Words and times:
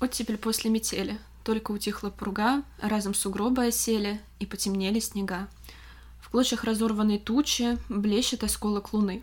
Оттепель 0.00 0.38
после 0.38 0.70
метели. 0.70 1.18
Только 1.44 1.72
утихла 1.72 2.10
пруга, 2.10 2.62
разом 2.80 3.14
сугробы 3.14 3.66
осели, 3.66 4.20
и 4.38 4.46
потемнели 4.46 5.00
снега. 5.00 5.48
В 6.20 6.30
клочьях 6.30 6.64
разорванной 6.64 7.18
тучи 7.18 7.78
блещет 7.88 8.44
осколок 8.44 8.92
луны. 8.92 9.22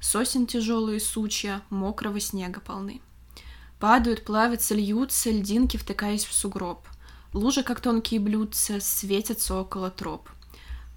Сосен 0.00 0.46
тяжелые 0.46 1.00
сучья, 1.00 1.62
мокрого 1.70 2.20
снега 2.20 2.60
полны. 2.60 3.00
Падают, 3.80 4.24
плавятся, 4.24 4.74
льются, 4.74 5.30
льдинки, 5.30 5.76
втыкаясь 5.76 6.24
в 6.24 6.32
сугроб. 6.32 6.86
Лужи, 7.32 7.62
как 7.62 7.80
тонкие 7.80 8.20
блюдца, 8.20 8.80
светятся 8.80 9.60
около 9.60 9.90
троп. 9.90 10.28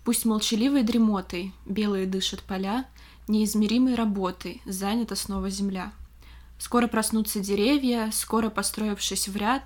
Пусть 0.06 0.26
молчаливой 0.26 0.84
дремотой 0.84 1.54
белые 1.66 2.06
дышат 2.06 2.42
поля, 2.42 2.88
неизмеримой 3.28 3.96
работой 3.96 4.62
занята 4.66 5.16
снова 5.16 5.50
земля. 5.50 5.92
Скоро 6.60 6.88
проснутся 6.88 7.40
деревья, 7.40 8.12
скоро 8.14 8.50
построившись 8.50 9.28
в 9.30 9.36
ряд, 9.38 9.64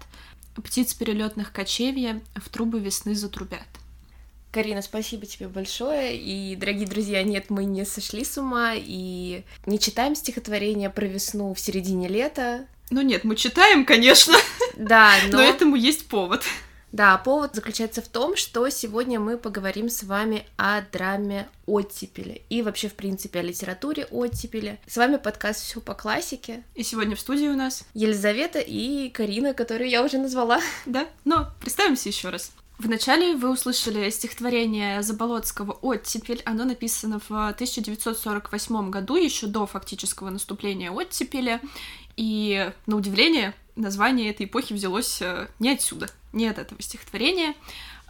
птиц 0.56 0.94
перелетных 0.94 1.52
кочевья 1.52 2.22
в 2.36 2.48
трубы 2.50 2.80
весны 2.80 3.16
затрубят. 3.16 3.68
Карина, 4.52 4.84
спасибо 4.84 5.26
тебе 5.26 5.48
большое. 5.48 6.16
И, 6.16 6.56
дорогие 6.56 6.88
друзья, 6.88 7.24
нет, 7.24 7.50
мы 7.50 7.66
не 7.66 7.86
сошли 7.86 8.24
с 8.24 8.38
ума 8.38 8.74
и 8.76 9.44
не 9.66 9.80
читаем 9.80 10.14
стихотворение 10.16 10.92
про 10.92 11.08
весну 11.08 11.56
в 11.56 11.60
середине 11.60 12.08
лета. 12.08 12.68
Ну 12.92 13.02
нет, 13.02 13.24
мы 13.24 13.36
читаем, 13.36 13.84
конечно. 13.84 14.36
Да, 14.78 15.16
но... 15.32 15.40
но 15.40 15.44
этому 15.44 15.76
есть 15.76 16.08
повод. 16.08 16.44
Да, 16.94 17.18
повод 17.18 17.56
заключается 17.56 18.04
в 18.04 18.08
том, 18.08 18.36
что 18.36 18.70
сегодня 18.70 19.20
мы 19.20 19.40
поговорим 19.40 19.90
с 19.90 20.04
вами 20.04 20.46
о 20.58 20.80
драме 20.82 21.50
оттепели 21.66 22.44
и 22.50 22.62
вообще, 22.62 22.88
в 22.88 22.94
принципе, 22.94 23.40
о 23.40 23.42
литературе 23.42 24.06
оттепели. 24.12 24.80
С 24.86 24.98
вами 24.98 25.18
подкаст 25.18 25.64
«Все 25.64 25.82
по 25.82 25.96
классике». 25.96 26.64
И 26.76 26.84
сегодня 26.84 27.16
в 27.16 27.20
студии 27.20 27.48
у 27.48 27.56
нас 27.56 27.84
Елизавета 27.96 28.60
и 28.60 29.10
Карина, 29.10 29.56
которую 29.56 29.90
я 29.90 30.04
уже 30.04 30.20
назвала. 30.20 30.62
Да, 30.86 31.08
но 31.26 31.50
представимся 31.62 32.10
еще 32.10 32.30
раз. 32.30 32.52
Вначале 32.78 33.36
вы 33.36 33.50
услышали 33.50 34.12
стихотворение 34.12 35.02
Заболоцкого 35.02 35.72
«Оттепель». 35.72 36.44
Оно 36.46 36.64
написано 36.64 37.20
в 37.28 37.32
1948 37.32 38.92
году, 38.92 39.16
еще 39.16 39.48
до 39.48 39.66
фактического 39.66 40.30
наступления 40.30 40.92
оттепели. 40.92 41.60
И, 42.18 42.72
на 42.86 42.98
удивление, 42.98 43.56
название 43.76 44.30
этой 44.30 44.46
эпохи 44.46 44.74
взялось 44.74 45.22
э, 45.22 45.48
не 45.60 45.72
отсюда, 45.72 46.10
не 46.32 46.48
от 46.48 46.58
этого 46.58 46.82
стихотворения. 46.82 47.56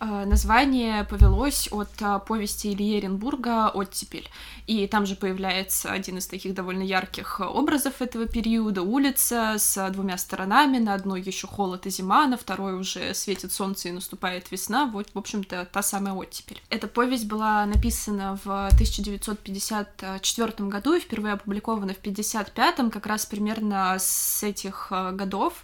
Э, 0.03 0.25
название 0.25 1.05
повелось 1.05 1.69
от 1.71 1.89
э, 2.01 2.19
повести 2.27 2.73
Ильи 2.73 2.99
Эренбурга 2.99 3.69
«Оттепель». 3.69 4.29
И 4.67 4.85
там 4.87 5.05
же 5.05 5.15
появляется 5.15 5.89
один 5.91 6.17
из 6.17 6.27
таких 6.27 6.53
довольно 6.53 6.83
ярких 6.83 7.39
образов 7.39 8.01
этого 8.01 8.27
периода. 8.27 8.81
Улица 8.81 9.55
с 9.57 9.89
двумя 9.91 10.17
сторонами. 10.17 10.77
На 10.77 10.93
одной 10.93 11.21
еще 11.21 11.47
холод 11.47 11.85
и 11.85 11.89
зима, 11.89 12.27
на 12.27 12.37
второй 12.37 12.77
уже 12.77 13.13
светит 13.13 13.53
солнце 13.53 13.87
и 13.89 13.91
наступает 13.91 14.49
весна. 14.51 14.85
Вот, 14.85 15.07
в 15.13 15.17
общем-то, 15.17 15.67
та 15.71 15.81
самая 15.81 16.13
оттепель. 16.13 16.61
Эта 16.69 16.88
повесть 16.88 17.27
была 17.27 17.65
написана 17.65 18.39
в 18.43 18.67
1954 18.67 20.69
году 20.69 20.95
и 20.95 20.99
впервые 20.99 21.35
опубликована 21.35 21.93
в 21.93 21.99
1955, 21.99 22.91
как 22.91 23.05
раз 23.05 23.25
примерно 23.25 23.95
с 23.99 24.43
этих 24.43 24.91
годов 25.13 25.63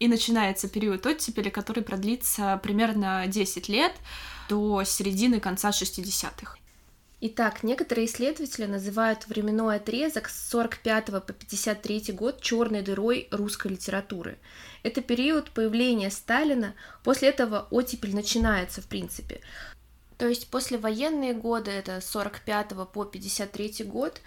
и 0.00 0.08
начинается 0.08 0.68
период 0.68 1.06
оттепели, 1.06 1.50
который 1.50 1.84
продлится 1.84 2.58
примерно 2.62 3.26
10 3.28 3.68
лет 3.68 3.92
до 4.48 4.82
середины 4.82 5.38
конца 5.38 5.70
60-х. 5.70 6.56
Итак, 7.22 7.62
некоторые 7.62 8.06
исследователи 8.06 8.64
называют 8.64 9.26
временной 9.26 9.76
отрезок 9.76 10.30
с 10.30 10.48
45 10.48 11.06
по 11.06 11.20
53 11.20 12.12
год 12.12 12.40
черной 12.40 12.80
дырой 12.80 13.28
русской 13.30 13.72
литературы. 13.72 14.38
Это 14.82 15.02
период 15.02 15.50
появления 15.50 16.10
Сталина, 16.10 16.74
после 17.04 17.28
этого 17.28 17.68
оттепель 17.70 18.14
начинается 18.14 18.80
в 18.80 18.86
принципе. 18.86 19.42
То 20.16 20.26
есть 20.28 20.48
после 20.48 20.78
военные 20.78 21.34
годы, 21.34 21.70
это 21.70 22.00
с 22.00 22.06
45 22.06 22.90
по 22.90 23.04
53 23.04 23.84
год, 23.84 24.22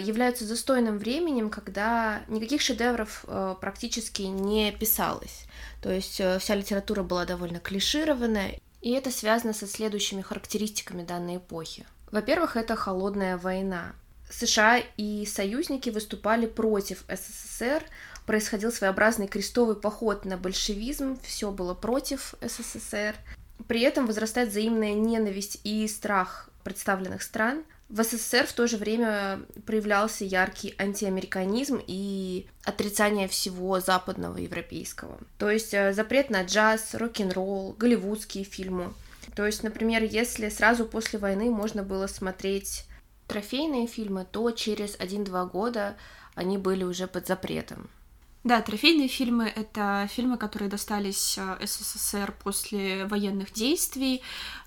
являются 0.00 0.44
застойным 0.44 0.98
временем, 0.98 1.50
когда 1.50 2.22
никаких 2.28 2.60
шедевров 2.60 3.24
э, 3.26 3.54
практически 3.60 4.22
не 4.22 4.72
писалось. 4.72 5.46
То 5.82 5.90
есть 5.92 6.20
э, 6.20 6.38
вся 6.38 6.54
литература 6.54 7.02
была 7.02 7.24
довольно 7.26 7.60
клишированная, 7.60 8.60
и 8.80 8.90
это 8.92 9.10
связано 9.10 9.52
со 9.52 9.66
следующими 9.66 10.22
характеристиками 10.22 11.02
данной 11.02 11.36
эпохи. 11.36 11.86
Во-первых, 12.10 12.56
это 12.56 12.76
холодная 12.76 13.36
война. 13.36 13.92
США 14.30 14.82
и 14.96 15.26
союзники 15.26 15.90
выступали 15.90 16.46
против 16.46 17.04
СССР, 17.08 17.82
происходил 18.26 18.72
своеобразный 18.72 19.28
крестовый 19.28 19.76
поход 19.76 20.24
на 20.24 20.36
большевизм, 20.36 21.18
все 21.22 21.50
было 21.50 21.74
против 21.74 22.34
СССР. 22.40 23.14
При 23.68 23.82
этом 23.82 24.06
возрастает 24.06 24.48
взаимная 24.48 24.94
ненависть 24.94 25.60
и 25.64 25.86
страх 25.88 26.48
представленных 26.62 27.22
стран, 27.22 27.64
в 27.88 28.02
СССР 28.02 28.46
в 28.46 28.52
то 28.52 28.66
же 28.66 28.76
время 28.76 29.40
проявлялся 29.66 30.24
яркий 30.24 30.74
антиамериканизм 30.78 31.80
и 31.86 32.46
отрицание 32.64 33.28
всего 33.28 33.78
западного 33.80 34.38
европейского. 34.38 35.18
То 35.38 35.50
есть 35.50 35.74
э, 35.74 35.92
запрет 35.92 36.30
на 36.30 36.44
джаз, 36.44 36.94
рок-н-ролл, 36.94 37.74
голливудские 37.78 38.44
фильмы. 38.44 38.92
То 39.34 39.46
есть, 39.46 39.62
например, 39.62 40.02
если 40.02 40.48
сразу 40.48 40.86
после 40.86 41.18
войны 41.18 41.50
можно 41.50 41.82
было 41.82 42.06
смотреть 42.06 42.84
трофейные 43.26 43.86
фильмы, 43.86 44.26
то 44.30 44.50
через 44.50 44.96
1-2 44.96 45.50
года 45.50 45.96
они 46.34 46.58
были 46.58 46.84
уже 46.84 47.06
под 47.06 47.26
запретом. 47.26 47.88
Да, 48.44 48.60
трофейные 48.60 49.08
фильмы— 49.08 49.50
это 49.56 50.06
фильмы, 50.10 50.36
которые 50.36 50.68
достались 50.68 51.38
э, 51.38 51.66
СССР 51.66 52.34
после 52.44 53.06
военных 53.06 53.54
действий, 53.54 54.20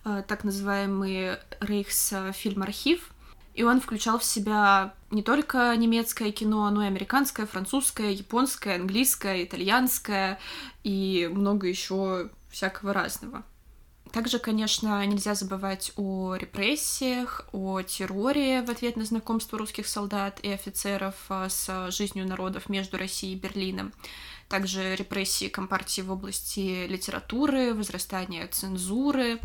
э, 0.03 0.23
так 0.27 0.43
называемый 0.43 1.38
Рейхсфильм-архив. 1.59 3.11
И 3.53 3.61
он 3.61 3.79
включал 3.79 4.17
в 4.17 4.23
себя 4.23 4.95
не 5.11 5.21
только 5.21 5.75
немецкое 5.77 6.31
кино, 6.31 6.67
но 6.71 6.83
и 6.83 6.88
американское, 6.88 7.45
французское, 7.45 8.11
японское, 8.11 8.75
английское, 8.75 9.43
итальянское 9.43 10.39
и 10.83 11.29
много 11.31 11.67
еще 11.67 12.31
всякого 12.49 12.94
разного. 12.94 13.44
Также, 14.12 14.40
конечно, 14.40 15.06
нельзя 15.06 15.35
забывать 15.35 15.91
о 15.95 16.35
репрессиях, 16.35 17.47
о 17.51 17.81
терроре 17.81 18.62
в 18.62 18.69
ответ 18.69 18.95
на 18.95 19.06
знакомство 19.06 19.57
русских 19.57 19.88
солдат 19.88 20.40
и 20.41 20.51
офицеров 20.51 21.16
а, 21.29 21.50
с 21.50 21.91
жизнью 21.91 22.28
народов 22.28 22.69
между 22.69 22.97
Россией 22.97 23.34
и 23.34 23.40
Берлином. 23.40 23.94
Также 24.50 24.95
репрессии 24.95 25.50
Компартии 25.50 26.01
в 26.01 26.12
области 26.12 26.88
литературы, 26.88 27.73
возрастание 27.73 28.47
цензуры, 28.47 29.40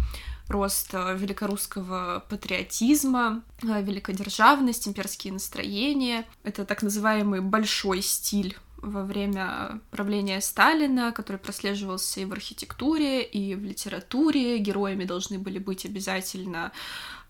рост 0.48 0.90
а, 0.94 1.12
великорусского 1.14 2.24
патриотизма, 2.28 3.42
а, 3.68 3.80
великодержавность, 3.80 4.86
имперские 4.86 5.32
настроения. 5.32 6.24
Это 6.44 6.64
так 6.64 6.82
называемый 6.82 7.40
большой 7.40 8.02
стиль 8.02 8.56
во 8.82 9.04
время 9.04 9.80
правления 9.90 10.40
Сталина, 10.40 11.12
который 11.12 11.38
прослеживался 11.38 12.20
и 12.20 12.24
в 12.24 12.32
архитектуре, 12.32 13.22
и 13.22 13.54
в 13.54 13.64
литературе. 13.64 14.58
Героями 14.58 15.04
должны 15.04 15.38
были 15.38 15.58
быть 15.58 15.86
обязательно 15.86 16.72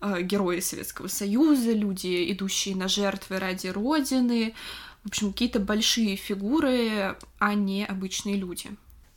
э, 0.01 0.23
герои 0.23 0.59
Советского 0.59 1.07
Союза, 1.07 1.71
люди, 1.71 2.31
идущие 2.31 2.75
на 2.75 2.87
жертвы 2.87 3.39
ради 3.39 3.67
Родины. 3.67 4.55
В 5.03 5.09
общем, 5.09 5.31
какие-то 5.31 5.59
большие 5.59 6.15
фигуры, 6.15 7.17
а 7.37 7.53
не 7.53 7.85
обычные 7.85 8.35
люди. 8.35 8.71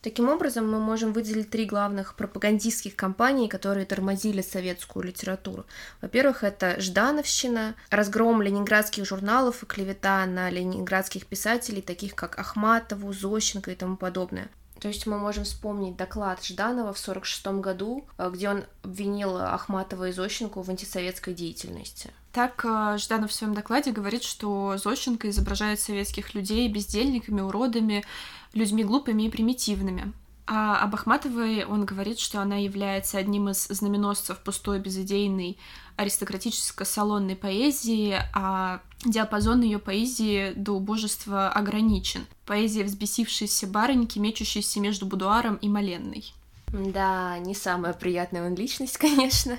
Таким 0.06 0.28
образом, 0.28 0.70
мы 0.70 0.78
можем 0.78 1.12
выделить 1.12 1.50
три 1.50 1.64
главных 1.64 2.14
пропагандистских 2.14 2.94
кампании, 2.94 3.48
которые 3.48 3.86
тормозили 3.86 4.40
советскую 4.40 5.04
литературу. 5.04 5.66
Во-первых, 6.00 6.44
это 6.44 6.80
Ждановщина, 6.80 7.74
разгром 7.90 8.40
ленинградских 8.40 9.04
журналов 9.04 9.64
и 9.64 9.66
клевета 9.66 10.24
на 10.26 10.48
ленинградских 10.48 11.26
писателей, 11.26 11.82
таких 11.82 12.14
как 12.14 12.38
Ахматову, 12.38 13.12
Зощенко 13.12 13.72
и 13.72 13.74
тому 13.74 13.96
подобное. 13.96 14.48
То 14.78 14.86
есть 14.86 15.08
мы 15.08 15.18
можем 15.18 15.42
вспомнить 15.42 15.96
доклад 15.96 16.44
Жданова 16.44 16.92
в 16.92 17.00
1946 17.00 17.46
году, 17.60 18.04
э, 18.18 18.30
где 18.32 18.50
он 18.50 18.64
обвинил 18.84 19.36
Ахматова 19.38 20.10
и 20.10 20.12
Зощенко 20.12 20.62
в 20.62 20.68
антисоветской 20.70 21.34
деятельности. 21.34 22.12
Так 22.30 22.64
э, 22.64 22.98
Жданов 22.98 23.30
в 23.30 23.34
своем 23.34 23.54
докладе 23.54 23.90
говорит, 23.90 24.22
что 24.22 24.76
Зощенко 24.76 25.30
изображает 25.30 25.80
советских 25.80 26.34
людей 26.34 26.68
бездельниками, 26.68 27.40
уродами, 27.40 28.04
людьми 28.52 28.84
глупыми 28.84 29.24
и 29.24 29.30
примитивными. 29.30 30.12
А 30.48 30.80
об 30.80 30.94
Ахматовой 30.94 31.64
он 31.64 31.84
говорит, 31.84 32.20
что 32.20 32.40
она 32.40 32.56
является 32.56 33.18
одним 33.18 33.48
из 33.48 33.66
знаменосцев 33.66 34.38
пустой 34.38 34.78
безыдейной 34.78 35.58
аристократическо-салонной 35.96 37.34
поэзии, 37.34 38.16
а 38.32 38.80
диапазон 39.04 39.62
ее 39.62 39.80
поэзии 39.80 40.52
до 40.54 40.72
убожества 40.72 41.48
ограничен. 41.48 42.26
Поэзия 42.44 42.84
взбесившейся 42.84 43.66
барыньки, 43.66 44.20
мечущейся 44.20 44.78
между 44.78 45.06
будуаром 45.06 45.56
и 45.56 45.68
моленной. 45.68 46.32
Да, 46.68 47.38
не 47.38 47.54
самая 47.54 47.92
приятная 47.92 48.46
он 48.46 48.54
личность, 48.54 48.98
конечно. 48.98 49.58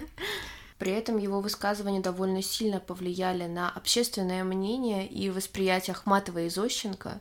При 0.78 0.92
этом 0.92 1.18
его 1.18 1.42
высказывания 1.42 2.02
довольно 2.02 2.44
сильно 2.44 2.80
повлияли 2.80 3.48
на 3.48 3.70
общественное 3.70 4.44
мнение 4.44 5.08
и 5.08 5.30
восприятие 5.30 5.96
Ахматова 5.96 6.40
и 6.40 6.50
Зощенко, 6.50 7.20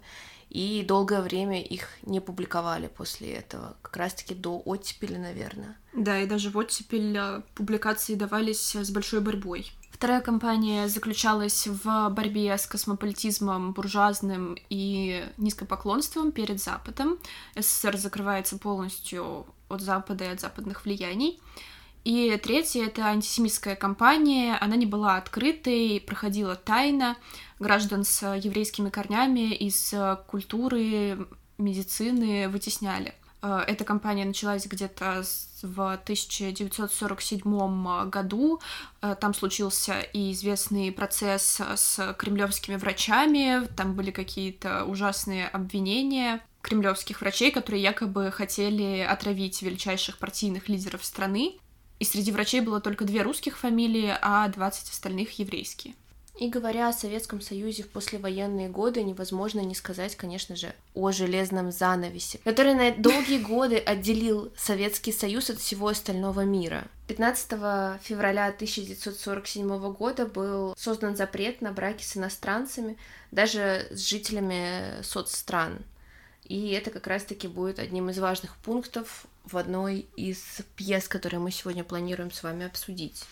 и 0.51 0.85
долгое 0.87 1.23
время 1.23 1.63
их 1.63 1.89
не 2.03 2.21
публиковали 2.21 2.87
после 2.89 3.33
этого, 3.33 3.77
как 3.83 3.97
раз-таки 3.97 4.35
до 4.35 4.63
оттепели, 4.65 5.17
наверное. 5.17 5.77
Да, 5.93 6.21
и 6.21 6.27
даже 6.27 6.51
в 6.51 6.57
оттепель 6.57 7.17
э, 7.17 7.43
публикации 7.55 8.15
давались 8.15 8.75
с 8.75 8.91
большой 8.91 9.21
борьбой. 9.21 9.73
Вторая 9.91 10.21
кампания 10.21 10.89
заключалась 10.89 11.67
в 11.67 12.11
борьбе 12.11 12.57
с 12.59 12.67
космополитизмом, 12.67 13.73
буржуазным 13.73 14.57
и 14.69 15.25
низкопоклонством 15.39 16.33
перед 16.33 16.61
Западом. 16.61 17.19
СССР 17.57 17.97
закрывается 17.97 18.59
полностью 18.59 19.47
от 19.69 19.81
Запада 19.81 20.25
и 20.25 20.29
от 20.29 20.41
западных 20.41 20.85
влияний. 20.85 21.41
И 22.07 22.39
третья— 22.41 22.85
это 22.87 23.07
антисемитская 23.07 23.75
кампания. 23.75 24.57
Она 24.61 24.77
не 24.77 24.87
была 24.87 25.17
открытой, 25.17 26.01
проходила 26.07 26.55
тайно. 26.55 27.17
Граждан 27.59 28.05
с 28.05 28.37
еврейскими 28.37 28.91
корнями 28.91 29.53
из 29.53 29.93
культуры, 30.29 31.27
медицины 31.59 32.49
вытесняли. 32.49 33.13
Э, 33.43 33.65
эта 33.67 33.83
кампания 33.83 34.25
началась 34.25 34.69
где-то 34.69 35.25
в 35.63 35.95
1947 35.95 38.09
году. 38.09 38.61
Э, 39.03 39.17
там 39.21 39.35
случился 39.35 40.01
и 40.01 40.31
известный 40.31 40.93
процесс 40.93 41.61
с 41.61 42.15
кремлевскими 42.17 42.77
врачами. 42.77 43.67
Там 43.77 43.95
были 43.95 44.13
какие-то 44.13 44.85
ужасные 44.85 45.49
обвинения 45.49 46.41
кремлевских 46.63 47.21
врачей, 47.21 47.51
которые 47.51 47.83
якобы 47.83 48.31
хотели 48.31 49.01
отравить 49.01 49.61
величайших 49.61 50.19
партийных 50.19 50.69
лидеров 50.69 51.05
страны. 51.05 51.57
И 51.99 52.05
среди 52.05 52.31
врачей 52.33 52.61
было 52.61 52.81
только 52.81 53.05
две 53.05 53.23
русских 53.23 53.59
фамилии, 53.59 54.15
а 54.21 54.49
20 54.49 54.91
остальных 54.91 55.39
еврейские. 55.39 55.95
И 56.39 56.49
говоря 56.49 56.89
о 56.89 56.93
Советском 56.93 57.41
Союзе 57.41 57.83
в 57.83 57.89
послевоенные 57.89 58.69
годы, 58.69 59.03
невозможно 59.03 59.61
не 59.61 59.75
сказать, 59.75 60.17
конечно 60.17 60.55
же, 60.55 60.75
о 60.95 61.11
железном 61.11 61.73
занавесе, 61.73 62.41
который 62.45 62.75
на 62.75 62.91
долгие 62.91 63.39
годы 63.39 63.79
отделил 63.79 64.53
Советский 64.55 65.13
Союз 65.13 65.49
от 65.49 65.59
всего 65.59 65.89
остального 65.89 66.43
мира. 66.43 66.89
15 67.09 68.03
февраля 68.03 68.49
1947 68.49 69.93
года 69.95 70.27
был 70.27 70.75
создан 70.77 71.17
запрет 71.17 71.63
на 71.63 71.73
браки 71.73 72.03
с 72.03 72.19
иностранцами, 72.19 72.99
даже 73.31 73.87
с 73.91 74.07
жителями 74.07 75.03
соцстран. 75.03 75.79
И 76.45 76.71
это 76.73 76.91
как 76.91 77.07
раз-таки 77.07 77.49
будет 77.49 77.79
одним 77.79 78.11
из 78.11 78.19
важных 78.19 78.57
пунктов 78.59 79.27
в 79.47 79.57
одной 79.57 80.07
из 80.17 80.39
пьес, 80.77 81.09
которые 81.09 81.41
мы 81.41 81.51
сегодня 81.51 81.85
планируем 81.85 82.31
с 82.31 82.43
вами 82.43 82.67
обсудить. 82.67 83.25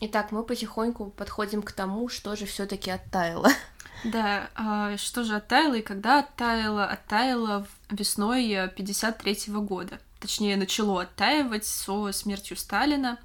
Итак, 0.00 0.32
мы 0.32 0.42
потихоньку 0.42 1.10
подходим 1.10 1.62
к 1.62 1.72
тому, 1.72 2.08
что 2.08 2.34
же 2.36 2.46
все-таки 2.46 2.90
оттаяло. 2.90 3.50
Да, 4.02 4.48
а 4.54 4.96
что 4.96 5.24
же 5.24 5.36
оттаяло 5.36 5.74
и 5.74 5.82
когда 5.82 6.20
оттаяло? 6.20 6.86
Оттаяло 6.86 7.66
весной 7.90 8.70
53 8.74 9.32
-го 9.48 9.60
года. 9.60 10.00
Точнее, 10.20 10.56
начало 10.56 11.02
оттаивать 11.02 11.66
со 11.66 12.10
смертью 12.12 12.56
Сталина, 12.56 13.18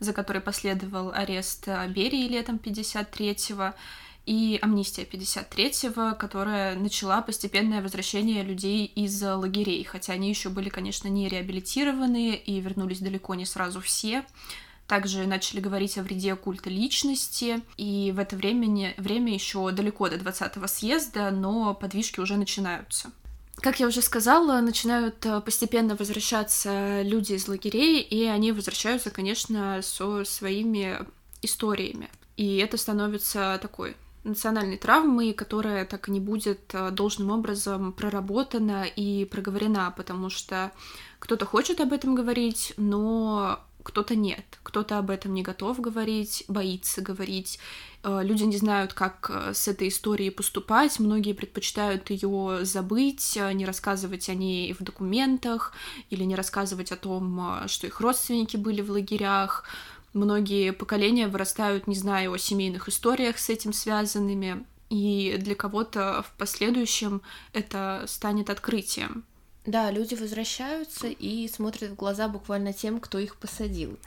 за 0.00 0.14
которой 0.14 0.40
последовал 0.40 1.12
арест 1.12 1.68
Берии 1.88 2.28
летом 2.28 2.56
53-го 2.56 3.74
и 4.26 4.58
амнистия 4.62 5.02
53-го, 5.02 6.16
которая 6.16 6.76
начала 6.76 7.22
постепенное 7.22 7.82
возвращение 7.82 8.42
людей 8.42 8.86
из 8.86 9.20
лагерей, 9.22 9.82
хотя 9.84 10.12
они 10.12 10.28
еще 10.28 10.48
были, 10.48 10.68
конечно, 10.68 11.08
не 11.08 11.28
реабилитированы 11.28 12.34
и 12.34 12.60
вернулись 12.60 13.00
далеко 13.00 13.34
не 13.34 13.46
сразу 13.46 13.80
все. 13.80 14.24
Также 14.86 15.26
начали 15.26 15.60
говорить 15.60 15.96
о 15.98 16.02
вреде 16.02 16.36
культа 16.36 16.68
личности, 16.68 17.62
и 17.76 18.12
в 18.14 18.18
это 18.18 18.36
время, 18.36 18.94
время 18.96 19.32
еще 19.32 19.70
далеко 19.70 20.08
до 20.08 20.16
20-го 20.16 20.66
съезда, 20.66 21.30
но 21.30 21.74
подвижки 21.74 22.20
уже 22.20 22.36
начинаются. 22.36 23.10
Как 23.56 23.80
я 23.80 23.86
уже 23.86 24.02
сказала, 24.02 24.60
начинают 24.60 25.24
э, 25.24 25.40
постепенно 25.40 25.94
возвращаться 25.94 27.02
люди 27.02 27.34
из 27.34 27.46
лагерей, 27.48 28.00
и 28.00 28.24
они 28.24 28.50
возвращаются, 28.50 29.10
конечно, 29.10 29.80
со 29.82 30.24
своими 30.24 30.98
историями. 31.42 32.10
И 32.36 32.56
это 32.56 32.76
становится 32.76 33.58
такой 33.62 33.94
национальной 34.24 34.78
травмы, 34.78 35.32
которая 35.32 35.84
так 35.84 36.08
и 36.08 36.12
не 36.12 36.20
будет 36.20 36.74
э, 36.74 36.90
должным 36.90 37.30
образом 37.30 37.92
проработана 37.92 38.84
и 38.84 39.24
проговорена, 39.24 39.92
потому 39.96 40.30
что 40.30 40.72
кто-то 41.18 41.44
хочет 41.44 41.80
об 41.80 41.92
этом 41.92 42.14
говорить, 42.14 42.72
но 42.76 43.60
кто-то 43.82 44.14
нет, 44.14 44.44
кто-то 44.62 44.98
об 44.98 45.10
этом 45.10 45.34
не 45.34 45.42
готов 45.42 45.80
говорить, 45.80 46.44
боится 46.46 47.02
говорить. 47.02 47.58
Э, 48.04 48.20
люди 48.22 48.44
не 48.44 48.56
знают, 48.56 48.94
как 48.94 49.28
э, 49.32 49.54
с 49.54 49.66
этой 49.66 49.88
историей 49.88 50.30
поступать. 50.30 51.00
Многие 51.00 51.32
предпочитают 51.32 52.08
ее 52.10 52.60
забыть, 52.64 53.36
не 53.54 53.66
рассказывать 53.66 54.28
о 54.28 54.34
ней 54.34 54.72
в 54.72 54.84
документах 54.84 55.72
или 56.10 56.22
не 56.22 56.36
рассказывать 56.36 56.92
о 56.92 56.96
том, 56.96 57.66
что 57.66 57.88
их 57.88 58.00
родственники 58.00 58.56
были 58.56 58.82
в 58.82 58.90
лагерях. 58.92 59.64
Многие 60.12 60.72
поколения 60.72 61.26
вырастают, 61.26 61.86
не 61.86 61.94
зная 61.94 62.28
о 62.28 62.36
семейных 62.36 62.88
историях 62.88 63.38
с 63.38 63.48
этим 63.48 63.72
связанными, 63.72 64.64
и 64.90 65.36
для 65.38 65.54
кого-то 65.54 66.22
в 66.28 66.36
последующем 66.36 67.22
это 67.54 68.04
станет 68.06 68.50
открытием. 68.50 69.24
Да, 69.64 69.90
люди 69.90 70.14
возвращаются 70.14 71.06
и 71.06 71.48
смотрят 71.48 71.92
в 71.92 71.94
глаза 71.94 72.28
буквально 72.28 72.72
тем, 72.72 73.00
кто 73.00 73.18
их 73.18 73.36
посадил. 73.36 73.98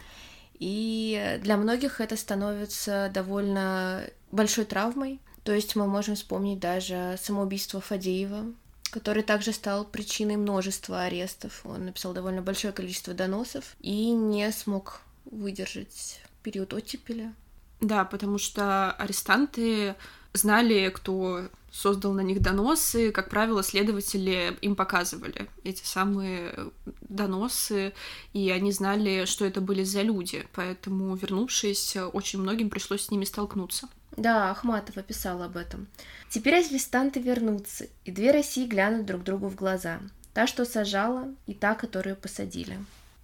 И 0.59 1.39
для 1.41 1.57
многих 1.57 2.01
это 2.01 2.15
становится 2.15 3.09
довольно 3.13 4.03
большой 4.31 4.65
травмой. 4.65 5.19
То 5.43 5.53
есть 5.53 5.75
мы 5.75 5.87
можем 5.87 6.15
вспомнить 6.15 6.59
даже 6.59 7.17
самоубийство 7.21 7.81
Фадеева, 7.81 8.45
который 8.91 9.23
также 9.23 9.53
стал 9.53 9.85
причиной 9.85 10.35
множества 10.35 11.03
арестов. 11.03 11.61
Он 11.65 11.85
написал 11.85 12.13
довольно 12.13 12.41
большое 12.41 12.73
количество 12.73 13.13
доносов 13.13 13.75
и 13.79 14.11
не 14.11 14.51
смог 14.51 15.01
выдержать 15.25 16.21
период 16.43 16.73
оттепеля. 16.73 17.33
Да, 17.81 18.05
потому 18.05 18.37
что 18.37 18.91
арестанты 18.91 19.95
знали, 20.33 20.89
кто 20.89 21.49
создал 21.71 22.13
на 22.13 22.21
них 22.21 22.41
доносы. 22.41 23.11
Как 23.11 23.29
правило, 23.29 23.63
следователи 23.63 24.57
им 24.61 24.75
показывали 24.75 25.49
эти 25.63 25.83
самые 25.83 26.71
доносы, 27.01 27.93
и 28.33 28.49
они 28.49 28.71
знали, 28.71 29.25
что 29.25 29.45
это 29.45 29.59
были 29.59 29.83
за 29.83 30.01
люди. 30.01 30.47
Поэтому, 30.53 31.15
вернувшись, 31.15 31.97
очень 32.13 32.39
многим 32.39 32.69
пришлось 32.69 33.05
с 33.05 33.11
ними 33.11 33.25
столкнуться. 33.25 33.89
Да, 34.15 34.51
Ахматова 34.51 35.03
писала 35.03 35.45
об 35.45 35.57
этом. 35.57 35.87
Теперь 36.29 36.55
арестанты 36.55 37.19
вернутся, 37.19 37.87
и 38.05 38.11
две 38.11 38.31
России 38.31 38.65
глянут 38.65 39.05
друг 39.05 39.23
другу 39.23 39.49
в 39.49 39.55
глаза. 39.55 39.99
Та, 40.33 40.47
что 40.47 40.63
сажала, 40.65 41.33
и 41.47 41.53
та, 41.53 41.75
которую 41.75 42.15
посадили 42.15 42.77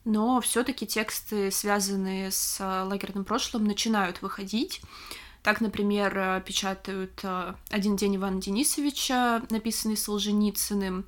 но 0.04 0.42
все-таки 0.42 0.88
тексты, 0.88 1.52
связанные 1.52 2.32
с 2.32 2.60
э, 2.60 2.84
лагерным 2.84 3.24
прошлым, 3.24 3.66
начинают 3.66 4.22
выходить. 4.22 4.82
Так, 5.44 5.62
например, 5.62 6.18
э, 6.18 6.44
печатают 6.46 7.20
э, 7.24 7.54
«Один 7.70 7.96
день 7.96 8.16
Ивана 8.16 8.42
Денисовича», 8.42 9.44
написанный 9.50 9.98
Солженицыным. 9.98 11.06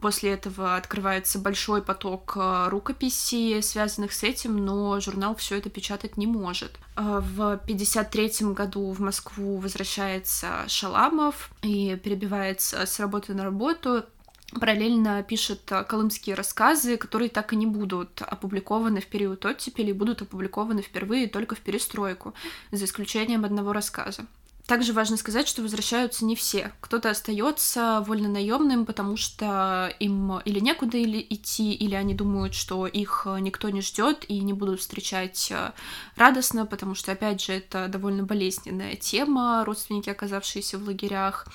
После 0.00 0.32
этого 0.32 0.76
открывается 0.76 1.38
большой 1.38 1.80
поток 1.80 2.36
рукописей, 2.36 3.62
связанных 3.62 4.12
с 4.12 4.24
этим, 4.24 4.62
но 4.62 5.00
журнал 5.00 5.34
все 5.36 5.56
это 5.56 5.70
печатать 5.70 6.18
не 6.18 6.26
может. 6.26 6.72
В 6.96 7.52
1953 7.64 8.52
году 8.52 8.92
в 8.92 9.00
Москву 9.00 9.56
возвращается 9.56 10.64
Шаламов 10.68 11.50
и 11.62 11.96
перебивается 11.96 12.84
с 12.84 13.00
работы 13.00 13.32
на 13.32 13.42
работу 13.42 14.04
параллельно 14.52 15.22
пишет 15.22 15.60
э, 15.70 15.84
колымские 15.84 16.36
рассказы, 16.36 16.96
которые 16.96 17.30
так 17.30 17.52
и 17.52 17.56
не 17.56 17.66
будут 17.66 18.22
опубликованы 18.22 19.00
в 19.00 19.06
период 19.06 19.44
оттепели, 19.44 19.92
будут 19.92 20.22
опубликованы 20.22 20.82
впервые 20.82 21.28
только 21.28 21.54
в 21.54 21.60
перестройку, 21.60 22.34
за 22.70 22.84
исключением 22.84 23.44
одного 23.44 23.72
рассказа. 23.72 24.26
Также 24.66 24.92
важно 24.92 25.16
сказать, 25.16 25.46
что 25.46 25.62
возвращаются 25.62 26.24
не 26.24 26.34
все. 26.34 26.72
Кто-то 26.80 27.08
остается 27.08 28.02
вольно 28.04 28.28
наемным, 28.28 28.84
потому 28.84 29.16
что 29.16 29.94
им 30.00 30.40
или 30.40 30.58
некуда 30.58 30.98
или 30.98 31.24
идти, 31.30 31.72
или 31.72 31.94
они 31.94 32.14
думают, 32.14 32.52
что 32.52 32.88
их 32.88 33.28
никто 33.38 33.70
не 33.70 33.80
ждет 33.80 34.24
и 34.26 34.40
не 34.40 34.52
будут 34.52 34.80
встречать 34.80 35.52
э, 35.52 35.70
радостно, 36.16 36.66
потому 36.66 36.96
что, 36.96 37.12
опять 37.12 37.40
же, 37.40 37.52
это 37.52 37.86
довольно 37.86 38.24
болезненная 38.24 38.96
тема, 38.96 39.64
родственники, 39.64 40.10
оказавшиеся 40.10 40.78
в 40.78 40.84
лагерях 40.84 41.46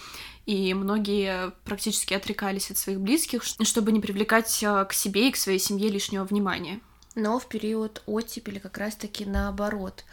и 0.45 0.73
многие 0.73 1.51
практически 1.65 2.13
отрекались 2.13 2.71
от 2.71 2.77
своих 2.77 2.99
близких, 2.99 3.43
чтобы 3.43 3.91
не 3.91 3.99
привлекать 3.99 4.61
э, 4.63 4.85
к 4.85 4.93
себе 4.93 5.29
и 5.29 5.31
к 5.31 5.37
своей 5.37 5.59
семье 5.59 5.89
лишнего 5.89 6.23
внимания. 6.23 6.79
Но 7.15 7.39
в 7.39 7.47
период 7.47 8.01
оттепели 8.05 8.59
как 8.59 8.77
раз-таки 8.77 9.25
наоборот 9.25 10.03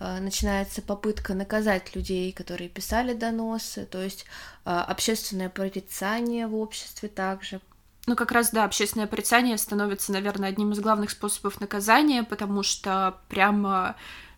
э, 0.00 0.18
начинается 0.20 0.82
попытка 0.82 1.34
наказать 1.34 1.94
людей, 1.94 2.32
которые 2.32 2.68
писали 2.68 3.14
доносы, 3.14 3.86
то 3.86 4.02
есть 4.02 4.26
э, 4.64 4.70
общественное 4.70 5.48
порицание 5.48 6.46
в 6.46 6.56
обществе 6.56 7.08
также. 7.08 7.60
Ну, 8.06 8.16
как 8.16 8.32
раз, 8.32 8.50
да, 8.50 8.64
общественное 8.64 9.06
порицание 9.06 9.58
становится, 9.58 10.12
наверное, 10.12 10.48
одним 10.48 10.72
из 10.72 10.80
главных 10.80 11.10
способов 11.10 11.60
наказания, 11.60 12.22
потому 12.22 12.62
что 12.62 13.18
прямо 13.28 13.96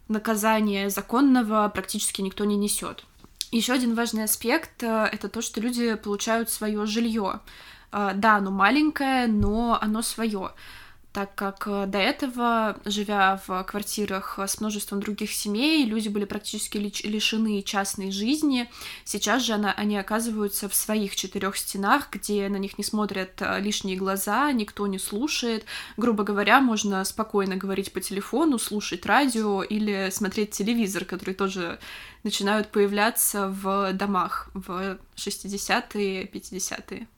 наказание 0.08 0.90
законного 0.90 1.68
практически 1.68 2.20
никто 2.20 2.44
не 2.44 2.56
несет. 2.56 3.04
Еще 3.50 3.72
один 3.72 3.94
важный 3.94 4.24
аспект 4.24 4.82
э,— 4.82 5.08
это 5.12 5.28
то, 5.28 5.42
что 5.42 5.60
люди 5.60 5.94
получают 5.94 6.50
свое 6.50 6.86
жилье. 6.86 7.40
Э, 7.90 8.12
да, 8.14 8.36
оно 8.36 8.50
маленькое, 8.50 9.26
но 9.26 9.76
оно 9.80 10.02
свое 10.02 10.52
так 11.12 11.34
как 11.34 11.66
э, 11.66 11.86
до 11.86 11.98
этого, 11.98 12.76
живя 12.84 13.40
в 13.46 13.64
квартирах 13.64 14.38
с 14.38 14.60
множеством 14.60 15.00
других 15.00 15.32
семей, 15.32 15.84
люди 15.84 16.08
были 16.08 16.24
практически 16.24 16.78
лишены 16.78 17.62
частной 17.62 18.12
жизни. 18.12 18.70
Сейчас 19.04 19.42
же 19.42 19.54
она, 19.54 19.72
они 19.72 19.96
оказываются 19.96 20.68
в 20.68 20.74
своих 20.74 21.16
четырех 21.16 21.56
стенах, 21.56 22.08
где 22.12 22.48
на 22.48 22.56
них 22.56 22.78
не 22.78 22.84
смотрят 22.84 23.40
э, 23.40 23.60
лишние 23.60 23.96
глаза, 23.96 24.52
никто 24.52 24.86
не 24.86 25.00
слушает. 25.00 25.64
Грубо 25.96 26.22
говоря, 26.22 26.60
можно 26.60 27.04
спокойно 27.04 27.56
говорить 27.56 27.92
по 27.92 28.00
телефону, 28.00 28.58
слушать 28.58 29.04
радио 29.04 29.64
или 29.64 30.10
смотреть 30.12 30.52
телевизор, 30.52 31.04
который 31.04 31.34
тоже 31.34 31.80
начинают 32.22 32.70
появляться 32.70 33.48
в 33.48 33.92
домах 33.94 34.50
в 34.54 34.98
60-е, 35.16 36.26
50-е. 36.26 37.08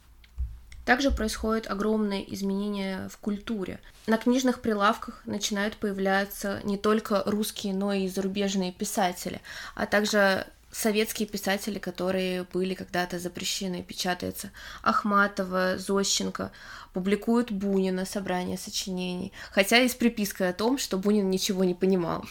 Также 0.85 1.11
происходят 1.11 1.71
огромные 1.71 2.33
изменения 2.35 3.09
в 3.09 3.19
культуре. 3.19 3.79
На 4.07 4.19
книжных 4.19 4.61
прилавках 4.61 5.23
начинают 5.27 5.77
появляться 5.77 6.61
не 6.65 6.77
только 6.77 7.23
русские, 7.25 7.75
но 7.75 7.93
и 7.93 8.09
зарубежные 8.09 8.73
писатели, 8.73 9.41
а 9.75 9.87
также 9.87 10.47
советские 10.73 11.29
писатели, 11.29 11.79
которые 11.79 12.45
были 12.53 12.75
когда-то 12.75 13.19
запрещены, 13.19 13.83
печатаются. 13.83 14.51
Ахматова, 14.83 15.77
Зощенко 15.79 16.51
публикуют 16.95 17.53
Бунина 17.53 18.05
собрание 18.05 18.59
сочинений, 18.59 19.33
хотя 19.51 19.79
и 19.79 19.89
с 19.89 19.95
припиской 19.95 20.49
о 20.49 20.55
том, 20.55 20.79
что 20.79 20.99
Бунин 20.99 21.31
ничего 21.31 21.63
не 21.63 21.75
понимал. 21.75 22.25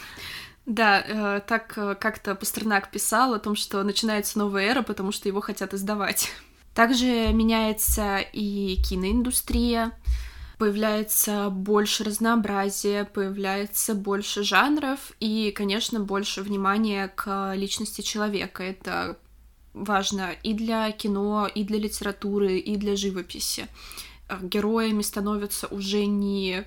Да, 0.66 1.00
э, 1.00 1.40
так 1.46 1.72
э, 1.76 1.96
как-то 1.96 2.34
Пастернак 2.34 2.90
писал 2.90 3.34
о 3.34 3.40
том, 3.40 3.56
что 3.56 3.82
начинается 3.82 4.38
новая 4.38 4.66
эра, 4.66 4.82
потому 4.82 5.10
что 5.10 5.28
его 5.28 5.40
хотят 5.40 5.74
издавать. 5.74 6.30
Также 6.74 7.32
меняется 7.32 8.18
и 8.18 8.76
киноиндустрия, 8.82 9.92
появляется 10.58 11.50
больше 11.50 12.04
разнообразия, 12.04 13.04
появляется 13.04 13.94
больше 13.94 14.42
жанров 14.42 15.12
и, 15.20 15.52
конечно, 15.54 16.00
больше 16.00 16.42
внимания 16.42 17.08
к 17.08 17.52
личности 17.54 18.00
человека. 18.00 18.62
Это 18.62 19.18
важно 19.74 20.30
и 20.42 20.54
для 20.54 20.90
кино, 20.92 21.48
и 21.52 21.64
для 21.64 21.78
литературы, 21.78 22.58
и 22.58 22.76
для 22.76 22.96
живописи. 22.96 23.66
Героями 24.40 25.02
становятся 25.02 25.66
уже 25.66 26.06
не 26.06 26.64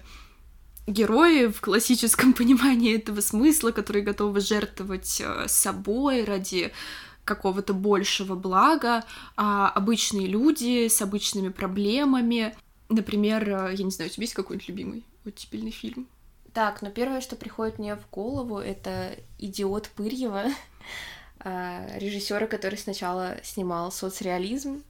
герои 0.87 1.47
в 1.47 1.61
классическом 1.61 2.33
понимании 2.37 2.95
этого 2.95 3.21
смысла, 3.21 3.71
которые 3.71 4.03
готовы 4.03 4.39
жертвовать 4.39 5.21
э, 5.23 5.47
собой 5.47 6.23
ради 6.23 6.71
какого-то 7.25 7.73
большего 7.73 8.35
блага, 8.35 9.03
а 9.35 9.69
обычные 9.69 10.27
люди 10.27 10.87
с 10.87 11.01
обычными 11.01 11.49
проблемами. 11.49 12.55
Например, 12.87 13.43
э, 13.49 13.75
я 13.75 13.83
не 13.83 13.91
знаю, 13.91 14.09
у 14.09 14.13
тебя 14.13 14.23
есть 14.23 14.35
какой-нибудь 14.35 14.69
любимый 14.69 15.03
оттепельный 15.25 15.71
фильм? 15.71 16.07
Так, 16.53 16.81
но 16.81 16.89
первое, 16.89 17.19
что 17.19 17.35
приходит 17.35 17.79
мне 17.79 17.95
в 17.95 18.09
голову, 18.11 18.59
это 18.59 19.17
«Идиот 19.39 19.89
Пырьева», 19.89 20.45
а, 21.39 21.85
режиссера, 21.97 22.47
который 22.47 22.77
сначала 22.77 23.37
снимал 23.43 23.91
соцреализм, 23.91 24.83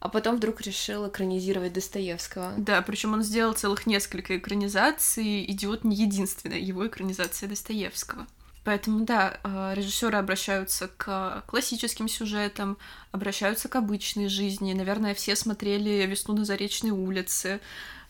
а 0.00 0.08
потом 0.08 0.36
вдруг 0.36 0.60
решил 0.60 1.08
экранизировать 1.08 1.72
Достоевского. 1.72 2.52
Да, 2.56 2.82
причем 2.82 3.14
он 3.14 3.22
сделал 3.22 3.54
целых 3.54 3.86
несколько 3.86 4.36
экранизаций. 4.36 5.44
Идиот 5.50 5.82
не 5.84 5.96
единственная 5.96 6.58
его 6.58 6.86
экранизация 6.86 7.48
Достоевского. 7.48 8.26
Поэтому, 8.64 9.04
да, 9.04 9.38
э, 9.42 9.72
режиссеры 9.74 10.18
обращаются 10.18 10.88
к 10.88 11.42
классическим 11.46 12.08
сюжетам, 12.08 12.76
обращаются 13.12 13.68
к 13.68 13.76
обычной 13.76 14.28
жизни. 14.28 14.72
Наверное, 14.74 15.14
все 15.14 15.36
смотрели 15.36 16.06
«Весну 16.06 16.34
на 16.34 16.44
Заречной 16.44 16.90
улице». 16.90 17.60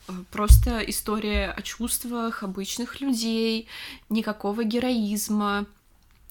Э, 0.09 0.13
просто 0.31 0.81
история 0.81 1.51
о 1.57 1.63
чувствах 1.63 2.43
обычных 2.43 3.01
людей, 3.01 3.69
никакого 4.09 4.65
героизма, 4.65 5.67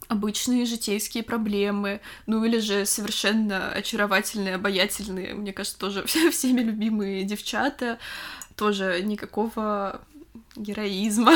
обычные 0.07 0.65
житейские 0.65 1.23
проблемы, 1.23 2.01
ну 2.25 2.43
или 2.43 2.59
же 2.59 2.85
совершенно 2.85 3.71
очаровательные, 3.71 4.55
обаятельные, 4.55 5.33
мне 5.33 5.53
кажется, 5.53 5.77
тоже 5.77 6.05
всеми 6.31 6.61
любимые 6.61 7.23
девчата, 7.23 7.99
тоже 8.55 9.01
никакого 9.03 10.01
героизма. 10.55 11.33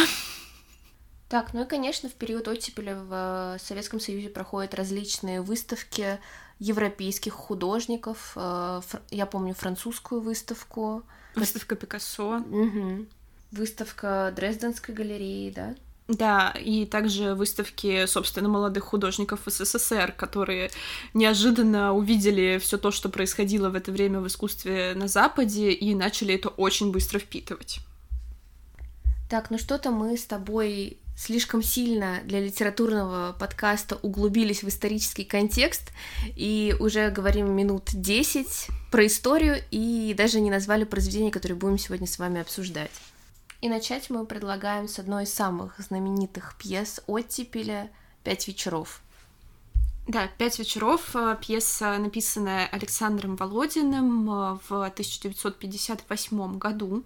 Так, 1.32 1.54
ну 1.54 1.64
и, 1.64 1.66
конечно, 1.66 2.10
в 2.10 2.14
период 2.14 2.50
оттепели 2.50 2.92
в 2.92 3.56
э, 3.56 3.58
Советском 3.64 4.02
Союзе 4.02 4.28
проходят 4.28 4.74
различные 4.74 5.42
выставки 5.42 6.20
европейских 6.60 7.32
художников. 7.32 8.34
Э, 8.36 8.82
я 9.12 9.26
помню 9.26 9.54
французскую 9.54 10.20
выставку. 10.20 11.04
Выставка 11.34 11.78
Пикассо. 11.78 12.40
Угу. 12.40 13.06
Выставка 13.54 14.34
Дрезденской 14.36 14.94
галереи, 14.94 15.52
да? 15.52 15.76
Да, 16.10 16.54
и 16.60 16.86
также 16.86 17.34
выставки, 17.34 18.08
собственно, 18.08 18.50
молодых 18.50 18.84
художников 18.84 19.40
СССР, 19.46 20.12
которые 20.12 20.70
неожиданно 21.14 21.94
увидели 21.94 22.60
все 22.62 22.78
то, 22.78 22.92
что 22.92 23.08
происходило 23.08 23.70
в 23.70 23.76
это 23.76 23.94
время 23.94 24.20
в 24.20 24.28
искусстве 24.28 24.96
на 24.96 25.08
Западе, 25.08 25.72
и 25.72 25.96
начали 25.96 26.36
это 26.36 26.50
очень 26.50 26.92
быстро 26.92 27.20
впитывать. 27.20 27.80
Так, 29.30 29.50
ну 29.50 29.58
что-то 29.58 29.92
мы 29.92 30.18
с 30.18 30.26
тобой 30.26 30.98
слишком 31.16 31.62
сильно 31.62 32.20
для 32.26 32.40
литературного 32.40 33.36
подкаста 33.40 33.98
углубились 34.02 34.64
в 34.64 34.70
исторический 34.70 35.24
контекст 35.24 35.92
и 36.36 36.76
уже 36.80 37.10
говорим 37.10 37.52
минут 37.56 37.90
10 37.94 38.68
про 38.92 39.06
историю 39.06 39.64
и 39.72 40.14
даже 40.18 40.40
не 40.40 40.50
назвали 40.50 40.84
произведение, 40.84 41.32
которое 41.32 41.56
будем 41.56 41.78
сегодня 41.78 42.08
с 42.08 42.20
вами 42.20 42.42
обсуждать. 42.42 42.92
И 43.62 43.70
начать 43.70 44.10
мы 44.10 44.26
предлагаем 44.26 44.88
с 44.88 44.98
одной 44.98 45.26
из 45.26 45.34
самых 45.34 45.80
знаменитых 45.80 46.56
пьес 46.58 47.02
«Оттепеля. 47.06 47.92
Пять 48.24 48.48
вечеров». 48.48 49.02
Да, 50.08 50.28
«Пять 50.40 50.58
вечеров»— 50.58 51.16
пьеса, 51.42 51.98
написанная 52.00 52.66
Александром 52.68 53.36
Володиным 53.36 54.30
э, 54.30 54.60
в 54.68 54.84
1958 54.86 56.58
году. 56.58 57.04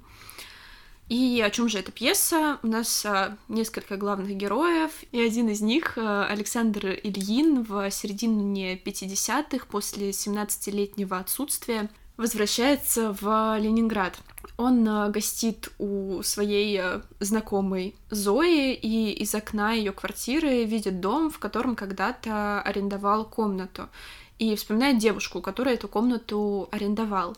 И 1.08 1.40
о 1.46 1.52
чем 1.52 1.70
же 1.70 1.78
эта 1.78 1.92
пьеса? 1.92 2.58
У 2.64 2.68
нас 2.68 3.06
а, 3.06 3.38
несколько 3.48 3.96
главных 3.96 4.36
героев, 4.36 4.92
и 5.12 5.22
один 5.22 5.50
из 5.50 5.62
них, 5.62 5.98
а, 5.98 6.26
Александр 6.26 7.00
Ильин, 7.04 7.62
в 7.62 7.92
середине 7.92 8.76
50-х, 8.76 9.68
после 9.70 10.10
17-летнего 10.10 11.20
отсутствия, 11.20 11.92
возвращается 12.18 13.16
в 13.22 13.58
Ленинград. 13.60 14.18
Он 14.58 14.88
а, 14.90 15.10
гостит 15.10 15.70
у 15.78 16.24
своей 16.24 16.82
знакомой 17.20 17.94
Зои 18.10 18.74
и 18.74 19.12
из 19.12 19.36
окна 19.36 19.74
ее 19.74 19.92
квартиры 19.92 20.64
видит 20.64 21.02
дом, 21.02 21.30
в 21.30 21.38
котором 21.38 21.76
когда-то 21.76 22.64
арендовал 22.64 23.26
комнату. 23.26 23.90
И 24.38 24.56
вспоминает 24.56 24.98
девушку, 24.98 25.42
которая 25.42 25.76
эту 25.76 25.88
комнату 25.88 26.68
арендовал. 26.72 27.38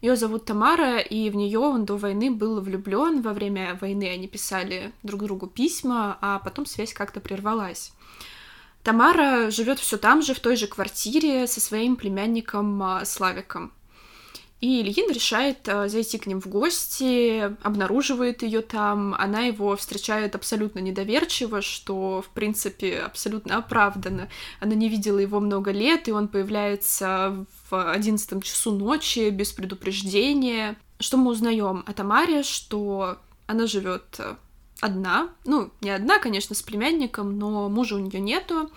Ее 0.00 0.16
зовут 0.16 0.44
Тамара, 0.44 0.98
и 0.98 1.28
в 1.28 1.36
нее 1.36 1.58
он 1.58 1.84
до 1.84 1.96
войны 1.96 2.30
был 2.30 2.60
влюблен. 2.60 3.20
Во 3.20 3.32
время 3.32 3.76
войны 3.80 4.08
они 4.08 4.28
писали 4.28 4.92
друг 5.02 5.22
другу 5.24 5.46
письма, 5.48 6.16
а 6.20 6.38
потом 6.38 6.66
связь 6.66 6.94
как-то 6.94 7.20
прервалась. 7.20 7.92
Тамара 8.84 9.50
живет 9.50 9.80
все 9.80 9.98
там 9.98 10.22
же, 10.22 10.34
в 10.34 10.40
той 10.40 10.56
же 10.56 10.66
квартире, 10.68 11.46
со 11.46 11.60
своим 11.60 11.96
племянником 11.96 12.82
а, 12.82 13.04
Славиком. 13.04 13.72
И 14.60 14.82
Ильин 14.82 15.12
решает 15.12 15.68
э, 15.68 15.88
зайти 15.88 16.18
к 16.18 16.26
ним 16.26 16.40
в 16.40 16.48
гости, 16.48 17.54
обнаруживает 17.62 18.42
ее 18.42 18.60
там. 18.60 19.14
Она 19.14 19.42
его 19.42 19.76
встречает 19.76 20.34
абсолютно 20.34 20.80
недоверчиво, 20.80 21.62
что, 21.62 22.22
в 22.22 22.28
принципе, 22.30 22.98
абсолютно 22.98 23.58
оправданно. 23.58 24.28
Она 24.58 24.74
не 24.74 24.88
видела 24.88 25.18
его 25.18 25.38
много 25.38 25.70
лет, 25.70 26.08
и 26.08 26.12
он 26.12 26.26
появляется 26.26 27.46
в 27.70 27.92
одиннадцатом 27.92 28.42
часу 28.42 28.72
ночи 28.72 29.30
без 29.30 29.52
предупреждения. 29.52 30.76
Что 30.98 31.18
мы 31.18 31.30
узнаем 31.30 31.84
о 31.86 31.92
Тамаре, 31.92 32.42
что 32.42 33.18
она 33.46 33.68
живет 33.68 34.16
э, 34.18 34.34
одна, 34.80 35.28
ну, 35.44 35.70
не 35.80 35.90
одна, 35.90 36.18
конечно, 36.18 36.56
с 36.56 36.62
племянником, 36.62 37.38
но 37.38 37.68
мужа 37.68 37.94
у 37.94 38.00
нее 38.00 38.18
нету. 38.18 38.70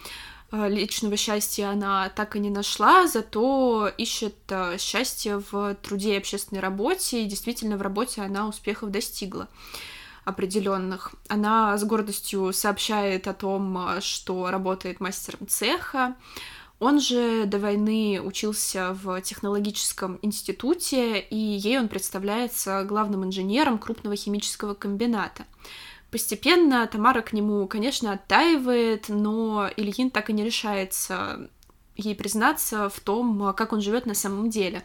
Э, 0.51 0.67
личного 0.69 1.15
счастья 1.15 1.69
она 1.69 2.09
так 2.09 2.35
и 2.35 2.39
не 2.39 2.49
нашла, 2.49 3.07
зато 3.07 3.89
ищет 3.97 4.35
э, 4.49 4.77
счастье 4.77 5.41
в 5.51 5.75
труде 5.75 6.15
и 6.15 6.17
общественной 6.17 6.61
работе, 6.61 7.23
и 7.23 7.27
действительно 7.27 7.77
в 7.77 7.81
работе 7.81 8.21
она 8.21 8.47
успехов 8.47 8.91
достигла 8.91 9.47
определенных. 10.25 11.13
Она 11.29 11.77
с 11.77 11.83
гордостью 11.83 12.53
сообщает 12.53 13.27
о 13.27 13.33
том, 13.33 13.77
э, 13.77 14.01
что 14.01 14.51
работает 14.51 14.99
мастером 14.99 15.47
цеха. 15.47 16.15
Он 16.79 16.99
же 16.99 17.45
до 17.45 17.59
войны 17.59 18.19
учился 18.21 18.97
в 19.03 19.21
технологическом 19.21 20.17
институте, 20.23 21.19
и 21.19 21.35
ей 21.37 21.79
он 21.79 21.87
представляется 21.87 22.83
главным 22.83 23.23
инженером 23.23 23.77
крупного 23.77 24.15
химического 24.15 24.73
комбината. 24.73 25.45
Постепенно 26.11 26.85
Тамара 26.87 27.21
к 27.21 27.31
нему, 27.31 27.65
конечно, 27.67 28.11
оттаивает, 28.11 29.05
но 29.07 29.69
Ильин 29.77 30.11
так 30.11 30.29
и 30.29 30.33
не 30.33 30.43
решается 30.43 31.49
ей 31.95 32.15
признаться 32.15 32.89
в 32.89 32.99
том, 32.99 33.53
как 33.55 33.71
он 33.71 33.79
живет 33.79 34.05
на 34.05 34.13
самом 34.13 34.49
деле. 34.49 34.83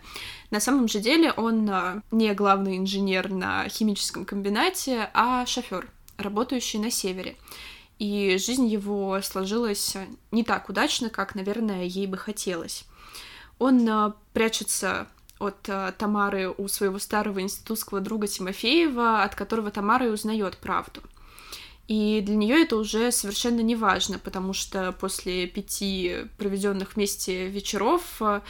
На 0.52 0.60
самом 0.60 0.86
же 0.86 1.00
деле 1.00 1.32
он 1.32 1.68
не 2.12 2.32
главный 2.32 2.78
инженер 2.78 3.28
на 3.30 3.68
химическом 3.68 4.24
комбинате, 4.24 5.10
а 5.14 5.44
шофер, 5.46 5.90
работающий 6.16 6.78
на 6.78 6.92
севере. 6.92 7.36
И 7.98 8.36
жизнь 8.38 8.66
его 8.66 9.20
сложилась 9.20 9.96
не 10.30 10.44
так 10.44 10.68
удачно, 10.68 11.10
как, 11.10 11.34
наверное, 11.34 11.84
ей 11.84 12.06
бы 12.06 12.18
хотелось. 12.18 12.84
Он 13.58 14.14
прячется 14.32 15.08
от 15.40 15.68
Тамары 15.98 16.54
у 16.56 16.68
своего 16.68 17.00
старого 17.00 17.40
институтского 17.40 18.00
друга 18.00 18.28
Тимофеева, 18.28 19.24
от 19.24 19.34
которого 19.34 19.72
Тамара 19.72 20.06
и 20.06 20.10
узнает 20.10 20.56
правду— 20.58 21.02
и 21.88 22.20
для 22.20 22.36
нее 22.36 22.62
это 22.62 22.76
уже 22.76 23.12
совершенно 23.12 23.60
не 23.60 23.76
важно, 23.76 24.18
потому 24.18 24.52
что 24.52 24.92
после 24.92 25.46
пяти 25.46 26.26
проведенных 26.36 26.96
вместе 26.96 27.46
вечеров 27.46 28.02
э, 28.20 28.40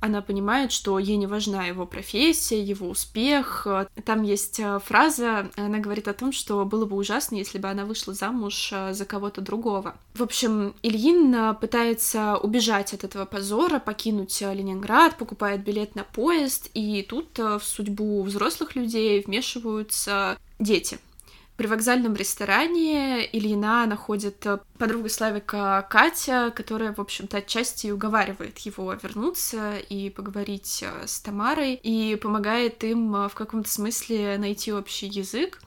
она 0.00 0.22
понимает, 0.22 0.72
что 0.72 0.98
ей 0.98 1.16
не 1.16 1.26
важна 1.26 1.64
его 1.64 1.86
профессия, 1.86 2.62
его 2.62 2.88
успех. 2.88 3.66
Там 4.06 4.22
есть 4.22 4.60
э, 4.60 4.78
фраза, 4.82 5.50
она 5.56 5.78
говорит 5.78 6.08
о 6.08 6.14
том, 6.14 6.32
что 6.32 6.64
было 6.64 6.86
бы 6.86 6.96
ужасно, 6.96 7.36
если 7.36 7.58
бы 7.58 7.68
она 7.68 7.84
вышла 7.84 8.14
замуж 8.14 8.70
э, 8.72 8.94
за 8.94 9.04
кого-то 9.04 9.42
другого. 9.42 9.94
В 10.14 10.22
общем, 10.22 10.74
Ильин 10.82 11.54
пытается 11.56 12.38
убежать 12.38 12.94
от 12.94 13.04
этого 13.04 13.26
позора, 13.26 13.78
покинуть 13.78 14.40
Ленинград, 14.40 15.18
покупает 15.18 15.62
билет 15.62 15.96
на 15.96 16.04
поезд, 16.04 16.70
и 16.72 17.04
тут 17.06 17.38
в 17.38 17.60
судьбу 17.62 18.22
взрослых 18.22 18.74
людей 18.74 19.22
вмешиваются 19.22 20.38
дети. 20.58 20.98
При 21.56 21.68
вокзальном 21.68 22.14
ресторане 22.14 23.24
Ильина 23.24 23.86
находит 23.86 24.44
э, 24.44 24.58
подругу 24.76 25.08
Славика 25.08 25.86
Катя, 25.88 26.52
которая, 26.54 26.92
в 26.92 27.00
общем-то, 27.00 27.38
отчасти 27.38 27.90
уговаривает 27.90 28.58
его 28.58 28.92
вернуться 28.92 29.78
и 29.78 30.10
поговорить 30.10 30.84
э, 30.86 31.06
с 31.06 31.18
Тамарой, 31.20 31.80
и 31.82 32.16
помогает 32.16 32.84
им 32.84 33.16
э, 33.16 33.28
в 33.30 33.34
каком-то 33.34 33.70
смысле 33.70 34.36
найти 34.36 34.70
общий 34.70 35.06
язык. 35.06 35.62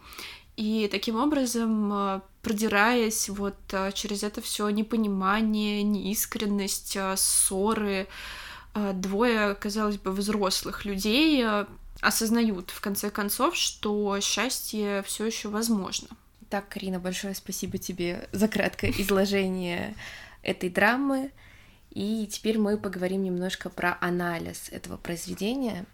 И 0.57 0.87
таким 0.91 1.15
образом, 1.15 2.21
продираясь 2.43 3.29
вот 3.29 3.55
через 3.93 4.23
это 4.23 4.41
все 4.41 4.67
непонимание, 4.69 5.83
неискренность, 5.83 6.97
ссоры, 7.15 8.09
двое, 8.75 9.55
казалось 9.55 9.97
бы, 9.97 10.11
взрослых 10.11 10.83
людей 10.83 11.45
осознают 12.01 12.71
в 12.71 12.81
конце 12.81 13.09
концов, 13.09 13.55
что 13.55 14.19
счастье 14.21 15.03
все 15.03 15.25
еще 15.25 15.49
возможно. 15.49 16.07
Так, 16.49 16.69
Карина, 16.69 16.99
большое 16.99 17.35
спасибо 17.35 17.77
тебе 17.77 18.27
за 18.31 18.47
краткое 18.47 18.91
изложение 18.97 19.95
этой 20.41 20.69
драмы. 20.69 21.31
И 21.91 22.27
теперь 22.31 22.57
мы 22.57 22.77
поговорим 22.77 23.23
немножко 23.23 23.69
про 23.69 23.97
анализ 23.99 24.69
этого 24.69 24.97
произведения. 24.97 25.85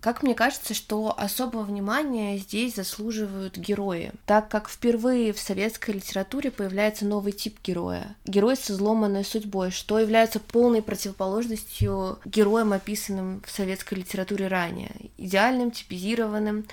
Как 0.00 0.22
мне 0.22 0.34
кажется, 0.34 0.72
что 0.72 1.14
особого 1.18 1.62
внимания 1.62 2.38
здесь 2.38 2.76
заслуживают 2.76 3.58
герои, 3.58 4.12
так 4.24 4.48
как 4.48 4.70
впервые 4.70 5.34
в 5.34 5.38
советской 5.38 5.90
литературе 5.90 6.50
появляется 6.50 7.04
новый 7.04 7.32
тип 7.32 7.58
героя. 7.62 8.16
Герой 8.24 8.56
с 8.56 8.70
изломанной 8.70 9.24
судьбой, 9.24 9.70
что 9.70 9.98
является 9.98 10.40
полной 10.40 10.80
противоположностью 10.80 12.18
героям, 12.24 12.72
описанным 12.72 13.42
в 13.46 13.50
советской 13.50 13.94
литературе 13.94 14.48
ранее. 14.48 14.92
Идеальным, 15.18 15.70
типизированным. 15.70 16.66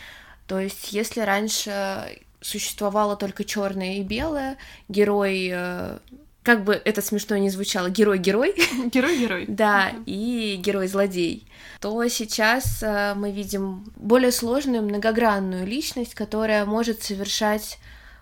То 0.48 0.60
есть, 0.60 0.93
если 0.93 1.19
раньше 1.19 2.22
существовало 2.39 3.17
только 3.17 3.43
черное 3.43 3.98
и 3.98 4.03
белое, 4.03 4.57
герой 4.88 5.50
э, 5.51 5.98
как 6.47 6.63
бы 6.63 6.81
это 6.85 7.01
смешно 7.01 7.35
не 7.35 7.49
звучало, 7.49 7.89
герой-герой. 7.89 8.55
Герой-герой. 8.93 9.43
да, 9.49 9.91
и 10.05 10.55
герой-злодей. 10.57 11.45
То 11.81 12.07
сейчас 12.07 12.81
э, 12.81 13.15
мы 13.15 13.33
видим 13.33 13.83
более 13.97 14.31
сложную, 14.31 14.81
многогранную 14.81 15.67
личность, 15.67 16.15
которая 16.15 16.63
может 16.65 17.03
совершать 17.03 17.79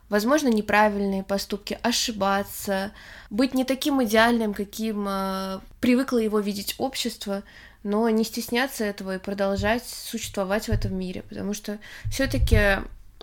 возможно, 0.09 0.47
неправильные 0.47 1.23
поступки, 1.23 1.77
ошибаться, 1.83 2.91
быть 3.29 3.53
не 3.53 3.63
таким 3.63 4.03
идеальным, 4.03 4.55
каким 4.55 5.05
э, 5.07 5.59
привыкло 5.79 6.17
его 6.17 6.39
видеть 6.39 6.73
общество, 6.79 7.43
но 7.83 8.09
не 8.09 8.23
стесняться 8.23 8.85
этого 8.85 9.17
и 9.17 9.19
продолжать 9.19 9.83
существовать 9.87 10.65
в 10.65 10.69
этом 10.69 10.95
мире, 10.97 11.21
потому 11.29 11.53
что 11.53 11.77
все-таки 12.11 12.79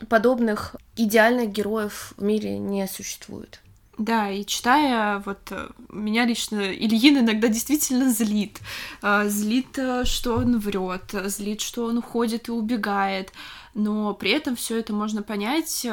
подобных 0.09 0.77
идеальных 0.95 1.51
героев 1.51 2.15
в 2.17 2.23
мире 2.23 2.59
не 2.59 2.87
существует. 2.87 3.59
Да, 3.99 4.31
и 4.31 4.45
читая, 4.47 5.19
вот 5.27 5.41
э, 5.51 5.69
меня 5.91 6.25
лично 6.25 6.73
Ильин 6.73 7.19
иногда 7.19 7.49
действительно 7.49 8.11
злит. 8.11 8.61
Э, 9.03 9.29
злит, 9.29 9.79
э, 9.79 10.05
что 10.07 10.37
он 10.37 10.59
врет, 10.59 11.15
злит, 11.27 11.61
что 11.61 11.85
он 11.85 11.99
уходит 11.99 12.49
и 12.49 12.53
убегает. 12.53 13.33
Но 13.75 14.15
при 14.15 14.31
этом 14.31 14.57
все 14.57 14.79
это 14.79 14.95
можно 14.95 15.23
понять, 15.23 15.87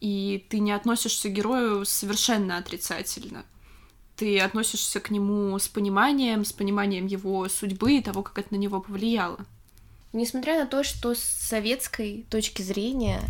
и 0.00 0.46
ты 0.48 0.58
не 0.58 0.72
относишься 0.72 1.28
к 1.28 1.32
герою 1.32 1.84
совершенно 1.84 2.58
отрицательно. 2.58 3.44
Ты 4.16 4.38
относишься 4.40 5.00
к 5.00 5.10
нему 5.10 5.58
с 5.58 5.68
пониманием, 5.68 6.44
с 6.44 6.52
пониманием 6.52 7.06
его 7.06 7.48
судьбы 7.48 7.96
и 7.96 8.02
того, 8.02 8.22
как 8.22 8.38
это 8.38 8.54
на 8.54 8.58
него 8.58 8.80
повлияло. 8.80 9.38
Несмотря 10.14 10.60
на 10.60 10.66
то, 10.66 10.84
что 10.84 11.12
с 11.12 11.18
советской 11.18 12.24
точки 12.30 12.62
зрения 12.62 13.20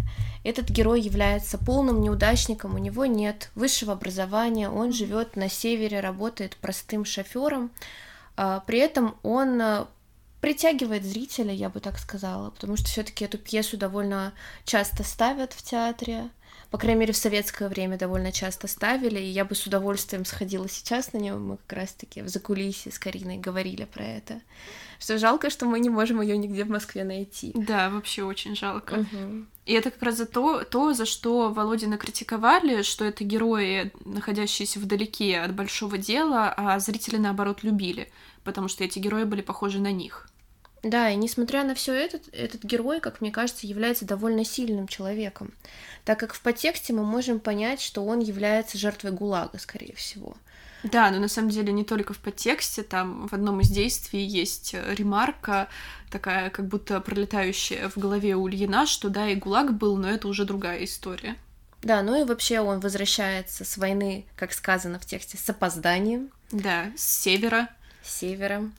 этот 0.44 0.68
герой 0.68 1.00
является 1.00 1.56
полным 1.56 2.02
неудачником, 2.02 2.74
у 2.74 2.78
него 2.78 3.06
нет 3.06 3.50
высшего 3.54 3.94
образования, 3.94 4.68
он 4.68 4.92
живет 4.92 5.34
на 5.34 5.48
севере, 5.48 6.00
работает 6.00 6.58
простым 6.58 7.06
шофером, 7.06 7.70
а, 8.36 8.60
при 8.60 8.80
этом 8.80 9.16
он 9.22 9.62
а, 9.62 9.88
притягивает 10.42 11.04
зрителя, 11.04 11.54
я 11.54 11.70
бы 11.70 11.80
так 11.80 11.98
сказала, 11.98 12.50
потому 12.50 12.76
что 12.76 12.86
все-таки 12.88 13.24
эту 13.24 13.38
пьесу 13.38 13.78
довольно 13.78 14.34
часто 14.66 15.04
ставят 15.04 15.54
в 15.54 15.62
театре, 15.62 16.28
по 16.74 16.78
крайней 16.78 16.98
мере, 16.98 17.12
в 17.12 17.16
советское 17.16 17.68
время 17.68 17.96
довольно 17.96 18.32
часто 18.32 18.66
ставили, 18.66 19.20
и 19.20 19.28
я 19.28 19.44
бы 19.44 19.54
с 19.54 19.64
удовольствием 19.64 20.24
сходила 20.24 20.68
сейчас 20.68 21.12
на 21.12 21.18
нее. 21.18 21.34
Мы 21.36 21.56
как 21.58 21.78
раз-таки 21.78 22.20
в 22.20 22.28
закулисье 22.28 22.90
с 22.90 22.98
Кариной 22.98 23.36
говорили 23.36 23.84
про 23.84 24.04
это. 24.04 24.40
Что 24.98 25.16
жалко, 25.16 25.50
что 25.50 25.66
мы 25.66 25.78
не 25.78 25.88
можем 25.88 26.20
ее 26.20 26.36
нигде 26.36 26.64
в 26.64 26.70
Москве 26.70 27.04
найти. 27.04 27.52
Да, 27.54 27.90
вообще 27.90 28.24
очень 28.24 28.56
жалко. 28.56 28.94
Угу. 28.94 29.44
И 29.66 29.72
это 29.72 29.92
как 29.92 30.02
раз 30.02 30.16
за 30.16 30.26
то, 30.26 30.64
то, 30.64 30.94
за 30.94 31.06
что 31.06 31.52
Володина 31.52 31.96
критиковали, 31.96 32.82
что 32.82 33.04
это 33.04 33.22
герои, 33.22 33.92
находящиеся 34.04 34.80
вдалеке 34.80 35.38
от 35.42 35.54
большого 35.54 35.96
дела, 35.96 36.52
а 36.56 36.80
зрители, 36.80 37.18
наоборот, 37.18 37.62
любили, 37.62 38.10
потому 38.42 38.66
что 38.66 38.82
эти 38.82 38.98
герои 38.98 39.22
были 39.22 39.42
похожи 39.42 39.78
на 39.78 39.92
них. 39.92 40.28
Да, 40.84 41.08
и 41.08 41.16
несмотря 41.16 41.64
на 41.64 41.74
все 41.74 41.94
это, 41.94 42.20
этот 42.30 42.62
герой, 42.62 43.00
как 43.00 43.22
мне 43.22 43.32
кажется, 43.32 43.66
является 43.66 44.04
довольно 44.04 44.44
сильным 44.44 44.86
человеком, 44.86 45.54
так 46.04 46.20
как 46.20 46.34
в 46.34 46.40
подтексте 46.42 46.92
мы 46.92 47.04
можем 47.04 47.40
понять, 47.40 47.80
что 47.80 48.04
он 48.04 48.20
является 48.20 48.76
жертвой 48.76 49.12
ГУЛАГа, 49.12 49.58
скорее 49.58 49.94
всего. 49.94 50.36
Да, 50.82 51.10
но 51.10 51.18
на 51.18 51.28
самом 51.28 51.48
деле 51.48 51.72
не 51.72 51.84
только 51.84 52.12
в 52.12 52.18
подтексте, 52.18 52.82
там 52.82 53.26
в 53.28 53.32
одном 53.32 53.62
из 53.62 53.70
действий 53.70 54.22
есть 54.22 54.74
ремарка, 54.74 55.68
такая 56.10 56.50
как 56.50 56.68
будто 56.68 57.00
пролетающая 57.00 57.88
в 57.88 57.96
голове 57.96 58.36
у 58.36 58.46
Ильина, 58.46 58.86
что 58.86 59.08
да, 59.08 59.26
и 59.30 59.34
ГУЛАГ 59.36 59.72
был, 59.72 59.96
но 59.96 60.10
это 60.10 60.28
уже 60.28 60.44
другая 60.44 60.84
история. 60.84 61.36
Да, 61.82 62.02
ну 62.02 62.20
и 62.20 62.24
вообще 62.24 62.60
он 62.60 62.80
возвращается 62.80 63.64
с 63.64 63.78
войны, 63.78 64.26
как 64.36 64.52
сказано 64.52 64.98
в 64.98 65.06
тексте, 65.06 65.38
с 65.38 65.48
опозданием. 65.48 66.30
Да, 66.52 66.92
с 66.94 67.22
севера. 67.22 67.70
С 68.02 68.18
севера. 68.18 68.70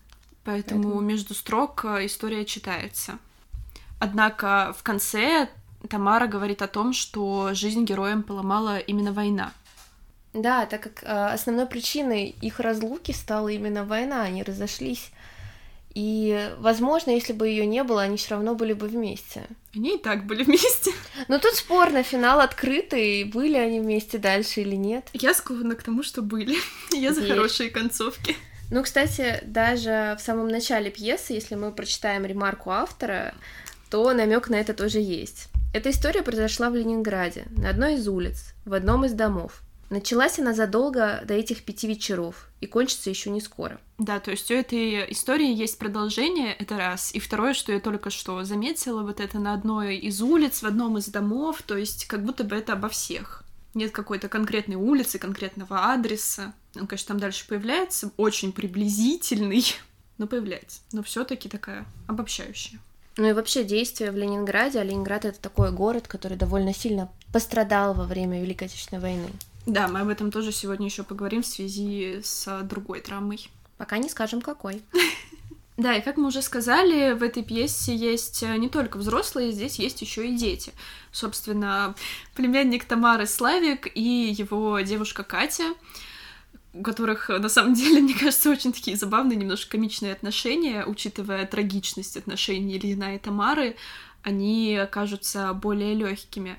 Поэтому, 0.45 0.83
Поэтому 0.83 1.01
между 1.01 1.33
строк 1.33 1.83
э, 1.85 2.05
история 2.05 2.45
читается. 2.45 3.17
Однако 3.99 4.75
в 4.77 4.83
конце 4.83 5.49
Тамара 5.89 6.27
говорит 6.27 6.61
о 6.61 6.67
том, 6.67 6.93
что 6.93 7.53
жизнь 7.53 7.83
героям 7.83 8.23
поломала 8.23 8.77
именно 8.77 9.11
война. 9.11 9.51
Да, 10.33 10.65
так 10.65 10.81
как 10.81 11.03
э, 11.03 11.33
основной 11.33 11.65
причиной 11.65 12.35
их 12.41 12.59
разлуки 12.59 13.11
стала 13.11 13.49
именно 13.49 13.85
война, 13.85 14.21
они 14.21 14.43
разошлись. 14.43 15.11
И, 15.95 16.51
возможно, 16.59 17.11
если 17.11 17.31
бы 17.31 17.47
ее 17.47 17.65
не 17.65 17.81
было, 17.83 18.01
они 18.01 18.17
все 18.17 18.31
равно 18.31 18.53
были 18.53 18.73
бы 18.73 18.87
вместе. 18.87 19.43
Они 19.73 19.95
и 19.95 19.97
так 19.97 20.25
были 20.25 20.43
вместе. 20.45 20.91
Но 21.29 21.39
тут 21.39 21.55
спорно, 21.55 22.03
финал 22.03 22.41
открытый, 22.41 23.23
были 23.23 23.55
они 23.55 23.79
вместе 23.79 24.17
дальше 24.17 24.61
или 24.61 24.75
нет. 24.75 25.07
Я 25.13 25.33
склонна 25.33 25.75
к 25.75 25.83
тому, 25.83 26.03
что 26.03 26.21
были. 26.21 26.57
Я 26.91 27.13
за 27.13 27.25
хорошие 27.25 27.69
концовки. 27.69 28.35
Ну, 28.71 28.83
кстати, 28.83 29.41
даже 29.45 30.15
в 30.19 30.21
самом 30.21 30.47
начале 30.47 30.89
пьесы, 30.89 31.33
если 31.33 31.55
мы 31.55 31.71
прочитаем 31.71 32.25
ремарку 32.25 32.71
автора, 32.71 33.33
то 33.89 34.11
намек 34.13 34.49
на 34.49 34.55
это 34.55 34.73
тоже 34.73 34.99
есть. 34.99 35.49
Эта 35.73 35.89
история 35.89 36.23
произошла 36.23 36.69
в 36.69 36.75
Ленинграде, 36.75 37.45
на 37.49 37.69
одной 37.69 37.95
из 37.95 38.07
улиц, 38.07 38.53
в 38.65 38.73
одном 38.73 39.05
из 39.05 39.13
домов. 39.13 39.61
Началась 39.89 40.39
она 40.39 40.53
задолго 40.53 41.21
до 41.25 41.35
этих 41.35 41.63
пяти 41.63 41.87
вечеров 41.87 42.49
и 42.59 42.65
кончится 42.65 43.09
еще 43.09 43.29
не 43.29 43.39
скоро. 43.39 43.79
Да, 43.99 44.19
то 44.19 44.31
есть 44.31 44.49
у 44.49 44.55
этой 44.55 45.11
истории 45.11 45.53
есть 45.53 45.77
продолжение, 45.77 46.53
это 46.53 46.77
раз. 46.77 47.13
И 47.13 47.19
второе, 47.19 47.53
что 47.53 47.71
я 47.71 47.79
только 47.79 48.09
что 48.09 48.43
заметила, 48.43 49.03
вот 49.03 49.19
это 49.19 49.37
на 49.37 49.53
одной 49.53 49.97
из 49.97 50.21
улиц, 50.21 50.63
в 50.63 50.65
одном 50.65 50.97
из 50.97 51.07
домов, 51.07 51.61
то 51.61 51.77
есть 51.77 52.05
как 52.07 52.23
будто 52.23 52.43
бы 52.43 52.55
это 52.55 52.73
обо 52.73 52.89
всех. 52.89 53.44
Нет 53.75 53.91
какой-то 53.91 54.29
конкретной 54.29 54.77
улицы, 54.77 55.19
конкретного 55.19 55.93
адреса. 55.93 56.53
Он, 56.75 56.87
конечно, 56.87 57.09
там 57.09 57.19
дальше 57.19 57.45
появляется, 57.47 58.11
очень 58.17 58.51
приблизительный, 58.51 59.65
но 60.17 60.25
появляется. 60.25 60.79
Но 60.93 61.03
все-таки 61.03 61.49
такая 61.49 61.85
обобщающая. 62.07 62.79
Ну 63.17 63.29
и 63.29 63.33
вообще 63.33 63.63
действие 63.63 64.11
в 64.11 64.17
Ленинграде, 64.17 64.79
а 64.79 64.83
Ленинград 64.83 65.25
это 65.25 65.39
такой 65.39 65.71
город, 65.71 66.07
который 66.07 66.37
довольно 66.37 66.73
сильно 66.73 67.11
пострадал 67.31 67.93
во 67.93 68.05
время 68.05 68.41
Великой 68.41 68.65
Отечественной 68.65 69.01
войны. 69.01 69.29
Да, 69.65 69.87
мы 69.87 70.01
об 70.01 70.09
этом 70.09 70.31
тоже 70.31 70.51
сегодня 70.51 70.85
еще 70.85 71.03
поговорим 71.03 71.43
в 71.43 71.47
связи 71.47 72.21
с 72.23 72.61
другой 72.63 73.01
драмой. 73.01 73.49
Пока 73.77 73.97
не 73.97 74.09
скажем, 74.09 74.41
какой. 74.41 74.81
Да, 75.77 75.93
и 75.95 76.01
как 76.01 76.15
мы 76.15 76.27
уже 76.27 76.41
сказали, 76.41 77.13
в 77.13 77.21
этой 77.21 77.43
пьесе 77.43 77.93
есть 77.95 78.41
не 78.43 78.69
только 78.69 78.97
взрослые, 78.97 79.51
здесь 79.51 79.77
есть 79.77 80.01
еще 80.01 80.27
и 80.27 80.35
дети. 80.35 80.71
Собственно, 81.11 81.95
племянник 82.33 82.85
Тамары 82.85 83.27
Славик 83.27 83.91
и 83.93 84.33
его 84.37 84.79
девушка 84.79 85.23
Катя, 85.23 85.73
у 86.73 86.81
которых, 86.81 87.27
на 87.27 87.49
самом 87.49 87.73
деле, 87.73 88.01
мне 88.01 88.13
кажется, 88.13 88.49
очень 88.49 88.71
такие 88.71 88.95
забавные, 88.95 89.37
немножко 89.37 89.71
комичные 89.71 90.13
отношения, 90.13 90.85
учитывая 90.85 91.45
трагичность 91.45 92.15
отношений 92.15 92.77
Ильина 92.77 93.15
и 93.15 93.19
Тамары, 93.19 93.75
они 94.23 94.79
кажутся 94.91 95.53
более 95.53 95.93
легкими. 95.93 96.57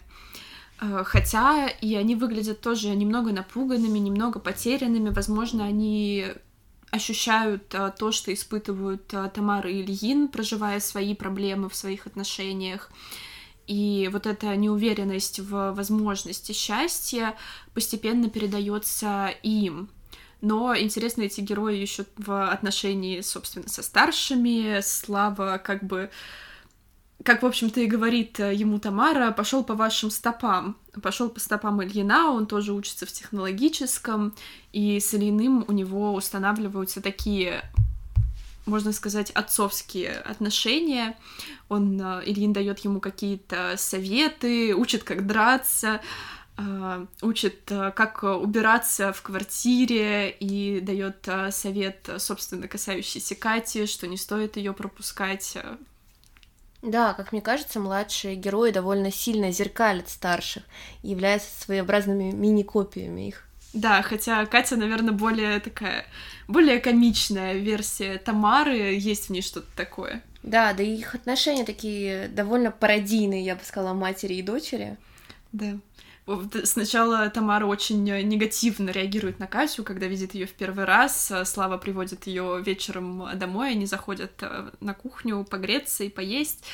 Э, 0.80 1.02
хотя 1.04 1.68
и 1.68 1.94
они 1.94 2.14
выглядят 2.16 2.60
тоже 2.60 2.90
немного 2.90 3.32
напуганными, 3.32 3.98
немного 3.98 4.40
потерянными. 4.40 5.10
Возможно, 5.10 5.64
они 5.64 6.26
ощущают 6.96 7.74
а, 7.74 7.90
то, 7.90 8.12
что 8.12 8.32
испытывают 8.32 9.12
а, 9.14 9.28
Тамара 9.28 9.70
и 9.70 9.82
Ильин, 9.82 10.28
проживая 10.28 10.80
свои 10.80 11.14
проблемы 11.14 11.68
в 11.68 11.76
своих 11.76 12.06
отношениях. 12.06 12.90
И 13.66 14.08
вот 14.12 14.26
эта 14.26 14.54
неуверенность 14.56 15.40
в 15.40 15.72
возможности 15.72 16.52
счастья 16.52 17.36
постепенно 17.74 18.28
передается 18.30 19.34
им. 19.42 19.88
Но 20.40 20.76
интересно, 20.76 21.22
эти 21.22 21.40
герои 21.40 21.76
еще 21.76 22.04
в 22.16 22.50
отношении, 22.50 23.20
собственно, 23.22 23.68
со 23.68 23.82
старшими. 23.82 24.80
Слава 24.82 25.58
как 25.58 25.82
бы 25.84 26.10
как, 27.26 27.42
в 27.42 27.46
общем-то, 27.46 27.80
и 27.80 27.86
говорит 27.86 28.40
э, 28.40 28.54
ему 28.54 28.78
Тамара, 28.78 29.32
пошел 29.32 29.64
по 29.64 29.74
вашим 29.74 30.10
стопам. 30.10 30.76
Пошел 31.02 31.28
по 31.28 31.40
стопам 31.40 31.82
Ильина, 31.82 32.30
он 32.30 32.46
тоже 32.46 32.72
учится 32.72 33.04
в 33.04 33.12
технологическом, 33.12 34.32
и 34.72 34.98
с 35.00 35.12
Ильиным 35.12 35.64
у 35.68 35.72
него 35.72 36.14
устанавливаются 36.14 37.02
такие 37.02 37.62
можно 38.64 38.92
сказать, 38.92 39.30
отцовские 39.30 40.10
отношения. 40.12 41.16
Он, 41.68 42.00
э, 42.00 42.22
Ильин 42.26 42.52
дает 42.52 42.78
ему 42.80 43.00
какие-то 43.00 43.74
советы, 43.76 44.74
учит, 44.74 45.04
как 45.04 45.26
драться, 45.26 46.00
э, 46.56 47.06
учит, 47.22 47.60
как 47.66 48.22
убираться 48.22 49.12
в 49.12 49.22
квартире 49.22 50.30
и 50.30 50.80
дает 50.80 51.28
совет, 51.50 52.08
собственно, 52.18 52.66
касающийся 52.66 53.34
Кати, 53.34 53.86
что 53.86 54.06
не 54.06 54.16
стоит 54.16 54.56
ее 54.56 54.72
пропускать 54.72 55.56
да, 56.82 57.14
как 57.14 57.32
мне 57.32 57.40
кажется, 57.40 57.80
младшие 57.80 58.36
герои 58.36 58.70
довольно 58.70 59.10
сильно 59.10 59.50
зеркалят 59.50 60.08
старших 60.08 60.62
и 61.02 61.08
являются 61.08 61.48
своеобразными 61.60 62.30
мини-копиями 62.32 63.28
их. 63.28 63.46
Да, 63.72 64.02
хотя 64.02 64.46
Катя, 64.46 64.76
наверное, 64.76 65.12
более 65.12 65.60
такая, 65.60 66.06
более 66.48 66.80
комичная 66.80 67.54
версия 67.54 68.18
Тамары, 68.18 68.94
есть 68.94 69.26
в 69.26 69.30
ней 69.30 69.42
что-то 69.42 69.66
такое. 69.76 70.22
Да, 70.42 70.72
да 70.72 70.82
и 70.82 70.96
их 70.96 71.14
отношения 71.14 71.64
такие 71.64 72.28
довольно 72.28 72.70
пародийные, 72.70 73.44
я 73.44 73.56
бы 73.56 73.62
сказала, 73.64 73.92
матери 73.92 74.34
и 74.34 74.42
дочери. 74.42 74.96
Да. 75.52 75.78
Сначала 76.64 77.30
Тамара 77.30 77.66
очень 77.66 78.08
э, 78.10 78.22
негативно 78.22 78.90
реагирует 78.90 79.38
на 79.38 79.46
Катю, 79.46 79.84
когда 79.84 80.06
видит 80.06 80.34
ее 80.34 80.46
в 80.46 80.54
первый 80.54 80.84
раз. 80.84 81.30
Э, 81.30 81.44
Слава 81.44 81.78
приводит 81.78 82.26
ее 82.26 82.60
вечером 82.64 83.28
домой, 83.38 83.70
они 83.70 83.86
заходят 83.86 84.32
э, 84.40 84.70
на 84.80 84.92
кухню 84.92 85.44
погреться 85.44 86.02
и 86.02 86.08
поесть. 86.08 86.64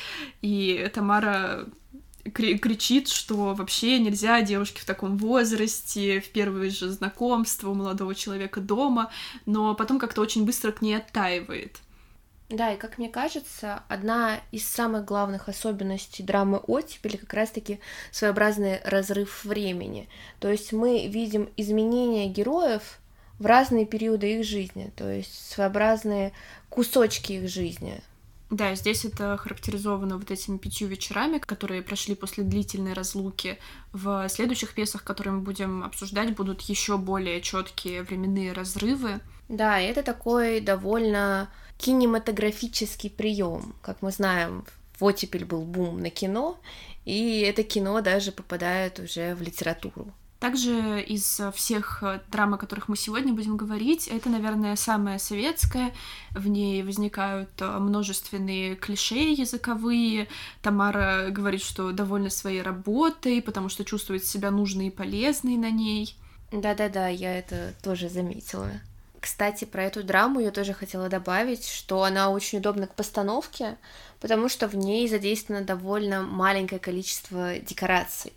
И 0.41 0.89
Тамара 0.93 1.67
кричит, 2.23 3.09
что 3.09 3.53
вообще 3.53 3.99
нельзя 3.99 4.41
девушке 4.41 4.81
в 4.81 4.85
таком 4.85 5.17
возрасте, 5.17 6.19
в 6.19 6.29
первое 6.29 6.71
же 6.71 6.89
знакомство 6.89 7.69
у 7.69 7.75
молодого 7.75 8.15
человека 8.15 8.59
дома, 8.59 9.11
но 9.45 9.75
потом 9.75 9.99
как-то 9.99 10.21
очень 10.21 10.45
быстро 10.45 10.71
к 10.71 10.81
ней 10.81 10.95
оттаивает. 10.95 11.79
Да, 12.49 12.71
и 12.73 12.77
как 12.77 12.97
мне 12.97 13.09
кажется, 13.09 13.83
одна 13.87 14.39
из 14.51 14.67
самых 14.67 15.05
главных 15.05 15.49
особенностей 15.49 16.23
драмы 16.23 16.57
«Оттепели» 16.57 17.17
как 17.17 17.33
раз-таки 17.33 17.79
своеобразный 18.11 18.79
разрыв 18.83 19.43
времени. 19.43 20.07
То 20.39 20.49
есть 20.51 20.71
мы 20.71 21.07
видим 21.07 21.49
изменения 21.57 22.27
героев 22.27 22.99
в 23.39 23.45
разные 23.45 23.85
периоды 23.85 24.39
их 24.39 24.45
жизни, 24.45 24.91
то 24.95 25.09
есть 25.09 25.51
своеобразные 25.51 26.33
кусочки 26.69 27.33
их 27.33 27.49
жизни. 27.49 28.01
Да, 28.51 28.75
здесь 28.75 29.03
это 29.03 29.35
характеризовано 29.37 30.17
вот 30.17 30.29
этими 30.29 30.57
пятью 30.57 30.87
вечерами, 30.87 31.39
которые 31.39 31.81
прошли 31.81 32.13
после 32.13 32.43
длительной 32.43 32.93
разлуки. 32.93 33.57
В 33.93 34.29
следующих 34.29 34.75
пьесах, 34.75 35.03
которые 35.03 35.33
мы 35.33 35.41
будем 35.41 35.83
обсуждать, 35.83 36.35
будут 36.35 36.61
еще 36.61 36.99
более 36.99 37.41
четкие 37.41 38.03
временные 38.03 38.51
разрывы. 38.53 39.21
Да, 39.49 39.79
это 39.79 40.03
такой 40.03 40.59
довольно 40.59 41.49
кинематографический 41.83 43.09
прием. 43.09 43.75
Как 43.81 44.01
мы 44.01 44.11
знаем, 44.11 44.63
в 44.97 45.03
оттепель 45.03 45.43
был 45.43 45.63
бум 45.63 45.99
на 45.99 46.09
кино, 46.09 46.57
и 47.03 47.41
это 47.41 47.63
кино 47.63 47.99
даже 47.99 48.31
попадает 48.31 48.99
уже 48.99 49.35
в 49.35 49.41
литературу. 49.41 50.13
Также 50.39 51.01
из 51.01 51.41
всех 51.53 52.03
драм, 52.31 52.53
о 52.53 52.57
которых 52.57 52.87
мы 52.87 52.95
сегодня 52.95 53.33
будем 53.33 53.57
говорить, 53.57 54.07
это, 54.07 54.29
наверное, 54.29 54.77
самая 54.77 55.19
советская. 55.19 55.93
В 56.31 56.47
ней 56.47 56.83
возникают 56.83 57.49
множественные 57.59 58.75
клише 58.75 59.33
языковые. 59.33 60.29
Тамара 60.61 61.31
говорит, 61.31 61.61
что 61.61 61.91
довольна 61.91 62.29
своей 62.29 62.61
работой, 62.61 63.41
потому 63.41 63.67
что 63.67 63.83
чувствует 63.83 64.23
себя 64.25 64.51
нужной 64.51 64.87
и 64.87 64.89
полезной 64.91 65.57
на 65.57 65.69
ней. 65.69 66.15
Да-да-да, 66.53 67.09
я 67.09 67.37
это 67.37 67.73
тоже 67.83 68.07
заметила. 68.07 68.71
Кстати, 69.23 69.63
про 69.63 69.85
эту 69.85 70.03
драму 70.03 70.41
я 70.41 70.51
тоже 70.51 70.73
хотела 70.73 71.07
добавить, 71.07 71.65
что 71.65 72.03
она 72.03 72.29
очень 72.29 72.57
удобна 72.57 72.87
к 72.87 72.93
постановке, 72.93 73.77
потому 74.19 74.49
что 74.49 74.67
в 74.67 74.75
ней 74.75 75.07
задействовано 75.07 75.63
довольно 75.63 76.23
маленькое 76.23 76.77
количество 76.77 77.57
декораций. 77.57 78.33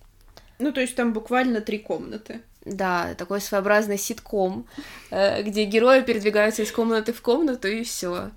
Ну, 0.61 0.71
то 0.71 0.81
есть 0.81 0.95
там 0.95 1.13
буквально 1.13 1.61
три 1.61 1.81
комнаты. 1.81 2.41
Да, 2.65 3.17
такой 3.17 3.41
своеобразный 3.41 3.99
ситком, 3.99 4.65
э, 5.11 5.43
где 5.43 5.65
герои 5.65 6.03
передвигаются 6.03 6.63
из 6.63 6.71
комнаты 6.71 7.13
в 7.13 7.21
комнату 7.21 7.67
и 7.67 7.83
все. 7.83 8.31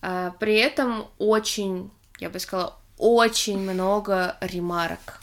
А, 0.00 0.30
при 0.40 0.54
этом 0.54 1.08
очень, 1.18 1.90
я 2.20 2.30
бы 2.30 2.38
сказала, 2.38 2.78
очень 2.96 3.58
много 3.58 4.38
ремарок 4.40 5.21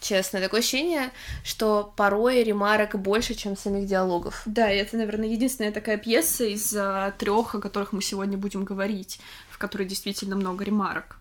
честно. 0.00 0.40
Такое 0.40 0.60
ощущение, 0.60 1.10
что 1.44 1.92
порой 1.96 2.42
ремарок 2.42 2.98
больше, 3.00 3.34
чем 3.34 3.56
самих 3.56 3.86
диалогов. 3.86 4.42
Да, 4.46 4.70
и 4.70 4.76
это, 4.76 4.96
наверное, 4.96 5.28
единственная 5.28 5.72
такая 5.72 5.98
пьеса 5.98 6.44
из 6.44 6.70
трех, 7.18 7.54
о 7.54 7.60
которых 7.60 7.92
мы 7.92 8.02
сегодня 8.02 8.36
будем 8.38 8.64
говорить, 8.64 9.20
в 9.50 9.58
которой 9.58 9.86
действительно 9.86 10.36
много 10.36 10.64
ремарок. 10.64 11.18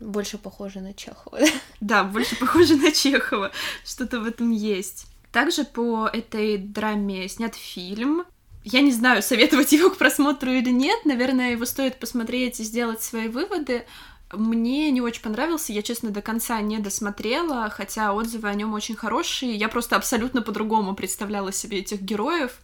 Больше 0.00 0.36
похоже 0.38 0.80
на 0.80 0.92
Чехова. 0.92 1.38
Да, 1.80 2.04
больше 2.04 2.36
похоже 2.36 2.76
на 2.76 2.92
Чехова. 2.92 3.50
Что-то 3.84 4.20
в 4.20 4.26
этом 4.26 4.50
есть. 4.50 5.06
Также 5.32 5.64
по 5.64 6.08
этой 6.12 6.58
драме 6.58 7.28
снят 7.28 7.54
фильм. 7.54 8.24
Я 8.64 8.80
не 8.80 8.92
знаю, 8.92 9.22
советовать 9.22 9.72
его 9.72 9.90
к 9.90 9.96
просмотру 9.96 10.50
или 10.50 10.70
нет. 10.70 11.04
Наверное, 11.04 11.52
его 11.52 11.64
стоит 11.64 11.98
посмотреть 11.98 12.60
и 12.60 12.64
сделать 12.64 13.02
свои 13.02 13.28
выводы. 13.28 13.86
Мне 14.32 14.90
не 14.90 15.00
очень 15.00 15.22
понравился, 15.22 15.72
я, 15.72 15.82
честно, 15.82 16.10
до 16.10 16.20
конца 16.20 16.60
не 16.60 16.78
досмотрела, 16.78 17.70
хотя 17.70 18.12
отзывы 18.12 18.48
о 18.48 18.54
нем 18.54 18.74
очень 18.74 18.96
хорошие. 18.96 19.54
Я 19.54 19.68
просто 19.68 19.94
абсолютно 19.94 20.42
по-другому 20.42 20.94
представляла 20.94 21.52
себе 21.52 21.78
этих 21.78 22.02
героев. 22.02 22.58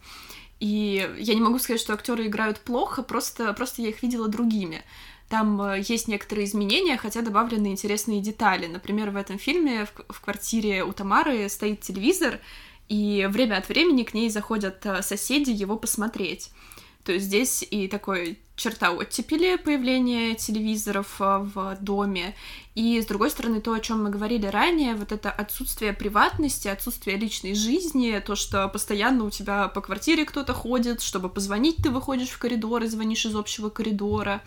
И 0.59 1.09
я 1.19 1.33
не 1.33 1.41
могу 1.41 1.59
сказать, 1.59 1.81
что 1.81 1.93
актеры 1.93 2.27
играют 2.27 2.59
плохо, 2.59 3.01
просто, 3.01 3.53
просто 3.53 3.81
я 3.81 3.89
их 3.89 4.01
видела 4.01 4.27
другими. 4.27 4.83
Там 5.29 5.61
э, 5.61 5.83
есть 5.87 6.07
некоторые 6.07 6.45
изменения, 6.45 6.97
хотя 6.97 7.21
добавлены 7.21 7.67
интересные 7.67 8.21
детали. 8.21 8.67
Например, 8.67 9.09
в 9.09 9.15
этом 9.15 9.39
фильме 9.39 9.85
в, 9.85 10.13
в 10.13 10.21
квартире 10.21 10.83
у 10.83 10.93
Тамары 10.93 11.49
стоит 11.49 11.81
телевизор, 11.81 12.39
и 12.87 13.27
время 13.31 13.57
от 13.57 13.67
времени 13.69 14.03
к 14.03 14.13
ней 14.13 14.29
заходят 14.29 14.85
э, 14.85 15.01
соседи 15.01 15.49
его 15.49 15.77
посмотреть. 15.77 16.51
То 17.03 17.11
есть 17.11 17.25
здесь 17.25 17.65
и 17.69 17.87
такой 17.87 18.39
черта 18.55 18.91
оттепели 18.91 19.57
появления 19.57 20.35
телевизоров 20.35 21.15
а, 21.19 21.39
в 21.39 21.77
доме, 21.81 22.35
и, 22.75 23.01
с 23.01 23.05
другой 23.05 23.29
стороны, 23.29 23.61
то, 23.61 23.73
о 23.73 23.79
чем 23.79 24.03
мы 24.03 24.09
говорили 24.09 24.45
ранее, 24.45 24.95
вот 24.95 25.11
это 25.11 25.29
отсутствие 25.31 25.93
приватности, 25.93 26.67
отсутствие 26.67 27.17
личной 27.17 27.55
жизни, 27.55 28.21
то, 28.25 28.35
что 28.35 28.67
постоянно 28.69 29.25
у 29.25 29.29
тебя 29.29 29.67
по 29.67 29.81
квартире 29.81 30.25
кто-то 30.25 30.53
ходит, 30.53 31.01
чтобы 31.01 31.29
позвонить, 31.29 31.77
ты 31.77 31.89
выходишь 31.89 32.29
в 32.29 32.37
коридор 32.37 32.83
и 32.83 32.87
звонишь 32.87 33.25
из 33.25 33.35
общего 33.35 33.69
коридора. 33.69 34.41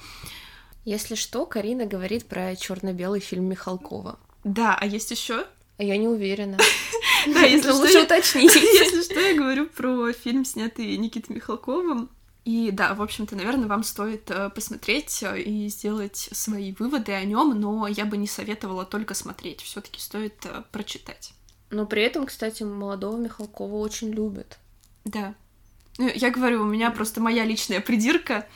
Если 0.84 1.16
что, 1.16 1.46
Карина 1.46 1.84
говорит 1.84 2.26
про 2.26 2.54
черно-белый 2.54 3.20
фильм 3.20 3.44
Михалкова. 3.46 4.18
Да, 4.44 4.78
а 4.80 4.86
есть 4.86 5.10
еще? 5.10 5.46
А 5.78 5.82
я 5.82 5.96
не 5.96 6.08
уверена. 6.08 6.58
Да, 7.26 7.40
если 7.40 7.72
лучше 7.72 8.02
уточнить. 8.02 8.54
Если 8.54 9.02
что, 9.02 9.18
я 9.18 9.34
говорю 9.34 9.66
про 9.66 10.12
фильм, 10.12 10.44
снятый 10.44 10.96
Никитой 10.96 11.34
Михалковым. 11.34 12.08
И 12.46 12.70
да, 12.70 12.94
в 12.94 13.02
общем-то, 13.02 13.34
наверное, 13.34 13.66
вам 13.66 13.82
стоит 13.82 14.30
э, 14.30 14.50
посмотреть 14.50 15.20
э, 15.24 15.42
и 15.42 15.68
сделать 15.68 16.28
свои 16.30 16.72
выводы 16.78 17.10
о 17.10 17.24
нем, 17.24 17.60
но 17.60 17.88
я 17.88 18.04
бы 18.04 18.16
не 18.16 18.28
советовала 18.28 18.84
только 18.84 19.14
смотреть, 19.14 19.62
все-таки 19.62 19.98
стоит 19.98 20.46
э, 20.46 20.62
прочитать. 20.70 21.32
Но 21.70 21.86
при 21.86 22.02
этом, 22.02 22.24
кстати, 22.24 22.62
молодого 22.62 23.16
Михалкова 23.16 23.74
очень 23.74 24.12
любят. 24.12 24.60
Да. 25.04 25.34
Ну, 25.98 26.08
я 26.14 26.30
говорю, 26.30 26.62
у 26.62 26.66
меня 26.66 26.92
просто 26.92 27.20
моя 27.20 27.44
личная 27.44 27.80
придирка. 27.80 28.46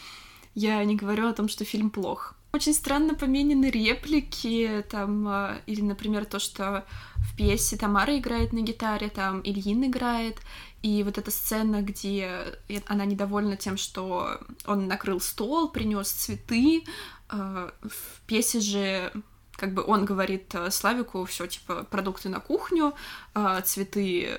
Я 0.54 0.84
не 0.84 0.94
говорю 0.94 1.26
о 1.26 1.32
том, 1.32 1.48
что 1.48 1.64
фильм 1.64 1.90
плох. 1.90 2.36
Очень 2.52 2.74
странно 2.74 3.14
поменены 3.14 3.70
реплики, 3.70 4.84
там, 4.90 5.56
или, 5.66 5.82
например, 5.82 6.24
то, 6.24 6.40
что 6.40 6.84
в 7.16 7.36
пьесе 7.36 7.76
Тамара 7.76 8.18
играет 8.18 8.52
на 8.52 8.60
гитаре, 8.60 9.08
там 9.08 9.40
Ильин 9.42 9.84
играет, 9.84 10.38
и 10.82 11.02
вот 11.04 11.18
эта 11.18 11.30
сцена, 11.30 11.82
где 11.82 12.58
она 12.86 13.04
недовольна 13.04 13.56
тем, 13.56 13.76
что 13.76 14.40
он 14.66 14.88
накрыл 14.88 15.20
стол, 15.20 15.68
принес 15.68 16.10
цветы, 16.10 16.84
э, 17.30 17.70
в 17.82 18.20
пьесе 18.26 18.60
же 18.60 19.12
как 19.52 19.74
бы 19.74 19.84
он 19.84 20.06
говорит 20.06 20.54
э, 20.54 20.70
Славику 20.70 21.26
все 21.26 21.46
типа 21.46 21.84
продукты 21.84 22.30
на 22.30 22.40
кухню, 22.40 22.94
э, 23.34 23.60
цветы 23.62 24.38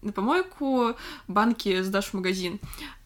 на 0.00 0.12
помойку, 0.12 0.96
банки 1.28 1.82
сдашь 1.82 2.06
в 2.06 2.14
магазин. 2.14 2.58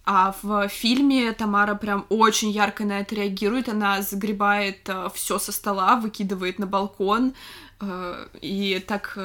А 0.05 0.35
в 0.43 0.69
фильме 0.69 1.33
Тамара 1.33 1.75
прям 1.75 2.07
очень 2.09 2.51
ярко 2.51 2.85
на 2.85 3.01
это 3.01 3.15
реагирует. 3.15 3.69
Она 3.69 4.03
загребает 4.03 4.89
все 5.15 5.39
со 5.39 5.53
стола, 5.53 5.97
выкидывает 5.97 6.59
на 6.59 6.67
балкон. 6.67 7.35
И 8.41 8.85
так 8.87 9.17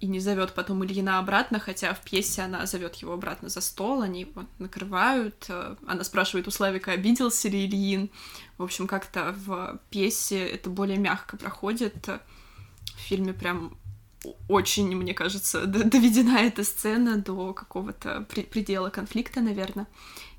и 0.00 0.06
не 0.06 0.20
зовет 0.20 0.52
потом 0.54 0.84
Ильина 0.84 1.18
обратно, 1.18 1.58
хотя 1.58 1.92
в 1.92 2.00
пьесе 2.02 2.42
она 2.42 2.66
зовет 2.66 2.94
его 2.96 3.14
обратно 3.14 3.48
за 3.48 3.60
стол, 3.60 4.02
они 4.02 4.20
его 4.20 4.44
накрывают. 4.58 5.46
Э, 5.48 5.74
она 5.86 6.04
спрашивает 6.04 6.46
у 6.46 6.50
Славика, 6.52 6.92
обиделся 6.92 7.48
ли 7.48 7.66
Ильин. 7.66 8.10
В 8.58 8.62
общем, 8.62 8.86
как-то 8.86 9.34
в 9.36 9.80
пьесе 9.90 10.46
это 10.46 10.70
более 10.70 10.98
мягко 10.98 11.36
проходит. 11.36 12.06
В 12.06 13.00
фильме 13.00 13.32
прям 13.32 13.76
очень, 14.48 14.94
мне 14.96 15.14
кажется, 15.14 15.66
доведена 15.66 16.38
эта 16.38 16.64
сцена 16.64 17.16
до 17.16 17.52
какого-то 17.52 18.26
предела 18.50 18.90
конфликта, 18.90 19.40
наверное. 19.40 19.86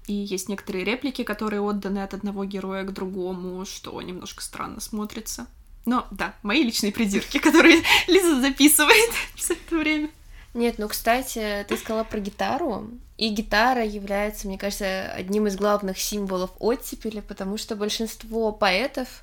И 0.08 0.14
есть 0.14 0.50
некоторые 0.50 0.86
реплики, 0.86 1.24
которые 1.24 1.62
отданы 1.62 2.00
от 2.00 2.14
одного 2.14 2.44
героя 2.44 2.84
к 2.84 2.94
другому, 2.94 3.64
что 3.66 4.02
немножко 4.02 4.42
странно 4.42 4.80
смотрится. 4.80 5.48
Но 5.86 6.08
да, 6.12 6.34
мои 6.42 6.64
личные 6.64 6.92
придирки, 6.92 7.38
которые 7.40 7.84
Лиза 8.08 8.42
записывает 8.42 9.12
все 9.36 9.54
это 9.54 9.78
время. 9.78 10.10
Нет, 10.56 10.80
ну, 10.80 10.88
кстати, 10.88 11.64
ты 11.68 11.78
сказала 11.78 12.04
про 12.04 12.20
гитару, 12.20 12.90
и 13.18 13.30
гитара 13.30 13.86
является, 13.86 14.48
мне 14.48 14.58
кажется, 14.58 15.12
одним 15.12 15.46
из 15.46 15.56
главных 15.56 16.00
символов 16.00 16.50
оттепели, 16.58 17.20
потому 17.20 17.58
что 17.58 17.76
большинство 17.76 18.52
поэтов 18.52 19.22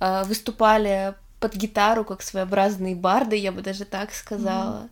э, 0.00 0.24
выступали 0.24 1.14
под 1.42 1.56
гитару 1.56 2.04
как 2.04 2.22
своеобразные 2.22 2.94
барды, 2.94 3.36
я 3.36 3.50
бы 3.50 3.62
даже 3.62 3.84
так 3.84 4.12
сказала. 4.14 4.88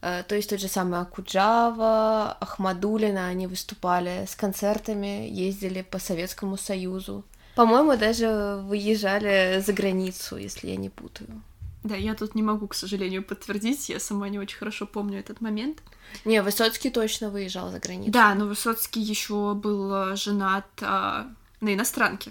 Mm-hmm. 0.00 0.24
То 0.28 0.36
есть 0.36 0.48
тот 0.48 0.60
же 0.60 0.68
самый 0.68 1.00
Акуджава, 1.00 2.36
Ахмадулина, 2.40 3.26
они 3.26 3.48
выступали 3.48 4.26
с 4.28 4.36
концертами, 4.36 5.28
ездили 5.28 5.82
по 5.82 5.98
Советскому 5.98 6.56
Союзу. 6.56 7.24
По-моему, 7.56 7.96
даже 7.96 8.60
выезжали 8.62 9.60
за 9.66 9.72
границу, 9.72 10.36
если 10.36 10.68
я 10.68 10.76
не 10.76 10.88
путаю. 10.88 11.42
Да, 11.82 11.96
я 11.96 12.14
тут 12.14 12.36
не 12.36 12.42
могу, 12.42 12.68
к 12.68 12.74
сожалению, 12.74 13.24
подтвердить, 13.24 13.88
я 13.88 13.98
сама 13.98 14.28
не 14.28 14.38
очень 14.38 14.58
хорошо 14.58 14.86
помню 14.86 15.18
этот 15.18 15.40
момент. 15.40 15.78
Не, 16.24 16.42
Высоцкий 16.42 16.90
точно 16.90 17.30
выезжал 17.30 17.70
за 17.70 17.80
границу. 17.80 18.12
Да, 18.12 18.34
но 18.34 18.46
Высоцкий 18.46 19.00
еще 19.00 19.54
был 19.54 19.92
э, 19.92 20.16
женат 20.16 20.66
а, 20.80 21.26
на 21.60 21.74
иностранке. 21.74 22.30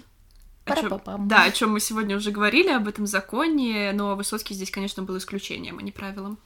О 0.70 0.76
чем, 0.80 1.28
да, 1.28 1.44
о 1.44 1.50
чем 1.50 1.72
мы 1.72 1.80
сегодня 1.80 2.16
уже 2.16 2.30
говорили, 2.30 2.70
об 2.70 2.88
этом 2.88 3.06
законе, 3.06 3.92
но 3.92 4.16
Высоцкий 4.16 4.54
здесь, 4.54 4.70
конечно, 4.70 5.02
был 5.02 5.16
исключением, 5.18 5.78
а 5.78 5.82
не 5.82 5.92
правилом. 5.92 6.38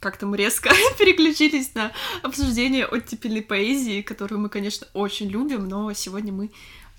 Как-то 0.00 0.26
мы 0.26 0.36
резко 0.36 0.70
переключились 0.98 1.74
на 1.74 1.92
обсуждение 2.22 2.86
оттепельной 2.86 3.42
поэзии, 3.42 4.02
которую 4.02 4.40
мы, 4.40 4.48
конечно, 4.48 4.86
очень 4.94 5.28
любим, 5.28 5.68
но 5.68 5.92
сегодня 5.92 6.32
мы 6.32 6.50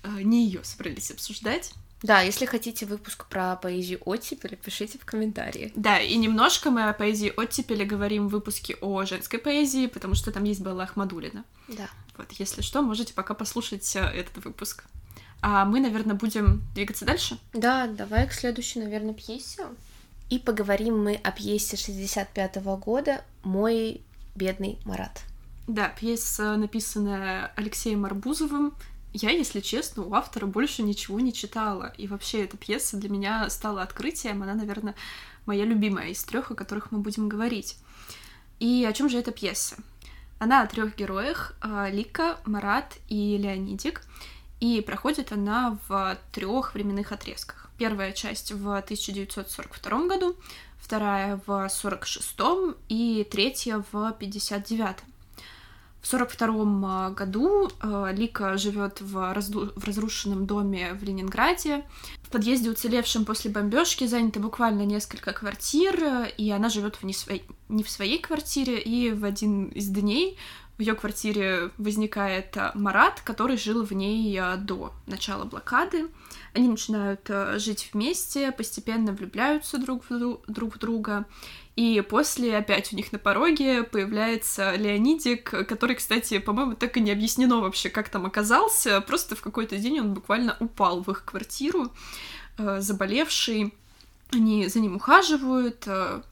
Э, 0.02 0.22
не 0.22 0.46
ее 0.46 0.64
собрались 0.64 1.10
обсуждать. 1.10 1.72
Да, 2.02 2.20
если 2.20 2.46
хотите 2.46 2.84
выпуск 2.84 3.26
про 3.26 3.54
поэзию 3.54 4.00
оттепели, 4.04 4.56
пишите 4.56 4.98
в 4.98 5.04
комментариях. 5.04 5.70
Да, 5.76 6.00
и 6.00 6.16
немножко 6.16 6.70
мы 6.70 6.88
о 6.88 6.92
поэзии 6.92 7.32
оттепели 7.36 7.84
говорим 7.84 8.26
в 8.26 8.32
выпуске 8.32 8.76
о 8.80 9.04
женской 9.04 9.38
поэзии, 9.38 9.86
потому 9.86 10.14
что 10.14 10.32
там 10.32 10.42
есть 10.42 10.60
Белла 10.60 10.82
Ахмадулина. 10.82 11.44
Да. 11.68 11.88
Вот, 12.16 12.32
если 12.32 12.60
что, 12.60 12.82
можете 12.82 13.14
пока 13.14 13.34
послушать 13.34 13.94
э, 13.94 14.00
этот 14.00 14.44
выпуск. 14.44 14.84
А 15.42 15.64
мы, 15.64 15.80
наверное, 15.80 16.14
будем 16.14 16.62
двигаться 16.74 17.04
дальше? 17.04 17.36
Да, 17.52 17.88
давай 17.88 18.28
к 18.28 18.32
следующей, 18.32 18.78
наверное, 18.80 19.12
пьесе. 19.12 19.66
И 20.30 20.38
поговорим 20.38 21.02
мы 21.02 21.16
о 21.16 21.32
пьесе 21.32 21.76
65 21.76 22.56
-го 22.56 22.78
года 22.78 23.24
«Мой 23.42 24.00
бедный 24.36 24.78
Марат». 24.84 25.22
Да, 25.66 25.88
пьеса, 25.88 26.56
написанная 26.56 27.52
Алексеем 27.56 28.04
Арбузовым, 28.04 28.72
я, 29.12 29.30
если 29.30 29.60
честно, 29.60 30.04
у 30.04 30.14
автора 30.14 30.46
больше 30.46 30.82
ничего 30.82 31.20
не 31.20 31.32
читала. 31.32 31.92
И 31.98 32.06
вообще 32.06 32.44
эта 32.44 32.56
пьеса 32.56 32.96
для 32.96 33.10
меня 33.10 33.50
стала 33.50 33.82
открытием. 33.82 34.42
Она, 34.42 34.54
наверное, 34.54 34.94
моя 35.44 35.64
любимая 35.64 36.08
из 36.08 36.24
трех, 36.24 36.50
о 36.50 36.54
которых 36.54 36.92
мы 36.92 36.98
будем 36.98 37.28
говорить. 37.28 37.76
И 38.58 38.86
о 38.88 38.92
чем 38.92 39.10
же 39.10 39.18
эта 39.18 39.30
пьеса? 39.30 39.76
Она 40.38 40.62
о 40.62 40.66
трех 40.66 40.96
героях 40.96 41.54
а, 41.60 41.90
Лика, 41.90 42.38
Марат 42.46 42.96
и 43.08 43.36
Леонидик. 43.36 44.02
И 44.62 44.80
проходит 44.80 45.32
она 45.32 45.76
в 45.88 46.16
трех 46.30 46.74
временных 46.74 47.10
отрезках. 47.10 47.68
Первая 47.78 48.12
часть 48.12 48.52
в 48.52 48.76
1942 48.76 50.06
году, 50.06 50.36
вторая 50.78 51.40
в 51.44 51.50
1946 51.50 52.76
и 52.88 53.26
третья 53.28 53.78
в 53.90 53.96
1959. 53.96 54.98
В 56.00 56.06
сорок 56.06 56.30
втором 56.30 56.84
а, 56.84 57.10
году 57.10 57.70
а, 57.80 58.12
Лика 58.12 58.56
живет 58.56 59.00
в, 59.00 59.32
разду... 59.32 59.72
в 59.74 59.84
разрушенном 59.84 60.46
доме 60.46 60.94
в 60.94 61.02
Ленинграде. 61.02 61.84
В 62.22 62.30
подъезде, 62.30 62.70
уцелевшем 62.70 63.24
после 63.24 63.50
бомбежки, 63.50 64.06
занято 64.06 64.38
буквально 64.38 64.82
несколько 64.82 65.32
квартир, 65.32 66.28
и 66.38 66.50
она 66.50 66.68
живет 66.68 66.96
в 66.96 67.02
не, 67.02 67.14
своей... 67.14 67.44
не 67.68 67.82
в 67.82 67.90
своей 67.90 68.20
квартире. 68.20 68.80
И 68.80 69.10
в 69.10 69.24
один 69.24 69.70
из 69.70 69.88
дней 69.88 70.38
в 70.78 70.80
ее 70.80 70.94
квартире 70.94 71.70
возникает 71.78 72.56
а, 72.56 72.72
Марат, 72.74 73.20
который 73.20 73.56
жил 73.56 73.84
в 73.84 73.92
ней 73.92 74.40
до 74.58 74.92
начала 75.06 75.44
блокады. 75.44 76.06
Они 76.54 76.68
начинают 76.68 77.30
жить 77.56 77.90
вместе, 77.92 78.52
постепенно 78.52 79.12
влюбляются 79.12 79.78
друг 79.78 80.04
в 80.08 80.38
друг 80.48 80.74
в 80.74 80.78
друга. 80.78 81.26
И 81.74 82.02
после 82.06 82.56
опять 82.56 82.92
у 82.92 82.96
них 82.96 83.12
на 83.12 83.18
пороге 83.18 83.82
появляется 83.82 84.74
Леонидик, 84.76 85.48
который, 85.66 85.96
кстати, 85.96 86.38
по-моему, 86.38 86.74
так 86.74 86.96
и 86.98 87.00
не 87.00 87.10
объяснено 87.10 87.60
вообще, 87.60 87.88
как 87.88 88.10
там 88.10 88.26
оказался. 88.26 89.00
Просто 89.00 89.36
в 89.36 89.40
какой-то 89.40 89.78
день 89.78 90.00
он 90.00 90.12
буквально 90.12 90.56
упал 90.60 91.02
в 91.02 91.10
их 91.10 91.24
квартиру, 91.24 91.90
э, 92.58 92.80
заболевший. 92.80 93.72
Они 94.32 94.66
за 94.68 94.80
ним 94.80 94.96
ухаживают, 94.96 95.84
э, 95.86 96.22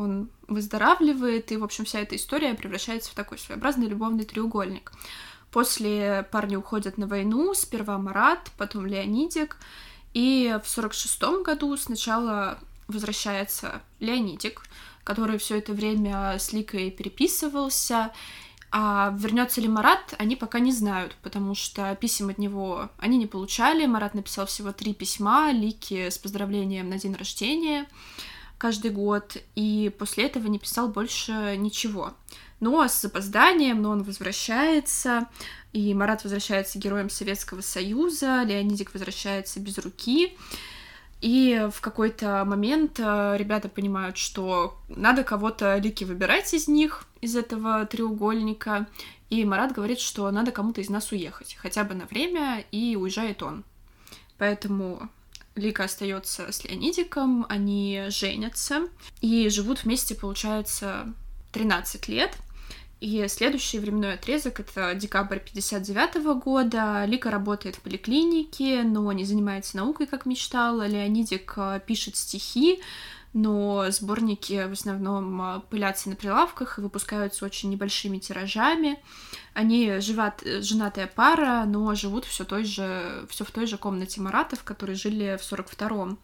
он 0.00 0.30
выздоравливает, 0.48 1.52
и, 1.52 1.56
в 1.56 1.64
общем, 1.64 1.84
вся 1.84 2.00
эта 2.00 2.16
история 2.16 2.54
превращается 2.54 3.10
в 3.10 3.14
такой 3.14 3.38
своеобразный 3.38 3.86
любовный 3.86 4.24
треугольник. 4.24 4.92
После 5.50 6.26
парни 6.30 6.56
уходят 6.56 6.96
на 6.96 7.06
войну, 7.06 7.54
сперва 7.54 7.98
Марат, 7.98 8.50
потом 8.56 8.86
Леонидик, 8.86 9.56
и 10.14 10.58
в 10.64 10.68
сорок 10.68 10.94
шестом 10.94 11.42
году 11.42 11.76
сначала 11.76 12.58
возвращается 12.88 13.82
Леонидик, 14.00 14.62
который 15.04 15.38
все 15.38 15.58
это 15.58 15.72
время 15.72 16.36
с 16.38 16.52
Ликой 16.52 16.90
переписывался. 16.90 18.12
А 18.72 19.12
вернется 19.18 19.60
ли 19.60 19.66
Марат, 19.66 20.14
они 20.18 20.36
пока 20.36 20.60
не 20.60 20.72
знают, 20.72 21.16
потому 21.22 21.56
что 21.56 21.96
писем 21.96 22.28
от 22.28 22.38
него 22.38 22.88
они 22.98 23.18
не 23.18 23.26
получали. 23.26 23.86
Марат 23.86 24.14
написал 24.14 24.46
всего 24.46 24.70
три 24.72 24.94
письма 24.94 25.50
Лике 25.50 26.10
с 26.10 26.18
поздравлением 26.18 26.88
на 26.88 26.98
день 26.98 27.14
рождения 27.14 27.88
каждый 28.60 28.90
год, 28.90 29.38
и 29.56 29.90
после 29.98 30.26
этого 30.26 30.46
не 30.46 30.58
писал 30.58 30.88
больше 30.88 31.56
ничего. 31.56 32.12
Но 32.60 32.86
с 32.86 33.00
запозданием, 33.00 33.80
но 33.80 33.90
он 33.90 34.02
возвращается, 34.02 35.28
и 35.72 35.94
Марат 35.94 36.24
возвращается 36.24 36.78
героем 36.78 37.08
Советского 37.08 37.62
Союза, 37.62 38.42
Леонидик 38.42 38.92
возвращается 38.92 39.60
без 39.60 39.78
руки, 39.78 40.36
и 41.22 41.68
в 41.72 41.80
какой-то 41.80 42.44
момент 42.44 43.00
э, 43.00 43.36
ребята 43.38 43.70
понимают, 43.70 44.18
что 44.18 44.78
надо 44.88 45.24
кого-то 45.24 45.78
Лики 45.78 46.04
выбирать 46.04 46.52
из 46.52 46.68
них, 46.68 47.06
из 47.22 47.36
этого 47.36 47.86
треугольника. 47.86 48.86
И 49.30 49.44
Марат 49.44 49.72
говорит, 49.72 50.00
что 50.00 50.30
надо 50.30 50.50
кому-то 50.50 50.82
из 50.82 50.90
нас 50.90 51.12
уехать, 51.12 51.56
хотя 51.58 51.84
бы 51.84 51.94
на 51.94 52.04
время, 52.04 52.64
и 52.72 52.96
уезжает 52.96 53.42
он. 53.42 53.64
Поэтому 54.38 55.08
Лика 55.56 55.84
остается 55.84 56.52
с 56.52 56.64
Леонидиком, 56.64 57.44
они 57.48 58.04
женятся 58.08 58.88
и 59.20 59.48
живут 59.48 59.84
вместе, 59.84 60.14
получается, 60.14 61.12
13 61.52 62.08
лет. 62.08 62.36
И 63.00 63.26
следующий 63.28 63.78
временной 63.78 64.14
отрезок— 64.14 64.60
это 64.60 64.94
декабрь 64.94 65.38
59 65.38 66.34
года. 66.38 67.04
Лика 67.06 67.30
работает 67.30 67.76
в 67.76 67.80
поликлинике, 67.80 68.82
но 68.82 69.10
не 69.12 69.24
занимается 69.24 69.78
наукой, 69.78 70.06
как 70.06 70.26
мечтала. 70.26 70.86
Леонидик 70.86 71.54
э, 71.56 71.80
пишет 71.86 72.16
стихи, 72.16 72.80
но 73.32 73.90
сборники 73.90 74.66
в 74.66 74.72
основном 74.72 75.40
э, 75.42 75.60
пылятся 75.70 76.08
на 76.08 76.16
прилавках 76.16 76.78
и 76.78 76.82
выпускаются 76.82 77.44
очень 77.44 77.70
небольшими 77.70 78.18
тиражами. 78.18 78.98
Они 79.54 80.00
живат, 80.00 80.42
э, 80.44 80.62
женатая 80.62 81.06
пара, 81.06 81.64
но 81.66 81.94
живут 81.94 82.24
все 82.24 82.44
той 82.44 82.64
же, 82.64 83.26
все 83.28 83.44
в 83.44 83.50
той 83.50 83.66
же 83.66 83.78
комнате 83.78 84.20
Маратов, 84.20 84.64
которые 84.64 84.96
жили 84.96 85.38
в 85.40 85.52
42-м. 85.52 86.18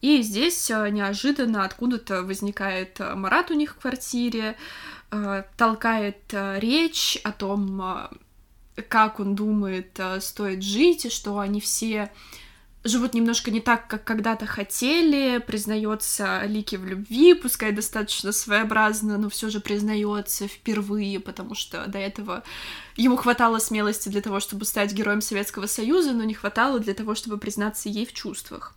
И 0.00 0.20
здесь 0.20 0.68
неожиданно 0.68 1.64
откуда-то 1.64 2.24
возникает 2.24 3.00
Марат 3.00 3.50
у 3.50 3.54
них 3.54 3.72
в 3.72 3.78
квартире, 3.78 4.56
Э, 5.14 5.44
толкает 5.56 6.32
э, 6.32 6.58
речь 6.58 7.18
о 7.22 7.30
том, 7.30 7.80
э, 8.76 8.82
как 8.88 9.20
он 9.20 9.36
думает, 9.36 10.00
стоит 10.18 10.64
жить, 10.64 11.04
и 11.04 11.10
что 11.10 11.38
они 11.38 11.60
все 11.60 12.10
живут 12.84 13.14
немножко 13.14 13.50
не 13.50 13.60
так, 13.60 13.88
как 13.88 14.04
когда-то 14.04 14.46
хотели, 14.46 15.38
признается 15.38 16.42
Лики 16.44 16.76
в 16.76 16.84
любви, 16.84 17.34
пускай 17.34 17.72
достаточно 17.72 18.30
своеобразно, 18.30 19.16
но 19.16 19.30
все 19.30 19.48
же 19.48 19.60
признается 19.60 20.46
впервые, 20.46 21.18
потому 21.18 21.54
что 21.54 21.86
до 21.86 21.98
этого 21.98 22.44
ему 22.96 23.16
хватало 23.16 23.58
смелости 23.58 24.10
для 24.10 24.20
того, 24.20 24.38
чтобы 24.38 24.66
стать 24.66 24.92
героем 24.92 25.22
Советского 25.22 25.66
Союза, 25.66 26.12
но 26.12 26.24
не 26.24 26.34
хватало 26.34 26.78
для 26.78 26.94
того, 26.94 27.14
чтобы 27.14 27.38
признаться 27.38 27.88
ей 27.88 28.04
в 28.04 28.12
чувствах. 28.12 28.74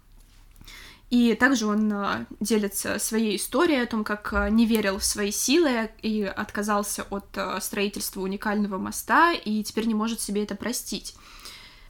И 1.10 1.36
также 1.36 1.68
он 1.68 1.92
а, 1.94 2.26
делится 2.42 3.00
своей 3.00 3.38
историей 3.38 3.80
о 3.80 3.86
том, 3.86 4.04
как 4.04 4.34
а, 4.34 4.50
не 4.50 4.66
верил 4.66 5.00
в 5.00 5.06
свои 5.06 5.32
силы 5.32 5.90
и 6.02 6.24
отказался 6.24 7.04
от 7.10 7.26
а, 7.38 7.62
строительства 7.62 8.20
уникального 8.20 8.78
моста, 8.78 9.32
и 9.32 9.64
теперь 9.64 9.86
не 9.86 9.94
может 9.94 10.20
себе 10.20 10.44
это 10.44 10.56
простить. 10.56 11.16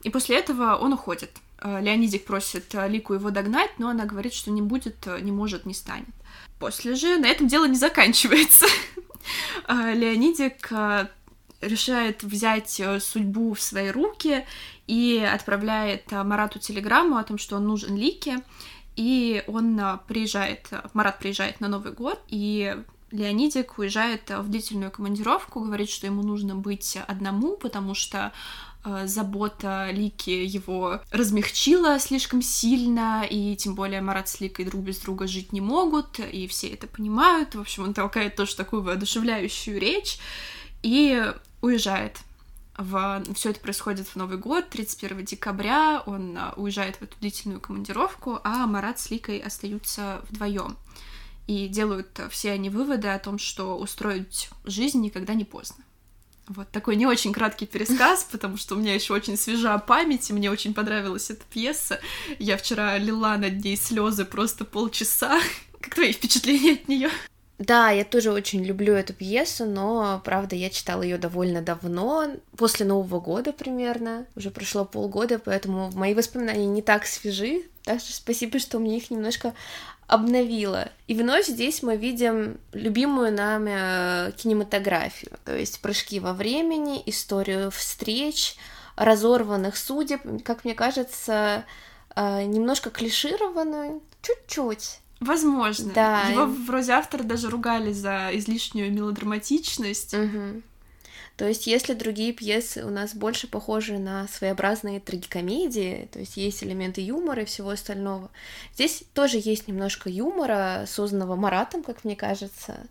И 0.03 0.12
после 0.12 0.38
этого 0.38 0.75
он 0.75 0.93
уходит. 0.93 1.32
Леонидик 1.63 2.26
просит 2.26 2.74
Лику 2.88 3.13
его 3.13 3.32
догнать, 3.32 3.72
но 3.80 3.89
она 3.89 4.06
говорит, 4.06 4.34
что 4.34 4.52
не 4.52 4.62
будет, 4.62 5.08
не 5.22 5.32
может, 5.32 5.65
не 5.65 5.74
станет. 5.74 6.10
После 6.60 6.96
же 6.96 7.17
на 7.17 7.28
этом 7.28 7.48
дело 7.48 7.65
не 7.65 7.78
заканчивается. 7.78 8.65
Леонидик 9.67 10.72
решает 11.62 12.24
взять 12.24 12.82
судьбу 13.00 13.54
в 13.54 13.62
свои 13.62 13.89
руки 13.89 14.46
и 14.86 15.17
отправляет 15.17 16.12
Марату 16.12 16.60
телеграмму 16.60 17.17
о 17.17 17.24
том, 17.24 17.38
что 17.38 17.56
он 17.56 17.67
нужен 17.67 17.96
Лике, 17.96 18.43
и 18.96 19.43
он 19.48 19.80
приезжает, 20.08 20.70
Марат 20.93 21.20
приезжает 21.20 21.60
на 21.60 21.67
Новый 21.67 21.91
год, 21.91 22.20
и 22.28 22.76
Леонидик 23.12 23.78
уезжает 23.78 24.30
в 24.30 24.50
длительную 24.50 24.91
командировку, 24.91 25.62
говорит, 25.62 25.89
что 25.89 26.08
ему 26.08 26.24
нужно 26.24 26.56
быть 26.56 26.98
одному, 27.08 27.56
потому 27.56 27.93
что 27.93 28.17
э, 28.28 28.77
забота 29.06 29.90
Лики 29.92 30.30
его 30.30 31.02
размягчила 31.12 32.00
слишком 32.00 32.42
сильно, 32.42 33.26
и 33.30 33.56
тем 33.56 33.76
более 33.76 34.02
Марат 34.02 34.30
с 34.30 34.40
Ликой 34.40 34.66
друг 34.66 34.82
без 34.82 34.98
друга 35.00 35.28
жить 35.28 35.54
не 35.54 35.62
могут, 35.62 36.20
и 36.20 36.48
все 36.48 36.70
это 36.70 36.88
понимают. 36.88 37.56
В 37.56 37.62
общем, 37.62 37.84
он 37.84 37.94
толкает 37.94 38.36
тоже 38.36 38.56
такую 38.56 38.84
воодушевляющую 38.84 39.80
речь 39.80 40.20
и 40.84 41.34
уезжает 41.62 42.20
в... 42.78 43.24
Все 43.34 43.50
это 43.50 43.60
происходит 43.60 44.08
в 44.08 44.16
Новый 44.16 44.38
год, 44.38 44.70
31 44.70 45.26
декабря, 45.26 46.04
он 46.06 46.38
а, 46.38 46.54
уезжает 46.56 46.98
в 46.98 47.02
эту 47.02 47.18
длительную 47.20 47.60
командировку, 47.60 48.40
а 48.44 48.68
Марат 48.68 49.00
с 49.00 49.10
Ликой 49.10 49.40
остаются 49.40 50.22
вдвоем. 50.30 50.78
И 51.48 51.68
делают 51.68 52.20
все 52.30 52.52
они 52.52 52.70
выводы 52.70 53.08
о 53.08 53.20
том, 53.20 53.40
что 53.40 53.78
устроить 53.78 54.50
жизнь 54.66 55.02
никогда 55.02 55.34
не 55.34 55.46
поздно. 55.46 55.84
Вот 56.48 56.70
такой 56.72 56.96
не 56.96 57.06
очень 57.06 57.34
краткий 57.34 57.66
пересказ, 57.66 58.24
потому 58.32 58.58
что 58.58 58.76
у 58.76 58.78
меня 58.78 58.94
еще 58.94 59.14
очень 59.14 59.38
свежа 59.38 59.78
память, 59.78 60.30
и 60.30 60.34
мне 60.34 60.50
очень 60.50 60.74
понравилась 60.74 61.30
эта 61.30 61.44
пьеса. 61.50 62.00
Я 62.40 62.58
вчера 62.58 62.98
лила 62.98 63.38
над 63.38 63.64
ней 63.64 63.76
слезы 63.76 64.26
просто 64.26 64.66
полчаса. 64.66 65.40
Как 65.82 65.96
твои 65.96 66.14
впечатления 66.14 66.74
от 66.74 66.88
нее? 66.88 67.10
Да, 67.60 67.90
я 67.90 68.06
тоже 68.06 68.32
очень 68.32 68.64
люблю 68.64 68.94
эту 68.94 69.14
пьесу, 69.14 69.66
но, 69.66 70.22
правда, 70.24 70.56
я 70.56 70.70
читала 70.70 71.02
ее 71.02 71.18
довольно 71.18 71.64
давно, 71.64 72.28
после 72.56 72.86
Нового 72.86 73.20
года 73.20 73.52
примерно, 73.52 74.28
уже 74.36 74.52
прошло 74.52 74.86
полгода, 74.86 75.40
поэтому 75.40 75.90
мои 75.94 76.14
воспоминания 76.14 76.68
не 76.68 76.84
так 76.84 77.08
свежи, 77.08 77.64
так 77.84 78.00
что 78.00 78.14
спасибо, 78.14 78.60
что 78.60 78.78
мне 78.78 78.98
их 78.98 79.10
немножко 79.10 79.56
обновила. 80.08 80.89
И 81.08 81.13
вновь 81.13 81.48
здесь 81.48 81.84
мы 81.84 81.98
видим 81.98 82.58
любимую 82.72 83.34
нами 83.34 83.74
э, 84.30 84.32
кинематографию, 84.32 85.38
то 85.43 85.56
есть 85.56 85.82
прыжки 85.82 86.20
во 86.20 86.34
времени, 86.34 87.04
историю 87.06 87.70
встреч, 87.72 88.56
разорванных 88.96 89.78
судеб, 89.78 90.22
как 90.43 90.63
мне 90.63 90.74
кажется, 90.74 91.65
э, 92.15 92.43
немножко 92.43 92.89
клишированную, 92.89 94.02
чуть-чуть, 94.22 95.00
Возможно. 95.20 95.93
Да. 95.93 96.22
Его 96.30 96.46
вроде 96.46 96.91
авторы 96.91 97.24
даже 97.24 97.50
ругали 97.50 97.91
за 97.91 98.30
излишнюю 98.34 98.93
мелодраматичность. 98.93 100.13
Угу. 100.13 100.62
То 101.38 101.47
есть, 101.47 101.67
если 101.67 101.93
другие 101.93 102.34
пьесы 102.34 102.84
у 102.84 102.89
нас 102.89 103.13
больше 103.13 103.47
похожи 103.47 104.00
на 104.00 104.28
своеобразные 104.28 105.00
трагикомедии, 105.00 106.10
то 106.12 106.17
есть 106.17 106.36
есть 106.36 106.63
элементы 106.63 107.02
юмора 107.02 107.43
и 107.43 107.45
всего 107.45 107.69
остального, 107.69 108.32
здесь 108.73 109.04
тоже 109.13 109.39
есть 109.39 109.67
немножко 109.67 110.10
юмора, 110.10 110.86
созданного 110.88 111.36
Маратом, 111.36 111.84
как 111.84 112.04
мне 112.04 112.15
кажется. 112.15 112.88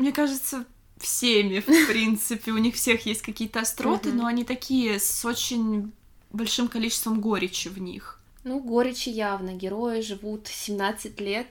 Мне 0.00 0.10
кажется, 0.10 0.64
всеми, 0.98 1.60
в 1.60 1.66
принципе. 1.86 2.50
У 2.50 2.58
них 2.58 2.74
всех 2.74 3.06
есть 3.06 3.22
какие-то 3.22 3.60
остроты, 3.60 4.12
но 4.12 4.26
они 4.26 4.44
такие 4.44 4.98
с 4.98 5.24
очень 5.24 5.92
большим 6.32 6.66
количеством 6.66 7.20
горечи 7.20 7.68
в 7.68 7.78
них. 7.78 8.20
Ну, 8.42 8.58
горечи 8.58 9.08
явно. 9.08 9.54
Герои 9.54 10.00
живут 10.00 10.48
17 10.48 11.20
лет 11.20 11.46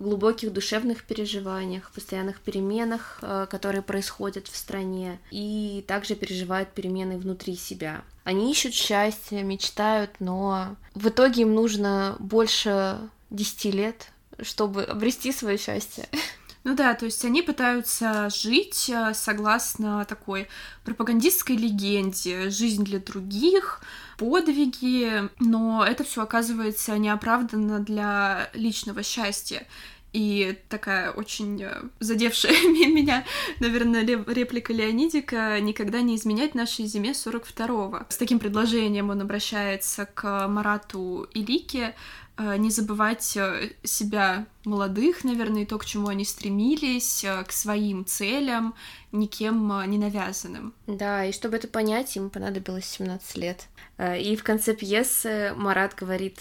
глубоких 0.00 0.52
душевных 0.52 1.04
переживаниях, 1.04 1.92
постоянных 1.92 2.40
переменах, 2.40 3.18
э, 3.22 3.46
которые 3.48 3.82
происходят 3.82 4.48
в 4.48 4.56
стране, 4.56 5.20
и 5.30 5.84
также 5.86 6.16
переживают 6.16 6.70
перемены 6.70 7.18
внутри 7.18 7.54
себя. 7.54 8.02
Они 8.24 8.50
ищут 8.50 8.74
счастье, 8.74 9.42
мечтают, 9.42 10.10
но 10.18 10.76
в 10.94 11.08
итоге 11.08 11.42
им 11.42 11.54
нужно 11.54 12.16
больше 12.18 12.98
10 13.30 13.64
лет, 13.74 14.08
чтобы 14.42 14.82
обрести 14.84 15.32
свое 15.32 15.58
счастье. 15.58 16.08
Ну 16.62 16.76
да, 16.76 16.92
то 16.92 17.06
есть 17.06 17.24
они 17.24 17.40
пытаются 17.40 18.28
жить 18.28 18.90
э, 18.90 19.14
согласно 19.14 20.04
такой 20.04 20.46
пропагандистской 20.84 21.56
легенде, 21.56 22.50
жизнь 22.50 22.84
для 22.84 22.98
других, 22.98 23.80
подвиги, 24.20 25.30
но 25.38 25.82
это 25.82 26.04
все 26.04 26.22
оказывается 26.22 26.98
неоправданно 26.98 27.78
для 27.80 28.50
личного 28.52 29.02
счастья. 29.02 29.66
И 30.12 30.58
такая 30.68 31.10
очень 31.12 31.62
э, 31.62 31.82
задевшая 32.00 32.52
меня, 32.64 33.24
наверное, 33.60 34.04
реплика 34.04 34.74
Леонидика 34.74 35.58
«Никогда 35.60 36.02
не 36.02 36.16
изменять 36.16 36.54
нашей 36.54 36.84
зиме 36.84 37.12
42-го». 37.12 38.06
С 38.10 38.16
таким 38.16 38.40
предложением 38.40 39.08
он 39.08 39.22
обращается 39.22 40.04
к 40.04 40.48
Марату 40.48 41.28
и 41.32 41.42
Лике, 41.42 41.94
Э, 41.94 42.29
не 42.56 42.70
забывать 42.70 43.36
э, 43.36 43.70
себя 43.82 44.46
молодых, 44.64 45.24
наверное, 45.24 45.62
и 45.62 45.66
то, 45.66 45.78
к 45.78 45.84
чему 45.84 46.08
они 46.08 46.24
стремились, 46.24 47.24
э, 47.24 47.44
к 47.44 47.52
своим 47.52 48.04
целям, 48.04 48.74
никем 49.12 49.72
не 49.88 49.98
навязанным. 49.98 50.74
Да, 50.86 51.24
и 51.24 51.32
чтобы 51.32 51.56
это 51.56 51.68
понять, 51.68 52.16
им 52.16 52.30
понадобилось 52.30 52.86
17 52.86 53.36
лет. 53.36 53.66
И 53.98 54.36
в 54.36 54.42
конце 54.42 54.74
пьесы 54.74 55.52
Марат 55.56 55.94
говорит 55.94 56.38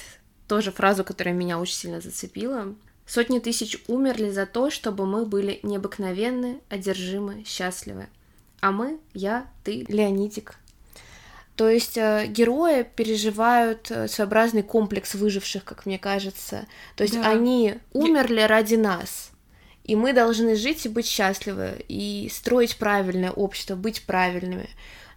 тоже 0.48 0.72
фразу, 0.72 1.04
которая 1.04 1.34
меня 1.34 1.60
очень 1.60 1.76
сильно 1.76 2.00
зацепила. 2.00 2.76
Сотни 3.06 3.40
тысяч 3.40 3.84
умерли 3.88 4.30
за 4.30 4.46
то, 4.46 4.70
чтобы 4.70 5.06
мы 5.06 5.26
были 5.26 5.60
необыкновенны, 5.64 6.62
одержимы, 6.70 7.44
счастливы. 7.46 8.08
А 8.62 8.72
мы, 8.72 9.00
я, 9.14 9.50
ты, 9.64 9.86
Леонидик, 9.88 10.56
то 11.60 11.68
есть 11.68 11.98
э, 11.98 12.26
герои 12.28 12.84
переживают 12.84 13.92
э, 13.92 14.08
своеобразный 14.08 14.64
комплекс 14.64 15.14
выживших, 15.14 15.66
как 15.66 15.86
мне 15.86 16.00
кажется. 16.00 16.68
То 16.96 17.04
есть 17.04 17.16
да. 17.16 17.30
они 17.30 17.76
умерли 17.92 18.40
ради 18.40 18.76
нас. 18.76 19.32
И 19.84 19.98
мы 19.98 20.14
должны 20.14 20.56
жить 20.56 20.86
и 20.86 20.90
быть 20.90 21.06
счастливы, 21.06 21.84
и 21.90 22.32
строить 22.32 22.78
правильное 22.78 23.32
общество, 23.32 23.76
быть 23.76 24.04
правильными. 24.04 24.70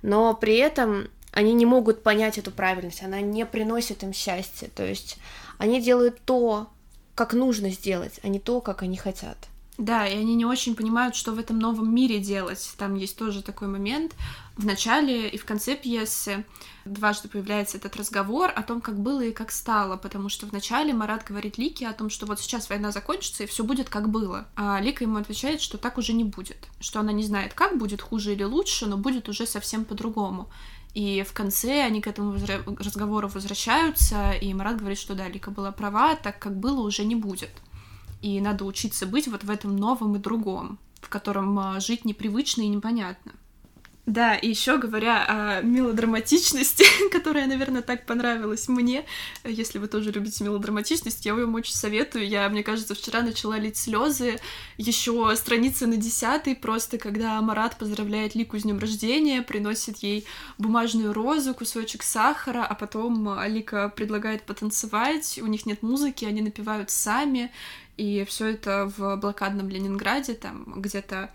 Но 0.03 0.35
при 0.35 0.57
этом 0.57 1.07
они 1.31 1.55
не 1.55 1.65
могут 1.65 2.03
понять 2.03 2.39
эту 2.39 2.51
правильность, 2.51 3.05
она 3.05 3.21
не 3.21 3.47
приносит 3.47 4.03
им 4.03 4.13
счастья. 4.13 4.69
То 4.75 4.85
есть 4.85 5.19
они 5.59 5.81
делают 5.81 6.21
то, 6.25 6.67
как 7.15 7.35
нужно 7.35 7.71
сделать, 7.71 8.19
а 8.25 8.27
не 8.27 8.41
то, 8.41 8.61
как 8.61 8.83
они 8.83 8.97
хотят. 8.97 9.39
Да, 9.79 10.07
и 10.07 10.15
они 10.17 10.35
не 10.35 10.45
очень 10.45 10.77
понимают, 10.77 11.17
что 11.17 11.33
в 11.33 11.39
этом 11.39 11.59
новом 11.59 11.95
мире 11.95 12.19
делать. 12.19 12.75
Там 12.77 12.95
есть 12.95 13.17
тоже 13.17 13.43
такой 13.43 13.69
момент. 13.69 14.15
В 14.57 14.67
начале 14.67 15.29
и 15.31 15.39
в 15.39 15.47
конце 15.47 15.75
пьесы 15.75 16.45
дважды 16.85 17.29
появляется 17.29 17.79
этот 17.79 17.97
разговор 17.97 18.53
о 18.55 18.63
том, 18.63 18.83
как 18.83 18.99
было 18.99 19.23
и 19.23 19.33
как 19.33 19.51
стало, 19.51 19.97
потому 19.97 20.29
что 20.29 20.47
в 20.47 20.53
начале 20.53 20.93
Марат 20.93 21.25
говорит 21.25 21.57
Лике 21.57 21.89
о 21.89 21.95
том, 21.95 22.11
что 22.11 22.27
вот 22.27 22.39
сейчас 22.39 22.69
война 22.69 22.93
закончится 22.93 23.45
и 23.45 23.47
все 23.47 23.65
будет 23.65 23.89
как 23.89 24.11
было, 24.11 24.47
а 24.57 24.79
Лика 24.81 25.05
ему 25.05 25.17
отвечает, 25.17 25.63
что 25.63 25.79
так 25.79 25.97
уже 25.97 26.13
не 26.13 26.25
будет, 26.25 26.69
что 26.81 27.01
она 27.01 27.13
не 27.13 27.25
знает, 27.25 27.55
как 27.55 27.79
будет 27.79 28.03
хуже 28.03 28.35
или 28.35 28.45
лучше, 28.45 28.87
но 28.87 28.99
будет 28.99 29.29
уже 29.31 29.47
совсем 29.47 29.87
по-другому. 29.87 30.51
И 30.93 31.25
в 31.27 31.33
конце 31.33 31.83
они 31.83 32.03
к 32.03 32.07
этому 32.07 32.37
разговору 32.79 33.29
возвращаются, 33.29 34.33
и 34.33 34.53
Марат 34.53 34.77
говорит, 34.77 34.99
что 34.99 35.15
да, 35.15 35.29
Лика 35.29 35.51
была 35.51 35.73
права, 35.73 36.15
так 36.17 36.39
как 36.39 36.55
было 36.59 36.83
уже 36.83 37.05
не 37.07 37.15
будет. 37.15 37.51
И 38.23 38.41
надо 38.41 38.65
учиться 38.65 39.05
быть 39.05 39.29
вот 39.29 39.45
в 39.45 39.51
этом 39.51 39.77
новом 39.77 40.17
и 40.17 40.19
другом, 40.19 40.79
в 41.01 41.09
котором 41.09 41.59
а, 41.59 41.81
жить 41.81 42.05
непривычно 42.05 42.63
и 42.63 42.69
непонятно. 42.69 43.33
Да, 44.05 44.35
и 44.35 44.49
еще 44.49 44.79
говоря 44.79 45.25
о 45.29 45.63
мелодраматичности, 45.63 46.85
которая, 47.13 47.47
наверное, 47.47 47.83
так 47.83 48.05
понравилась 48.05 48.67
мне, 48.67 49.05
если 49.45 49.79
вы 49.79 49.87
тоже 49.87 50.11
любите 50.11 50.43
мелодраматичность, 50.43 51.25
я 51.25 51.37
вам 51.37 51.55
очень 51.55 51.75
советую. 51.75 52.27
Я, 52.27 52.49
мне 52.49 52.65
кажется, 52.65 52.97
вчера 52.97 53.23
начала 53.23 53.59
лить 53.59 53.77
слезы. 53.77 54.41
Еще 54.77 55.33
страница 55.37 55.87
на 55.87 55.97
десятой, 55.97 56.57
просто 56.57 56.99
когда 56.99 57.41
Марат 57.41 57.79
поздравляет 57.79 58.35
Лику 58.35 58.59
с 58.59 58.63
днем 58.63 58.81
рождения, 58.81 59.41
приносит 59.41 59.99
ей 59.99 60.27
бумажную 60.59 61.13
розу, 61.13 61.55
кусочек 61.55 62.03
сахара, 62.03 62.67
а 62.67 62.75
потом 62.75 63.39
Лика 63.47 63.89
предлагает 63.89 64.43
потанцевать. 64.43 65.39
У 65.41 65.47
них 65.47 65.65
нет 65.65 65.85
музыки, 65.85 66.25
они 66.25 66.43
напевают 66.43 66.91
сами, 66.91 67.53
и 67.97 68.25
все 68.29 68.49
это 68.49 68.93
в 68.97 69.17
блокадном 69.17 69.69
Ленинграде, 69.69 70.35
там 70.35 70.81
где-то 70.81 71.31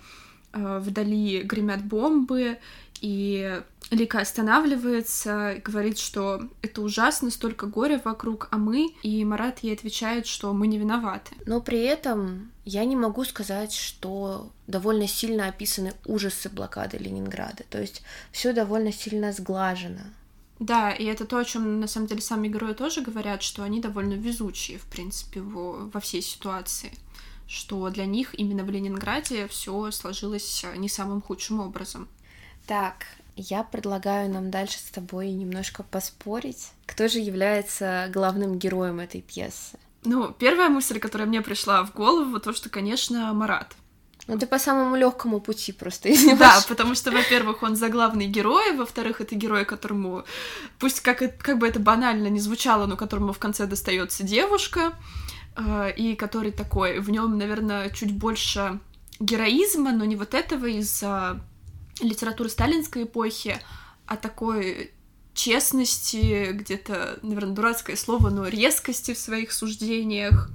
вдали 0.80 1.42
гремят 1.44 1.84
бомбы, 1.84 2.58
и 3.02 3.62
Лика 3.90 4.20
останавливается, 4.20 5.62
говорит, 5.64 5.98
что 5.98 6.42
это 6.62 6.82
ужасно, 6.82 7.32
столько 7.32 7.68
горя 7.68 8.02
вокруг, 8.04 8.50
а 8.52 8.58
мы, 8.58 8.94
и 9.02 9.24
Марат 9.24 9.60
ей 9.60 9.74
отвечает, 9.74 10.28
что 10.28 10.52
мы 10.54 10.68
не 10.68 10.78
виноваты. 10.78 11.36
Но 11.46 11.62
при 11.62 11.80
этом 11.84 12.52
я 12.66 12.84
не 12.86 12.96
могу 12.96 13.24
сказать, 13.24 13.74
что 13.74 14.52
довольно 14.68 15.08
сильно 15.08 15.48
описаны 15.48 15.94
ужасы 16.06 16.50
блокады 16.50 16.98
Ленинграда. 16.98 17.64
То 17.70 17.80
есть 17.80 18.04
все 18.32 18.52
довольно 18.52 18.92
сильно 18.92 19.32
сглажено. 19.32 20.02
Да, 20.60 20.92
и 20.92 21.06
это 21.06 21.26
то, 21.26 21.38
о 21.38 21.46
чем 21.46 21.80
на 21.80 21.88
самом 21.88 22.08
деле 22.08 22.22
сами 22.22 22.48
герои 22.48 22.74
тоже 22.74 23.02
говорят, 23.02 23.44
что 23.44 23.64
они 23.64 23.80
довольно 23.80 24.16
везучие, 24.16 24.80
в 24.80 24.86
принципе, 24.86 25.40
во, 25.40 25.90
во 25.94 26.00
всей 26.00 26.22
ситуации 26.22 26.92
что 27.48 27.90
для 27.90 28.06
них 28.06 28.38
именно 28.38 28.64
в 28.64 28.70
Ленинграде 28.70 29.48
все 29.48 29.92
сложилось 29.92 30.64
э, 30.64 30.76
не 30.78 30.90
самым 30.90 31.22
худшим 31.22 31.60
образом. 31.60 32.08
Так, 32.66 33.06
я 33.36 33.64
предлагаю 33.64 34.30
нам 34.30 34.52
дальше 34.52 34.80
с 34.80 34.92
тобой 34.92 35.32
немножко 35.32 35.84
поспорить, 35.84 36.72
кто 36.86 37.08
же 37.08 37.20
является 37.20 38.10
главным 38.12 38.60
героем 38.60 39.00
этой 39.00 39.22
пьесы. 39.22 39.78
Ну, 40.04 40.34
первая 40.34 40.70
мысль, 40.70 41.00
которая 41.00 41.28
мне 41.28 41.42
пришла 41.42 41.84
в 41.86 41.94
голову, 41.94 42.40
то, 42.40 42.54
что, 42.54 42.70
конечно, 42.70 43.34
Марат. 43.34 43.76
Ну, 44.28 44.38
ты 44.38 44.46
по 44.46 44.60
самому 44.60 44.96
легкому 44.98 45.40
пути 45.40 45.72
просто 45.72 46.10
идешь. 46.14 46.38
Да, 46.38 46.60
потому 46.68 46.96
что, 46.96 47.12
во-первых, 47.12 47.64
он 47.64 47.76
заглавный 47.76 48.28
герой, 48.28 48.76
во-вторых, 48.76 49.22
это 49.22 49.36
герой, 49.36 49.66
которому, 49.66 50.26
пусть 50.80 51.00
как, 51.02 51.38
как 51.38 51.58
бы 51.58 51.68
это 51.68 51.80
банально 51.80 52.28
не 52.28 52.40
звучало, 52.40 52.86
но 52.86 52.98
которому 52.98 53.34
в 53.34 53.40
конце 53.40 53.66
достается 53.66 54.24
девушка, 54.24 54.94
и 55.98 56.16
который 56.16 56.52
такой, 56.52 57.00
в 57.00 57.10
нем, 57.10 57.38
наверное, 57.38 57.90
чуть 57.90 58.14
больше 58.14 58.80
героизма, 59.20 59.92
но 59.92 60.06
не 60.06 60.16
вот 60.16 60.34
этого 60.34 60.66
из 60.66 61.04
литературы 62.00 62.50
сталинской 62.50 63.04
эпохи, 63.04 63.60
а 64.06 64.18
такой 64.18 64.92
честности, 65.34 66.52
где-то, 66.52 67.20
наверное, 67.22 67.56
дурацкое 67.56 67.96
слово, 67.96 68.30
но 68.30 68.48
резкости 68.48 69.14
в 69.14 69.18
своих 69.18 69.52
суждениях. 69.52 70.50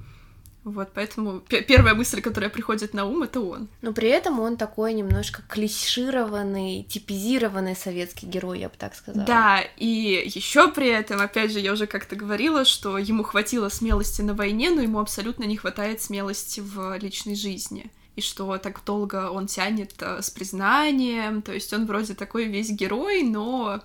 Вот, 0.64 0.90
поэтому 0.94 1.40
первая 1.40 1.94
мысль, 1.94 2.20
которая 2.20 2.48
приходит 2.48 2.94
на 2.94 3.04
ум, 3.04 3.24
это 3.24 3.40
он. 3.40 3.68
Но 3.80 3.92
при 3.92 4.08
этом 4.08 4.38
он 4.38 4.56
такой 4.56 4.92
немножко 4.92 5.42
клишированный, 5.48 6.84
типизированный 6.84 7.74
советский 7.74 8.26
герой, 8.26 8.60
я 8.60 8.68
бы 8.68 8.74
так 8.78 8.94
сказала. 8.94 9.26
Да, 9.26 9.60
и 9.76 10.22
еще 10.32 10.70
при 10.70 10.88
этом, 10.88 11.20
опять 11.20 11.50
же, 11.50 11.58
я 11.58 11.72
уже 11.72 11.88
как-то 11.88 12.14
говорила, 12.14 12.64
что 12.64 12.96
ему 12.96 13.24
хватило 13.24 13.68
смелости 13.70 14.22
на 14.22 14.34
войне, 14.34 14.70
но 14.70 14.82
ему 14.82 15.00
абсолютно 15.00 15.44
не 15.44 15.56
хватает 15.56 16.00
смелости 16.00 16.60
в 16.60 16.96
личной 16.98 17.34
жизни. 17.34 17.90
И 18.14 18.20
что 18.20 18.56
так 18.58 18.84
долго 18.84 19.30
он 19.30 19.48
тянет 19.48 19.94
э, 20.00 20.22
с 20.22 20.30
признанием, 20.30 21.42
то 21.42 21.52
есть 21.52 21.72
он 21.72 21.86
вроде 21.86 22.14
такой 22.14 22.44
весь 22.44 22.70
герой, 22.70 23.22
но 23.22 23.80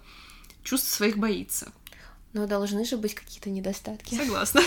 чувств 0.64 0.92
своих 0.92 1.18
боится. 1.18 1.72
Но 2.34 2.46
должны 2.46 2.86
же 2.86 2.98
быть 2.98 3.16
какие-то 3.16 3.50
недостатки. 3.50 4.14
Согласна. 4.14 4.62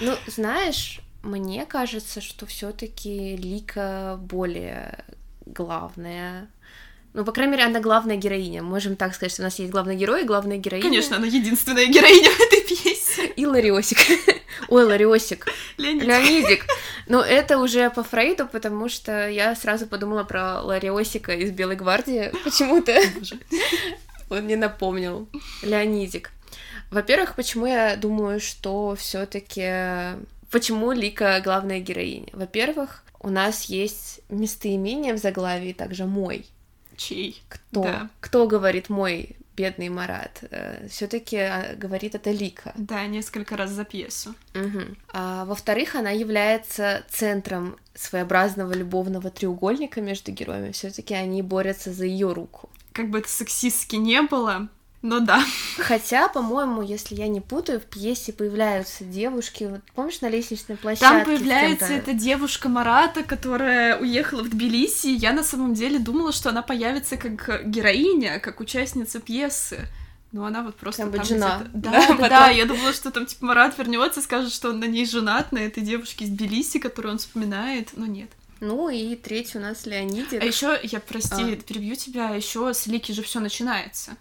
Ну, 0.00 0.16
знаешь, 0.26 1.00
мне 1.22 1.66
кажется, 1.66 2.20
что 2.20 2.46
все-таки 2.46 3.36
Лика 3.36 4.18
более 4.20 5.04
главная. 5.46 6.48
Ну, 7.14 7.24
по 7.24 7.32
крайней 7.32 7.52
мере, 7.52 7.64
она 7.64 7.80
главная 7.80 8.16
героиня. 8.16 8.62
Можем 8.62 8.96
так 8.96 9.14
сказать, 9.14 9.32
что 9.32 9.42
у 9.42 9.44
нас 9.44 9.58
есть 9.58 9.70
главный 9.70 9.96
герой 9.96 10.22
и 10.22 10.26
главная 10.26 10.56
героиня. 10.56 10.82
Конечно, 10.82 11.16
она 11.16 11.26
единственная 11.26 11.86
героиня 11.86 12.30
в 12.30 12.40
этой 12.40 12.60
пьесе. 12.62 13.26
И 13.36 13.44
Лариосик. 13.44 13.98
Ой, 14.68 14.84
Лариосик. 14.84 15.46
Леонидик. 15.76 16.08
Леонидик. 16.08 16.66
Но 17.06 17.20
это 17.20 17.58
уже 17.58 17.90
по 17.90 18.02
Фрейду, 18.02 18.46
потому 18.46 18.88
что 18.88 19.28
я 19.28 19.54
сразу 19.54 19.86
подумала 19.86 20.24
про 20.24 20.62
Лариосика 20.62 21.34
из 21.34 21.50
Белой 21.50 21.76
гвардии. 21.76 22.32
Почему-то. 22.44 22.98
Он 24.30 24.44
мне 24.44 24.56
напомнил. 24.56 25.28
Леонидик. 25.62 26.30
Во-первых, 26.90 27.34
почему 27.36 27.66
я 27.66 27.96
думаю, 27.96 28.40
что 28.40 28.96
все-таки 28.98 30.16
Почему 30.52 30.92
Лика 30.92 31.40
главная 31.42 31.80
героиня? 31.80 32.28
Во-первых, 32.34 33.02
у 33.20 33.30
нас 33.30 33.64
есть 33.64 34.20
местоимение 34.28 35.14
в 35.14 35.18
заглавии, 35.18 35.72
также 35.72 36.04
мой. 36.04 36.44
Чей? 36.96 37.42
Кто? 37.48 37.82
Да. 37.82 38.10
Кто 38.20 38.46
говорит 38.46 38.90
мой 38.90 39.36
бедный 39.56 39.88
Марат? 39.88 40.44
Э, 40.50 40.86
Все-таки 40.88 41.38
а, 41.38 41.74
говорит 41.74 42.14
это 42.14 42.30
Лика. 42.30 42.72
Да, 42.76 43.06
несколько 43.06 43.56
раз 43.56 43.70
за 43.70 43.84
пьесу. 43.84 44.34
Угу. 44.54 44.80
А, 45.14 45.46
во-вторых, 45.46 45.94
она 45.94 46.10
является 46.10 47.02
центром 47.08 47.78
своеобразного 47.94 48.74
любовного 48.74 49.30
треугольника 49.30 50.02
между 50.02 50.32
героями. 50.32 50.72
Все-таки 50.72 51.14
они 51.14 51.40
борются 51.40 51.94
за 51.94 52.04
ее 52.04 52.32
руку. 52.32 52.68
Как 52.92 53.08
бы 53.08 53.20
это 53.20 53.28
сексистски 53.30 53.96
не 53.96 54.20
было, 54.20 54.68
ну 55.02 55.18
да. 55.18 55.44
Хотя, 55.78 56.28
по-моему, 56.28 56.80
если 56.80 57.16
я 57.16 57.26
не 57.26 57.40
путаю, 57.40 57.80
в 57.80 57.84
пьесе 57.84 58.32
появляются 58.32 59.02
девушки. 59.02 59.64
Вот 59.64 59.80
помнишь 59.96 60.20
на 60.20 60.28
лестничной 60.28 60.76
площадке? 60.76 61.06
Там 61.06 61.24
появляется 61.24 61.92
эта 61.92 62.14
девушка 62.14 62.68
Марата, 62.68 63.24
которая 63.24 63.98
уехала 63.98 64.42
в 64.42 64.50
Тбилиси. 64.50 65.08
Я 65.08 65.32
на 65.32 65.42
самом 65.42 65.74
деле 65.74 65.98
думала, 65.98 66.30
что 66.30 66.50
она 66.50 66.62
появится 66.62 67.16
как 67.16 67.68
героиня, 67.68 68.38
как 68.38 68.60
участница 68.60 69.18
пьесы. 69.18 69.88
Но 70.30 70.46
она 70.46 70.62
вот 70.62 70.76
просто 70.76 71.02
там, 71.02 71.12
там 71.12 71.24
жена. 71.24 71.62
Да, 71.74 71.90
да, 71.90 72.16
да, 72.16 72.28
да, 72.28 72.48
я 72.48 72.64
думала, 72.64 72.92
что 72.92 73.10
там 73.10 73.26
типа 73.26 73.44
Марат 73.46 73.76
вернется, 73.76 74.20
и 74.20 74.22
скажет, 74.22 74.52
что 74.52 74.70
он 74.70 74.78
на 74.78 74.86
ней 74.86 75.04
женат, 75.04 75.50
на 75.50 75.58
этой 75.58 75.82
девушке 75.82 76.24
из 76.24 76.30
Тбилиси, 76.30 76.78
которую 76.78 77.12
он 77.12 77.18
вспоминает, 77.18 77.90
но 77.94 78.06
нет. 78.06 78.30
Ну 78.60 78.88
и 78.88 79.16
третий 79.16 79.58
у 79.58 79.60
нас 79.60 79.84
Леонидик. 79.84 80.40
А 80.40 80.44
еще, 80.44 80.78
я 80.84 81.00
прости, 81.00 81.42
а. 81.42 81.56
перебью 81.56 81.96
тебя, 81.96 82.30
еще 82.30 82.72
с 82.72 82.86
Лики 82.86 83.10
же 83.10 83.22
все 83.22 83.40
начинается. 83.40 84.12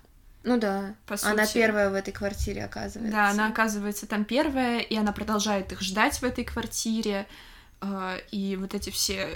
Ну 0.44 0.58
да, 0.58 0.96
по 1.06 1.18
сути. 1.18 1.30
она 1.30 1.46
первая 1.46 1.89
в 1.89 1.94
этой 1.94 2.12
квартире 2.12 2.66
оказывается. 2.66 3.16
Да, 3.16 3.30
она 3.30 3.48
оказывается 3.48 4.08
там 4.08 4.26
первая, 4.26 4.80
и 4.80 4.96
она 4.96 5.12
продолжает 5.12 5.72
их 5.72 5.82
ждать 5.82 6.18
в 6.18 6.24
этой 6.24 6.44
квартире, 6.44 7.28
а, 7.80 8.18
и 8.32 8.56
вот 8.56 8.74
эти 8.74 8.89
все 8.89 9.30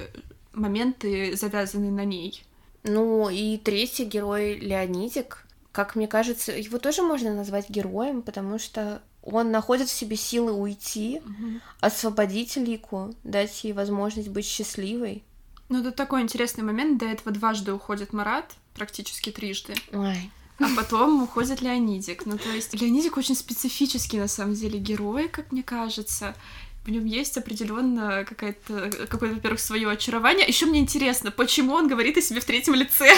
моменты 0.54 1.36
завязаны 1.36 1.92
на 1.92 2.06
ней. 2.06 2.44
Ну 2.84 3.30
и 3.30 3.58
третий 3.58 4.06
герой 4.06 4.58
Леонидик, 4.58 5.46
как 5.72 5.96
мне 5.96 6.08
кажется, 6.08 6.52
его 6.52 6.80
тоже 6.80 7.04
можно 7.04 7.36
назвать 7.36 7.70
героем, 7.70 8.22
потому 8.22 8.58
что 8.58 9.02
он 9.22 9.52
находит 9.52 9.90
в 9.90 9.94
себе 9.94 10.16
силы 10.16 10.54
уйти, 10.54 11.22
угу. 11.24 11.60
освободить 11.82 12.56
Лику, 12.58 13.14
дать 13.24 13.64
ей 13.64 13.74
возможность 13.74 14.30
быть 14.30 14.46
счастливой. 14.46 15.24
Ну, 15.70 15.82
это 15.82 15.92
такой 15.92 16.22
интересный 16.22 16.64
момент. 16.64 17.00
До 17.00 17.06
этого 17.06 17.32
дважды 17.32 17.74
уходит 17.74 18.14
Марат, 18.14 18.54
практически 18.76 19.32
трижды. 19.32 19.74
Ой 19.92 20.32
а 20.60 20.68
потом 20.76 21.24
уходит 21.24 21.62
Леонидик. 21.62 22.26
Ну, 22.26 22.38
то 22.38 22.50
есть 22.50 22.74
Леонидик 22.74 23.18
очень 23.18 23.36
специфический, 23.36 24.18
на 24.18 24.28
самом 24.28 24.54
деле, 24.54 24.80
герой, 24.80 25.28
как 25.28 25.52
мне 25.52 25.64
кажется. 25.64 26.36
В 26.86 26.90
нем 26.90 27.06
есть 27.06 27.36
определенно 27.38 28.26
какое-то, 28.26 28.92
во-первых, 29.10 29.60
свое 29.60 29.90
очарование. 29.90 30.48
Еще 30.48 30.66
мне 30.68 30.80
интересно, 30.80 31.32
почему 31.32 31.74
он 31.74 31.88
говорит 31.88 32.18
о 32.18 32.22
себе 32.22 32.40
в 32.40 32.46
третьем 32.46 32.76
лице? 32.76 33.12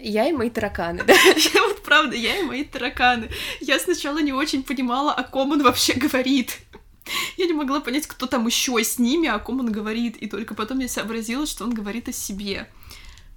Я 0.00 0.28
и 0.28 0.32
мои 0.32 0.50
тараканы, 0.50 1.02
да? 1.06 1.12
Я 1.12 1.62
вот 1.68 1.82
правда, 1.82 2.16
я 2.16 2.38
и 2.38 2.42
мои 2.42 2.64
тараканы. 2.64 3.30
Я 3.60 3.78
сначала 3.78 4.18
не 4.18 4.32
очень 4.32 4.62
понимала, 4.62 5.12
о 5.12 5.22
ком 5.22 5.52
он 5.52 5.62
вообще 5.62 5.92
говорит. 5.94 6.58
Я 7.36 7.46
не 7.46 7.52
могла 7.52 7.80
понять, 7.80 8.06
кто 8.06 8.26
там 8.26 8.46
еще 8.46 8.82
с 8.82 8.98
ними, 8.98 9.28
о 9.28 9.38
ком 9.38 9.60
он 9.60 9.70
говорит, 9.70 10.16
и 10.16 10.26
только 10.26 10.54
потом 10.54 10.78
я 10.78 10.88
сообразила, 10.88 11.46
что 11.46 11.64
он 11.64 11.74
говорит 11.74 12.08
о 12.08 12.12
себе. 12.12 12.66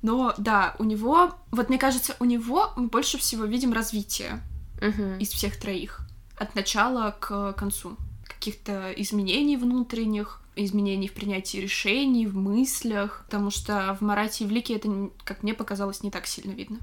Но 0.07 0.33
да, 0.37 0.73
у 0.79 0.85
него, 0.85 1.35
вот 1.51 1.67
мне 1.67 1.77
кажется, 1.77 2.15
у 2.21 2.23
него 2.23 2.71
мы 2.77 2.87
больше 2.87 3.17
всего 3.17 3.43
видим 3.43 3.73
развитие 3.73 4.41
Мгм. 4.79 5.17
из 5.19 5.29
всех 5.31 5.59
троих. 5.59 5.99
От 6.37 6.55
начала 6.55 7.11
к 7.19 7.51
концу. 7.53 7.97
Каких-то 8.25 8.93
изменений 8.93 9.57
внутренних, 9.57 10.41
изменений 10.55 11.09
в 11.09 11.13
принятии 11.13 11.57
решений, 11.57 12.25
в 12.25 12.37
мыслях. 12.37 13.23
Потому 13.25 13.51
что 13.51 13.97
в 13.99 14.01
Марате 14.01 14.45
и 14.45 14.47
в 14.47 14.51
Лике 14.51 14.77
это, 14.77 15.09
как 15.25 15.43
мне 15.43 15.53
показалось, 15.53 16.03
не 16.03 16.09
так 16.09 16.25
сильно 16.25 16.53
видно. 16.53 16.77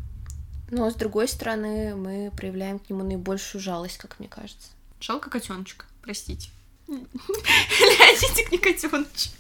Но 0.70 0.90
с 0.90 0.94
другой 0.94 1.26
стороны, 1.26 1.94
мы 1.96 2.30
проявляем 2.36 2.78
к 2.78 2.90
нему 2.90 3.04
наибольшую 3.04 3.62
жалость, 3.62 3.96
как 3.96 4.18
мне 4.18 4.28
кажется. 4.28 4.68
Жалко 5.00 5.30
котеночка, 5.30 5.86
простите. 6.02 6.50
Леонидик 6.88 8.52
не 8.52 8.58
котеночек. 8.58 9.32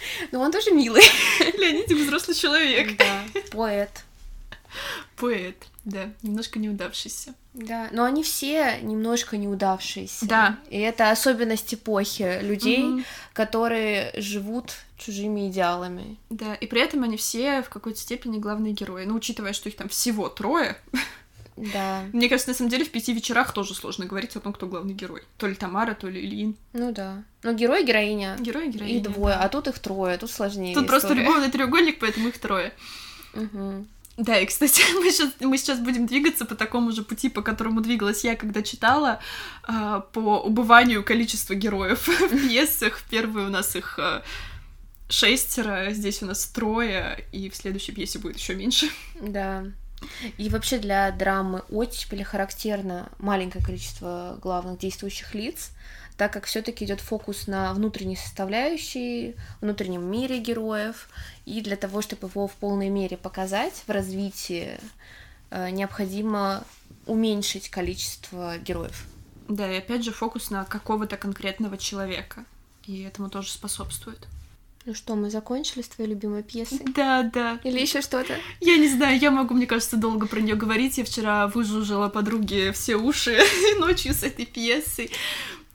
Но 0.32 0.40
он 0.40 0.52
тоже 0.52 0.70
милый. 0.70 1.02
Леонидик 1.58 1.98
взрослый 1.98 2.36
человек. 2.36 2.96
Да, 2.96 3.24
поэт. 3.50 4.04
Поэт, 5.16 5.56
да, 5.84 6.10
немножко 6.22 6.58
неудавшийся. 6.58 7.34
Да, 7.54 7.88
но 7.90 8.04
они 8.04 8.22
все 8.22 8.78
немножко 8.82 9.36
неудавшиеся. 9.36 10.26
Да. 10.26 10.58
И 10.70 10.78
это 10.78 11.10
особенность 11.10 11.74
эпохи 11.74 12.38
людей, 12.42 12.78
Мгм. 12.84 13.04
которые 13.32 14.12
живут 14.14 14.74
чужими 14.96 15.48
идеалами. 15.48 16.16
Да, 16.30 16.54
и 16.54 16.66
при 16.66 16.80
этом 16.82 17.02
они 17.02 17.16
все 17.16 17.62
в 17.62 17.68
какой-то 17.68 17.98
степени 17.98 18.38
главные 18.38 18.72
герои. 18.74 19.06
Ну, 19.06 19.16
учитывая, 19.16 19.52
что 19.52 19.68
их 19.68 19.76
там 19.76 19.88
всего 19.88 20.28
трое, 20.28 20.76
Да, 21.72 22.04
мне 22.12 22.28
кажется, 22.28 22.50
на 22.50 22.56
самом 22.56 22.70
деле 22.70 22.84
в 22.84 22.90
пяти 22.90 23.12
вечерах 23.12 23.52
тоже 23.52 23.74
сложно 23.74 24.06
говорить 24.06 24.36
о 24.36 24.40
том, 24.40 24.52
кто 24.52 24.66
главный 24.66 24.94
герой. 24.94 25.22
То 25.36 25.46
ли 25.46 25.54
Тамара, 25.54 25.94
то 25.94 26.08
ли 26.08 26.20
Ильин. 26.20 26.56
ну 26.72 26.92
да. 26.92 27.22
Но 27.42 27.52
герой, 27.52 27.84
героиня. 27.84 28.36
Герой, 28.38 28.68
героиня. 28.68 28.96
Их 28.96 29.02
двое, 29.02 29.34
да. 29.34 29.42
а 29.42 29.48
тут 29.48 29.68
их 29.68 29.78
трое, 29.78 30.18
тут 30.18 30.30
сложнее. 30.30 30.74
Тут 30.74 30.86
просто 30.86 31.08
история. 31.08 31.22
любовный 31.22 31.50
треугольник, 31.50 31.98
поэтому 31.98 32.28
их 32.28 32.38
трое. 32.38 32.72
Мгм. 33.34 33.88
Да, 34.18 34.38
и, 34.38 34.46
кстати, 34.46 34.82
мы 34.94 35.10
сейчас, 35.10 35.30
мы 35.40 35.56
сейчас 35.56 35.78
будем 35.78 36.06
двигаться 36.06 36.44
по 36.44 36.54
такому 36.56 36.92
же 36.92 37.02
пути, 37.02 37.28
по 37.28 37.40
которому 37.40 37.80
двигалась 37.80 38.24
я, 38.24 38.36
когда 38.36 38.62
читала, 38.62 39.20
а, 39.62 40.00
по 40.00 40.40
убыванию 40.40 41.04
количества 41.04 41.54
героев 41.54 42.08
в 42.30 42.48
пьесах. 42.48 42.98
В 42.98 43.04
первой 43.04 43.46
у 43.46 43.48
нас 43.48 43.76
их 43.76 43.98
а, 43.98 44.24
шестеро, 45.08 45.90
здесь 45.90 46.22
у 46.22 46.26
нас 46.26 46.46
трое, 46.46 47.24
и 47.32 47.48
в 47.48 47.56
следующей 47.56 47.92
пьесе 47.92 48.18
будет 48.18 48.36
еще 48.36 48.54
меньше. 48.54 48.88
Да. 49.20 49.64
И 50.36 50.48
вообще 50.48 50.78
для 50.78 51.10
драмы 51.10 51.62
оттепели 51.70 52.22
характерно 52.22 53.10
маленькое 53.18 53.64
количество 53.64 54.38
главных 54.40 54.78
действующих 54.78 55.34
лиц, 55.34 55.70
так 56.16 56.32
как 56.32 56.46
все-таки 56.46 56.84
идет 56.84 57.00
фокус 57.00 57.46
на 57.46 57.72
внутренней 57.74 58.16
составляющей, 58.16 59.36
внутреннем 59.60 60.02
мире 60.10 60.38
героев, 60.40 61.08
и 61.46 61.60
для 61.60 61.76
того, 61.76 62.02
чтобы 62.02 62.28
его 62.28 62.48
в 62.48 62.52
полной 62.54 62.88
мере 62.88 63.16
показать 63.16 63.84
в 63.86 63.90
развитии, 63.90 64.78
э, 65.50 65.70
необходимо 65.70 66.64
уменьшить 67.06 67.70
количество 67.70 68.58
героев. 68.58 69.06
Да, 69.48 69.70
и 69.72 69.78
опять 69.78 70.04
же 70.04 70.12
фокус 70.12 70.50
на 70.50 70.64
какого-то 70.64 71.16
конкретного 71.16 71.78
человека. 71.78 72.44
И 72.84 73.02
этому 73.02 73.30
тоже 73.30 73.50
способствует. 73.50 74.26
Ну 74.88 74.94
что, 74.94 75.16
мы 75.16 75.28
закончили 75.28 75.82
с 75.82 75.88
твоей 75.88 76.08
любимой 76.08 76.42
пьесой? 76.42 76.80
Да, 76.94 77.22
да. 77.22 77.60
Или 77.62 77.78
еще 77.78 78.00
что-то? 78.00 78.34
Я 78.58 78.78
не 78.78 78.88
знаю, 78.88 79.18
я 79.18 79.30
могу, 79.30 79.52
мне 79.52 79.66
кажется, 79.66 79.98
долго 79.98 80.26
про 80.26 80.40
нее 80.40 80.54
говорить. 80.54 80.96
Я 80.96 81.04
вчера 81.04 81.46
выжужила 81.46 82.08
подруге 82.08 82.72
все 82.72 82.96
уши 82.96 83.38
ночью 83.80 84.14
с 84.14 84.22
этой 84.22 84.46
пьесой. 84.46 85.10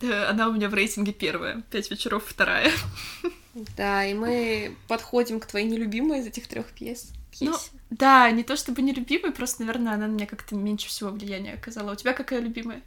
Э, 0.01 0.29
Она 0.31 0.49
у 0.49 0.53
меня 0.53 0.67
в 0.67 0.73
рейтинге 0.73 1.13
первая, 1.13 1.61
пять 1.69 1.91
вечеров 1.91 2.23
вторая. 2.25 2.71
Да, 3.77 4.03
и 4.03 4.15
мы 4.15 4.75
подходим 4.87 5.39
к 5.39 5.45
твоей 5.45 5.67
нелюбимой 5.67 6.21
из 6.21 6.25
этих 6.25 6.47
трех 6.47 6.65
пьес. 6.71 7.11
Ну, 7.39 7.55
да, 7.91 8.31
не 8.31 8.41
то 8.41 8.55
чтобы 8.55 8.81
нелюбимая, 8.81 9.31
просто, 9.31 9.61
наверное, 9.61 9.93
она 9.93 10.07
на 10.07 10.11
меня 10.11 10.25
как-то 10.25 10.55
меньше 10.55 10.87
всего 10.87 11.11
влияния 11.11 11.53
оказала. 11.53 11.91
У 11.91 11.95
тебя 11.95 12.13
какая 12.13 12.39
любимая? 12.39 12.81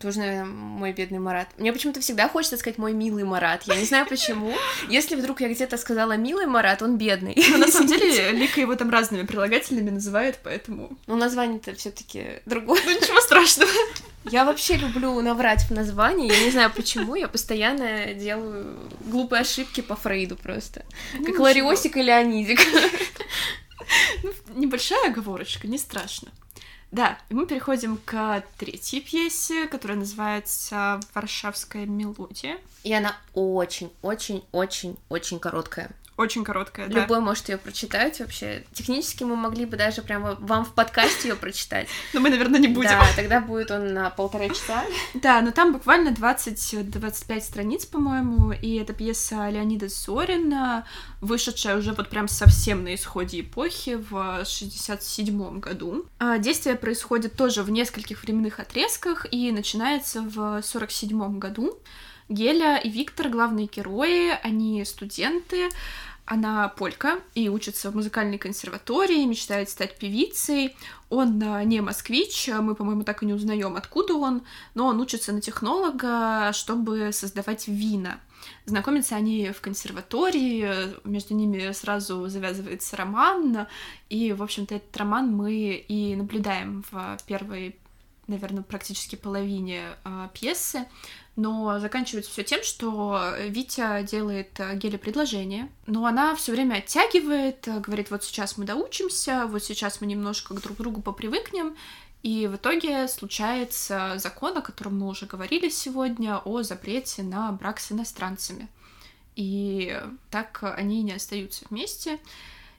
Тоже, 0.00 0.18
наверное, 0.18 0.44
мой 0.44 0.92
бедный 0.92 1.18
Марат. 1.18 1.48
Мне 1.58 1.72
почему-то 1.72 2.00
всегда 2.00 2.28
хочется 2.28 2.56
сказать 2.56 2.78
мой 2.78 2.92
милый 2.92 3.24
Марат. 3.24 3.62
Я 3.64 3.76
не 3.76 3.84
знаю 3.84 4.06
почему. 4.06 4.52
Если 4.88 5.16
вдруг 5.16 5.40
я 5.40 5.48
где-то 5.48 5.76
сказала 5.76 6.16
милый 6.16 6.46
Марат, 6.46 6.82
он 6.82 6.96
бедный. 6.98 7.34
Ну, 7.50 7.58
на 7.58 7.68
самом 7.68 7.88
деле, 7.88 8.32
Лика 8.32 8.60
его 8.60 8.74
там 8.74 8.90
разными 8.90 9.24
прилагательными 9.26 9.90
называет, 9.90 10.38
поэтому... 10.42 10.90
Но 11.06 11.16
название-то 11.16 11.74
все-таки 11.74 12.40
другое. 12.44 12.80
Ну, 12.84 12.90
ничего 12.90 13.20
страшного. 13.20 13.70
Я 14.24 14.44
вообще 14.44 14.76
люблю 14.76 15.20
наврать 15.20 15.62
в 15.62 15.70
названии. 15.70 16.32
Я 16.32 16.44
не 16.44 16.50
знаю 16.50 16.72
почему. 16.74 17.14
Я 17.14 17.28
постоянно 17.28 18.12
делаю 18.14 18.76
глупые 19.04 19.42
ошибки 19.42 19.80
по 19.80 19.94
Фрейду 19.94 20.36
просто. 20.36 20.84
Ну, 21.14 21.26
Как. 21.26 21.38
Лариосик 21.38 21.96
и 21.96 22.02
Леонидик. 22.02 22.58
Ну, 24.24 24.32
небольшая 24.56 25.10
оговорочка, 25.10 25.68
не 25.68 25.78
страшно. 25.78 26.32
Да, 26.92 27.18
и 27.28 27.34
мы 27.34 27.46
переходим 27.46 27.98
к 28.04 28.44
третьей 28.58 29.00
пьесе, 29.00 29.66
которая 29.66 29.98
называется 29.98 31.00
«Варшавская 31.14 31.84
мелодия». 31.84 32.58
И 32.84 32.92
она 32.92 33.16
очень-очень-очень-очень 33.34 35.40
короткая. 35.40 35.90
Очень 36.16 36.44
короткая, 36.44 36.88
да. 36.88 37.02
Любой 37.02 37.20
может 37.20 37.48
ее 37.50 37.58
прочитать 37.58 38.20
вообще. 38.20 38.64
Технически 38.72 39.24
мы 39.24 39.36
могли 39.36 39.66
бы 39.66 39.76
даже 39.76 40.00
прямо 40.00 40.34
вам 40.40 40.64
в 40.64 40.72
подкасте 40.72 41.28
ее 41.28 41.36
прочитать. 41.36 41.88
Но 42.14 42.20
мы, 42.20 42.30
наверное, 42.30 42.58
не 42.58 42.68
будем. 42.68 42.90
Да, 42.90 43.06
тогда 43.14 43.40
будет 43.40 43.70
он 43.70 43.92
на 43.92 44.08
полтора 44.10 44.48
часа. 44.48 44.84
Да, 45.14 45.40
но 45.40 45.50
там 45.50 45.72
буквально 45.72 46.10
20-25 46.10 47.40
страниц, 47.40 47.86
по-моему, 47.86 48.52
и 48.52 48.76
это 48.76 48.92
пьеса 48.92 49.48
Леонида 49.48 49.88
Зорина, 49.88 50.86
вышедшая 51.20 51.76
уже 51.76 51.92
вот 51.92 52.08
прям 52.08 52.28
совсем 52.28 52.84
на 52.84 52.94
исходе 52.94 53.40
эпохи 53.40 53.96
в 53.96 54.44
67 54.44 55.60
году. 55.60 56.06
А 56.18 56.38
Действие 56.38 56.76
происходит 56.76 57.34
тоже 57.34 57.62
в 57.62 57.70
нескольких 57.70 58.22
временных 58.22 58.60
отрезках 58.60 59.26
и 59.30 59.50
начинается 59.50 60.22
в 60.22 60.62
47 60.62 61.38
году. 61.38 61.78
Геля 62.28 62.78
и 62.78 62.88
Виктор, 62.88 63.28
главные 63.28 63.66
герои, 63.66 64.30
они 64.42 64.84
студенты, 64.84 65.68
она 66.24 66.68
полька 66.68 67.20
и 67.34 67.48
учится 67.48 67.92
в 67.92 67.94
музыкальной 67.94 68.36
консерватории, 68.36 69.24
мечтает 69.24 69.70
стать 69.70 69.96
певицей. 69.96 70.76
Он 71.08 71.38
не 71.68 71.80
москвич, 71.80 72.48
мы, 72.48 72.74
по-моему, 72.74 73.04
так 73.04 73.22
и 73.22 73.26
не 73.26 73.32
узнаем, 73.32 73.76
откуда 73.76 74.14
он, 74.14 74.42
но 74.74 74.86
он 74.86 75.00
учится 75.00 75.32
на 75.32 75.40
технолога, 75.40 76.50
чтобы 76.52 77.10
создавать 77.12 77.68
вина. 77.68 78.18
Знакомятся 78.64 79.14
они 79.14 79.50
в 79.50 79.60
консерватории, 79.60 80.96
между 81.04 81.34
ними 81.34 81.70
сразу 81.70 82.26
завязывается 82.26 82.96
роман, 82.96 83.68
и, 84.08 84.32
в 84.32 84.42
общем-то, 84.42 84.74
этот 84.74 84.96
роман 84.96 85.32
мы 85.32 85.74
и 85.74 86.16
наблюдаем 86.16 86.84
в 86.90 87.18
первой, 87.26 87.76
наверное, 88.26 88.62
практически 88.62 89.16
половине 89.16 89.82
а, 90.04 90.28
пьесы. 90.28 90.86
Но 91.36 91.78
заканчивается 91.80 92.30
все 92.30 92.44
тем, 92.44 92.62
что 92.62 93.34
Витя 93.38 94.02
делает 94.04 94.58
э, 94.58 94.74
Геле 94.76 94.96
предложение, 94.96 95.70
но 95.86 96.06
она 96.06 96.34
все 96.34 96.52
время 96.52 96.76
оттягивает, 96.76 97.68
э, 97.68 97.78
говорит, 97.80 98.10
вот 98.10 98.24
сейчас 98.24 98.56
мы 98.56 98.64
доучимся, 98.64 99.44
вот 99.46 99.62
сейчас 99.62 100.00
мы 100.00 100.06
немножко 100.06 100.54
друг 100.54 100.78
другу 100.78 101.02
попривыкнем, 101.02 101.76
и 102.22 102.46
в 102.46 102.56
итоге 102.56 103.06
случается 103.06 104.14
закон, 104.16 104.56
о 104.56 104.62
котором 104.62 104.98
мы 104.98 105.08
уже 105.08 105.26
говорили 105.26 105.68
сегодня, 105.68 106.38
о 106.38 106.62
запрете 106.62 107.22
на 107.22 107.52
брак 107.52 107.80
с 107.80 107.92
иностранцами. 107.92 108.68
И 109.36 110.00
так 110.30 110.60
они 110.62 111.02
не 111.02 111.12
остаются 111.12 111.66
вместе. 111.68 112.18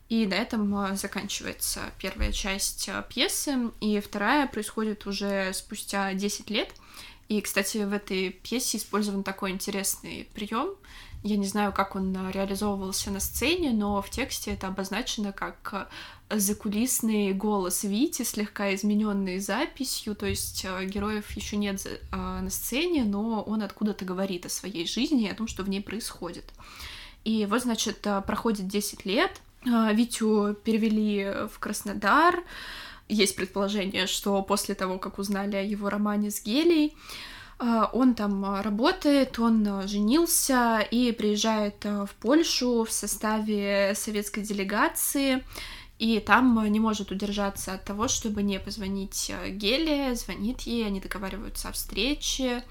И 0.09 0.25
на 0.25 0.35
этом 0.35 0.73
э, 0.77 0.95
заканчивается 0.95 1.81
первая 1.99 2.31
часть 2.31 2.87
э, 2.87 3.03
пьесы, 3.09 3.71
и 3.81 3.99
вторая 3.99 4.47
происходит 4.47 5.05
уже 5.05 5.51
спустя 5.53 6.13
10 6.13 6.49
лет. 6.49 6.73
И, 7.27 7.41
кстати, 7.41 7.79
в 7.79 7.91
этой 7.91 8.29
пьесе 8.29 8.77
использован 8.77 9.23
такой 9.23 9.51
интересный 9.51 10.29
прием. 10.33 10.75
Я 11.23 11.35
не 11.35 11.45
знаю, 11.45 11.73
как 11.73 11.97
он 11.97 12.15
э, 12.15 12.31
реализовывался 12.31 13.11
на 13.11 13.19
сцене, 13.19 13.71
но 13.71 14.01
в 14.01 14.09
тексте 14.09 14.51
это 14.51 14.67
обозначено 14.67 15.33
как 15.33 15.89
закулисный 16.29 17.33
голос 17.33 17.83
Вити, 17.83 18.23
слегка 18.23 18.73
измененный 18.75 19.39
записью, 19.39 20.15
то 20.15 20.25
есть 20.25 20.65
героев 20.65 21.31
еще 21.37 21.55
нет 21.55 21.87
на 22.11 22.49
сцене, 22.49 23.05
но 23.05 23.41
он 23.43 23.61
откуда-то 23.61 24.03
говорит 24.03 24.45
о 24.45 24.49
своей 24.49 24.85
жизни 24.85 25.23
и 25.23 25.29
о 25.29 25.35
том, 25.35 25.47
что 25.47 25.63
в 25.63 25.69
ней 25.69 25.79
происходит. 25.79 26.43
И 27.23 27.45
вот, 27.45 27.61
значит, 27.61 28.05
проходит 28.25 28.67
10 28.67 29.05
лет, 29.05 29.39
Витю 29.93 30.55
перевели 30.63 31.47
в 31.51 31.59
Краснодар, 31.59 32.43
есть 33.09 33.35
предположение, 33.35 34.05
что 34.07 34.41
после 34.41 34.75
того, 34.75 34.99
как 34.99 35.17
узнали 35.17 35.55
о 35.55 35.61
его 35.61 35.89
романе 35.89 36.29
с 36.29 36.43
Гелей, 36.43 36.95
э, 37.59 37.83
он 37.93 38.15
там 38.15 38.61
работает, 38.61 39.39
он 39.39 39.65
э, 39.65 39.87
женился 39.87 40.79
и 40.79 41.11
приезжает 41.11 41.83
в 41.85 42.09
Польшу 42.19 42.83
в 42.83 42.91
составе 42.91 43.93
советской 43.95 44.41
делегации, 44.41 45.43
и 45.99 46.19
там 46.19 46.63
не 46.71 46.79
может 46.79 47.11
удержаться 47.11 47.73
от 47.73 47.85
того, 47.85 48.07
чтобы 48.07 48.43
не 48.43 48.59
позвонить 48.59 49.31
Геле, 49.47 50.13
звонит 50.15 50.61
ей, 50.61 50.85
они 50.85 50.99
договариваются 50.99 51.69
о 51.69 51.71
встрече, 51.71 52.63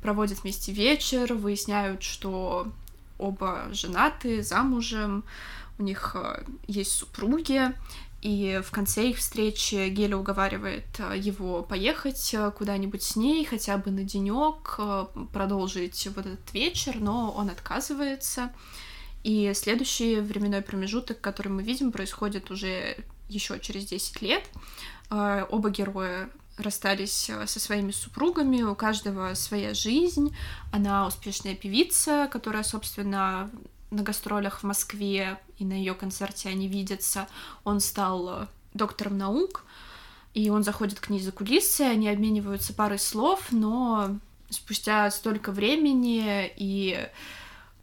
проводят 0.00 0.42
вместе 0.42 0.70
вечер, 0.70 1.34
выясняют, 1.34 2.02
что 2.02 2.68
оба 3.18 3.68
женаты, 3.72 4.42
замужем, 4.42 5.24
у 5.78 5.82
них 5.82 6.12
э, 6.14 6.44
есть 6.66 6.92
супруги, 6.92 7.72
и 8.20 8.60
в 8.64 8.70
конце 8.72 9.10
их 9.10 9.18
встречи 9.18 9.88
Геля 9.88 10.16
уговаривает 10.16 10.86
э, 10.98 11.16
его 11.16 11.62
поехать 11.62 12.34
э, 12.34 12.50
куда-нибудь 12.50 13.02
с 13.02 13.16
ней, 13.16 13.44
хотя 13.44 13.78
бы 13.78 13.90
на 13.90 14.02
денек, 14.02 14.78
продолжить 15.32 16.08
вот 16.14 16.26
этот 16.26 16.52
вечер, 16.52 16.96
но 16.98 17.30
он 17.30 17.50
отказывается. 17.50 18.50
И 19.22 19.52
следующий 19.54 20.16
временной 20.20 20.62
промежуток, 20.62 21.20
который 21.20 21.48
мы 21.48 21.62
видим, 21.62 21.92
происходит 21.92 22.50
уже 22.50 22.96
еще 23.28 23.58
через 23.60 23.86
10 23.86 24.22
лет. 24.22 24.44
Оба 25.10 25.70
героя 25.70 26.30
расстались 26.56 27.30
со 27.46 27.60
своими 27.60 27.90
супругами, 27.90 28.62
у 28.62 28.74
каждого 28.76 29.34
своя 29.34 29.74
жизнь. 29.74 30.34
Она 30.72 31.06
успешная 31.06 31.56
певица, 31.56 32.28
которая, 32.30 32.62
собственно, 32.62 33.50
на 33.90 34.02
гастролях 34.02 34.60
в 34.60 34.64
Москве 34.64 35.38
и 35.58 35.64
на 35.64 35.72
ее 35.72 35.94
концерте 35.94 36.48
они 36.48 36.68
видятся. 36.68 37.28
Он 37.64 37.80
стал 37.80 38.28
э, 38.28 38.46
доктором 38.74 39.18
наук, 39.18 39.64
и 40.34 40.50
он 40.50 40.62
заходит 40.62 41.00
к 41.00 41.10
ней 41.10 41.20
за 41.20 41.32
кулисы, 41.32 41.82
они 41.82 42.08
обмениваются 42.08 42.74
парой 42.74 42.98
слов, 42.98 43.48
но 43.50 44.18
спустя 44.50 45.10
столько 45.10 45.52
времени 45.52 46.52
и 46.56 47.08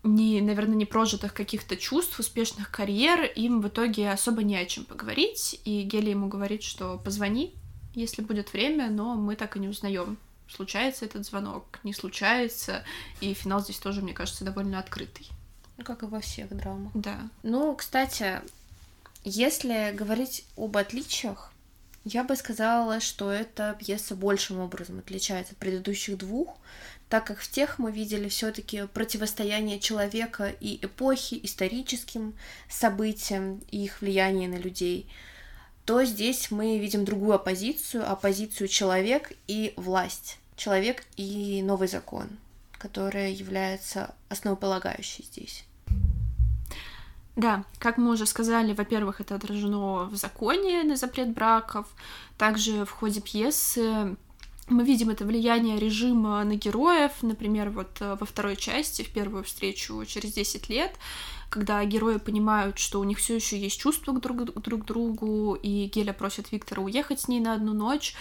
не, 0.03 0.39
наверное, 0.41 0.75
не 0.75 0.85
прожитых 0.85 1.33
каких-то 1.33 1.75
чувств, 1.75 2.19
успешных 2.19 2.69
карьер, 2.69 3.23
им 3.23 3.61
в 3.61 3.67
итоге 3.67 4.11
особо 4.11 4.43
не 4.43 4.55
о 4.55 4.65
чем 4.65 4.85
поговорить, 4.85 5.59
и 5.65 5.81
Гели 5.81 6.11
ему 6.11 6.27
говорит, 6.27 6.61
что 6.61 6.99
позвони, 7.03 7.55
если 7.95 8.21
будет 8.21 8.53
время, 8.53 8.89
но 8.89 9.15
мы 9.15 9.35
так 9.35 9.57
и 9.57 9.59
не 9.59 9.67
узнаем, 9.67 10.17
случается 10.47 11.05
этот 11.05 11.25
звонок, 11.25 11.79
не 11.83 11.93
случается, 11.93 12.83
и 13.19 13.33
финал 13.33 13.61
здесь 13.61 13.79
тоже, 13.79 14.01
мне 14.01 14.13
кажется, 14.13 14.45
довольно 14.45 14.77
открытый. 14.77 15.27
Ну, 15.77 15.83
как 15.83 16.03
и 16.03 16.05
во 16.05 16.19
всех 16.21 16.55
драмах. 16.55 16.91
Да. 16.93 17.29
Ну, 17.43 17.75
кстати, 17.75 18.41
если 19.23 19.91
говорить 19.93 20.45
об 20.55 20.77
отличиях, 20.77 21.51
я 22.03 22.23
бы 22.23 22.35
сказала, 22.35 22.99
что 22.99 23.31
эта 23.31 23.75
пьеса 23.79 24.15
большим 24.15 24.59
образом 24.59 24.99
отличается 24.99 25.53
от 25.53 25.57
предыдущих 25.57 26.17
двух, 26.17 26.55
так 27.09 27.25
как 27.25 27.39
в 27.39 27.49
тех 27.49 27.79
мы 27.79 27.91
видели 27.91 28.29
все-таки 28.29 28.85
противостояние 28.87 29.79
человека 29.79 30.53
и 30.59 30.79
эпохи, 30.85 31.39
историческим 31.43 32.35
событиям 32.69 33.61
и 33.71 33.85
их 33.85 34.01
влияние 34.01 34.47
на 34.47 34.57
людей, 34.57 35.09
то 35.85 36.03
здесь 36.03 36.51
мы 36.51 36.77
видим 36.79 37.05
другую 37.05 37.33
оппозицию, 37.33 38.09
оппозицию 38.09 38.67
человек 38.67 39.33
и 39.47 39.73
власть, 39.75 40.37
человек 40.55 41.03
и 41.15 41.61
новый 41.63 41.87
закон 41.87 42.29
которая 42.85 43.31
является 43.31 44.13
основополагающей 44.29 45.23
здесь. 45.23 45.65
Да, 47.35 47.63
как 47.79 47.97
мы 47.97 48.11
уже 48.11 48.27
сказали, 48.27 48.73
во-первых, 48.73 49.21
это 49.21 49.33
отражено 49.33 50.03
в 50.05 50.15
законе 50.15 50.83
на 50.83 50.95
запрет 50.95 51.33
браков. 51.33 51.87
Также 52.37 52.85
в 52.85 52.91
ходе 52.91 53.21
пьесы 53.21 54.15
мы 54.67 54.83
видим 54.83 55.09
это 55.09 55.25
влияние 55.25 55.79
режима 55.79 56.43
на 56.43 56.55
героев, 56.55 57.11
например, 57.23 57.71
вот 57.71 57.97
э, 58.01 58.17
во 58.19 58.25
второй 58.25 58.55
части, 58.55 59.01
в 59.01 59.09
первую 59.09 59.43
встречу 59.43 60.05
через 60.05 60.33
10 60.33 60.69
лет, 60.69 60.93
когда 61.49 61.83
герои 61.85 62.17
понимают, 62.17 62.77
что 62.77 62.99
у 62.99 63.03
них 63.03 63.17
все 63.19 63.35
еще 63.35 63.57
есть 63.57 63.79
чувства 63.79 64.13
друг, 64.19 64.43
друг 64.61 64.85
другу, 64.85 65.55
и 65.55 65.85
Геля 65.85 66.13
просит 66.13 66.51
Виктора 66.51 66.81
уехать 66.83 67.21
с 67.21 67.27
ней 67.27 67.39
на 67.39 67.53
одну 67.53 67.73
ночь, 67.73 68.15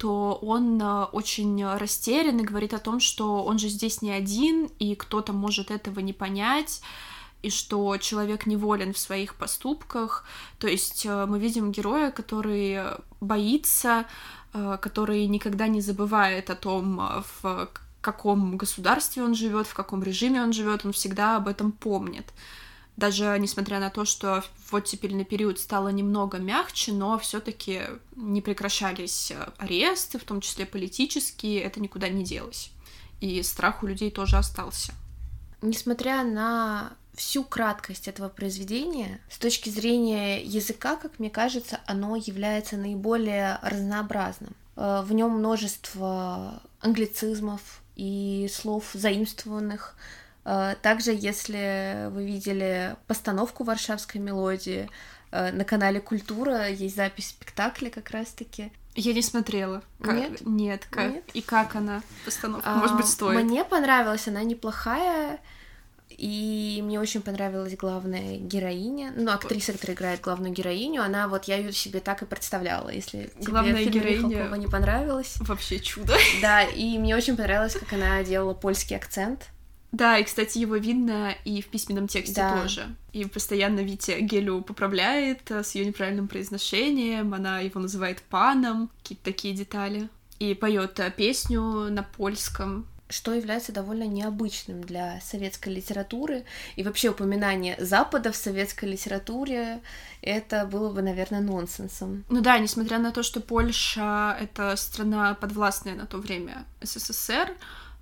то 0.00 0.38
он 0.40 0.80
э, 0.80 1.04
очень 1.12 1.64
растерян 1.64 2.38
и 2.38 2.44
говорит 2.44 2.72
о 2.72 2.78
том, 2.78 3.00
что 3.00 3.44
он 3.44 3.58
же 3.58 3.68
здесь 3.68 4.00
не 4.00 4.10
один, 4.10 4.70
и 4.78 4.94
кто-то 4.94 5.34
может 5.34 5.70
этого 5.70 6.00
не 6.00 6.14
понять, 6.14 6.80
и 7.42 7.50
что 7.50 7.96
человек 7.98 8.46
неволен 8.46 8.94
в 8.94 8.98
своих 8.98 9.34
поступках. 9.34 10.24
То 10.58 10.68
есть 10.68 11.04
э, 11.04 11.26
мы 11.26 11.38
видим 11.38 11.70
героя, 11.70 12.10
который 12.10 12.80
боится, 13.20 14.06
э, 14.54 14.78
который 14.80 15.26
никогда 15.26 15.68
не 15.68 15.82
забывает 15.82 16.48
о 16.48 16.56
том, 16.56 17.22
в 17.42 17.68
каком 18.00 18.56
государстве 18.56 19.22
он 19.22 19.34
живет, 19.34 19.66
в 19.66 19.74
каком 19.74 20.02
режиме 20.02 20.42
он 20.42 20.54
живет, 20.54 20.86
он 20.86 20.92
всегда 20.92 21.36
об 21.36 21.46
этом 21.46 21.72
помнит 21.72 22.32
даже 23.00 23.36
несмотря 23.40 23.80
на 23.80 23.90
то, 23.90 24.04
что 24.04 24.44
в 24.66 24.74
оттепельный 24.74 25.24
период 25.24 25.58
стало 25.58 25.88
немного 25.88 26.38
мягче, 26.38 26.92
но 26.92 27.18
все-таки 27.18 27.82
не 28.14 28.42
прекращались 28.42 29.30
э, 29.30 29.48
аресты, 29.56 30.18
в 30.18 30.24
том 30.24 30.40
числе 30.40 30.66
политические, 30.66 31.62
это 31.62 31.80
никуда 31.80 32.08
не 32.08 32.22
делось. 32.22 32.70
И 33.20 33.42
страх 33.42 33.82
у 33.82 33.86
людей 33.86 34.10
тоже 34.10 34.36
остался. 34.36 34.92
Несмотря 35.62 36.22
на 36.24 36.92
всю 37.14 37.42
краткость 37.42 38.06
этого 38.06 38.28
произведения, 38.28 39.20
с 39.30 39.38
точки 39.38 39.70
зрения 39.70 40.42
языка, 40.42 40.96
как 40.96 41.18
мне 41.18 41.30
кажется, 41.30 41.80
оно 41.86 42.16
является 42.16 42.76
наиболее 42.76 43.58
разнообразным. 43.62 44.54
Э, 44.76 45.02
в 45.06 45.12
нем 45.14 45.30
множество 45.30 46.62
англицизмов 46.80 47.80
и 47.96 48.46
слов 48.52 48.90
заимствованных 48.92 49.96
также, 50.44 51.12
если 51.12 52.08
вы 52.10 52.24
видели 52.24 52.96
постановку 53.06 53.64
«Варшавской 53.64 54.20
мелодии», 54.20 54.88
э, 55.30 55.52
на 55.52 55.64
канале 55.64 56.00
Культура 56.00 56.68
есть 56.68 56.96
запись 56.96 57.28
спектакля 57.28 57.90
как 57.90 58.10
раз-таки. 58.10 58.72
Я 58.94 59.12
не 59.12 59.22
смотрела. 59.22 59.82
Как... 60.02 60.14
Нет? 60.14 60.40
Нет, 60.40 60.86
как... 60.90 61.12
Нет. 61.12 61.24
И 61.34 61.42
как 61.42 61.76
она, 61.76 62.02
постановка? 62.24 62.70
А, 62.70 62.76
Может 62.76 62.96
быть, 62.96 63.06
стоит? 63.06 63.42
Мне 63.44 63.64
понравилась, 63.64 64.26
она 64.28 64.42
неплохая. 64.42 65.38
И 66.20 66.80
мне 66.84 67.00
очень 67.00 67.22
понравилась 67.22 67.76
главная 67.76 68.36
героиня, 68.36 69.12
ну, 69.16 69.30
актриса, 69.32 69.72
которая 69.72 69.96
играет 69.96 70.20
главную 70.20 70.52
героиню, 70.52 71.02
она 71.02 71.28
вот, 71.28 71.44
я 71.44 71.56
ее 71.56 71.72
себе 71.72 72.00
так 72.00 72.20
и 72.20 72.26
представляла, 72.26 72.90
если 72.90 73.30
главная 73.40 73.84
тебе 73.86 74.00
героиня 74.00 74.26
Михалкова 74.26 74.54
не 74.56 74.66
понравилась. 74.66 75.36
Вообще 75.40 75.80
чудо. 75.80 76.14
Да, 76.42 76.62
и 76.62 76.98
мне 76.98 77.16
очень 77.16 77.38
понравилось, 77.38 77.74
как 77.74 77.94
она 77.94 78.22
делала 78.22 78.52
польский 78.52 78.96
акцент. 78.96 79.46
Да, 79.92 80.18
и, 80.18 80.24
кстати, 80.24 80.58
его 80.58 80.76
видно 80.76 81.34
и 81.44 81.60
в 81.62 81.66
письменном 81.66 82.06
тексте 82.06 82.36
да. 82.36 82.62
тоже. 82.62 82.94
И 83.12 83.24
постоянно 83.24 83.80
Витя 83.80 84.20
Гелю 84.20 84.62
поправляет 84.62 85.50
э, 85.50 85.64
с 85.64 85.74
ее 85.74 85.84
неправильным 85.84 86.28
произношением, 86.28 87.34
она 87.34 87.60
его 87.60 87.80
называет 87.80 88.22
паном, 88.22 88.90
какие-то 89.02 89.24
такие 89.24 89.52
детали. 89.54 90.08
И 90.38 90.54
поет 90.54 90.98
э, 91.00 91.10
песню 91.10 91.90
на 91.90 92.04
польском. 92.04 92.86
Что 93.08 93.34
является 93.34 93.72
довольно 93.72 94.04
необычным 94.04 94.84
для 94.84 95.20
советской 95.20 95.70
литературы. 95.70 96.44
И 96.76 96.84
вообще 96.84 97.10
упоминание 97.10 97.74
Запада 97.80 98.30
в 98.30 98.36
советской 98.36 98.84
литературе 98.84 99.80
это 100.22 100.64
было 100.64 100.92
бы, 100.92 101.02
наверное, 101.02 101.40
нонсенсом. 101.40 102.24
Ну 102.28 102.40
да, 102.40 102.60
несмотря 102.60 102.98
на 102.98 103.10
то, 103.10 103.24
что 103.24 103.40
Польша— 103.40 104.36
это 104.40 104.76
страна 104.76 105.34
подвластная 105.34 105.96
на 105.96 106.06
то 106.06 106.18
время 106.18 106.64
СССР, 106.82 107.56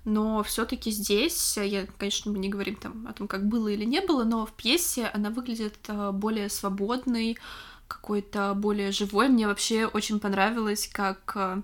но 0.05 0.43
все-таки 0.43 0.91
здесь, 0.91 1.57
я, 1.57 1.85
конечно, 1.97 2.31
мы 2.31 2.39
не 2.39 2.49
говорим 2.49 2.75
там 2.75 3.07
о 3.07 3.13
том, 3.13 3.27
как 3.27 3.47
было 3.47 3.67
или 3.67 3.85
не 3.85 4.01
было, 4.01 4.23
но 4.23 4.45
в 4.45 4.53
пьесе 4.53 5.07
она 5.07 5.29
выглядит 5.29 5.77
э, 5.87 6.11
более 6.11 6.49
свободной, 6.49 7.37
какой-то 7.87 8.53
более 8.55 8.91
живой. 8.91 9.29
Мне 9.29 9.47
вообще 9.47 9.85
очень 9.85 10.19
понравилось, 10.19 10.89
как 10.91 11.33
э, 11.35 11.61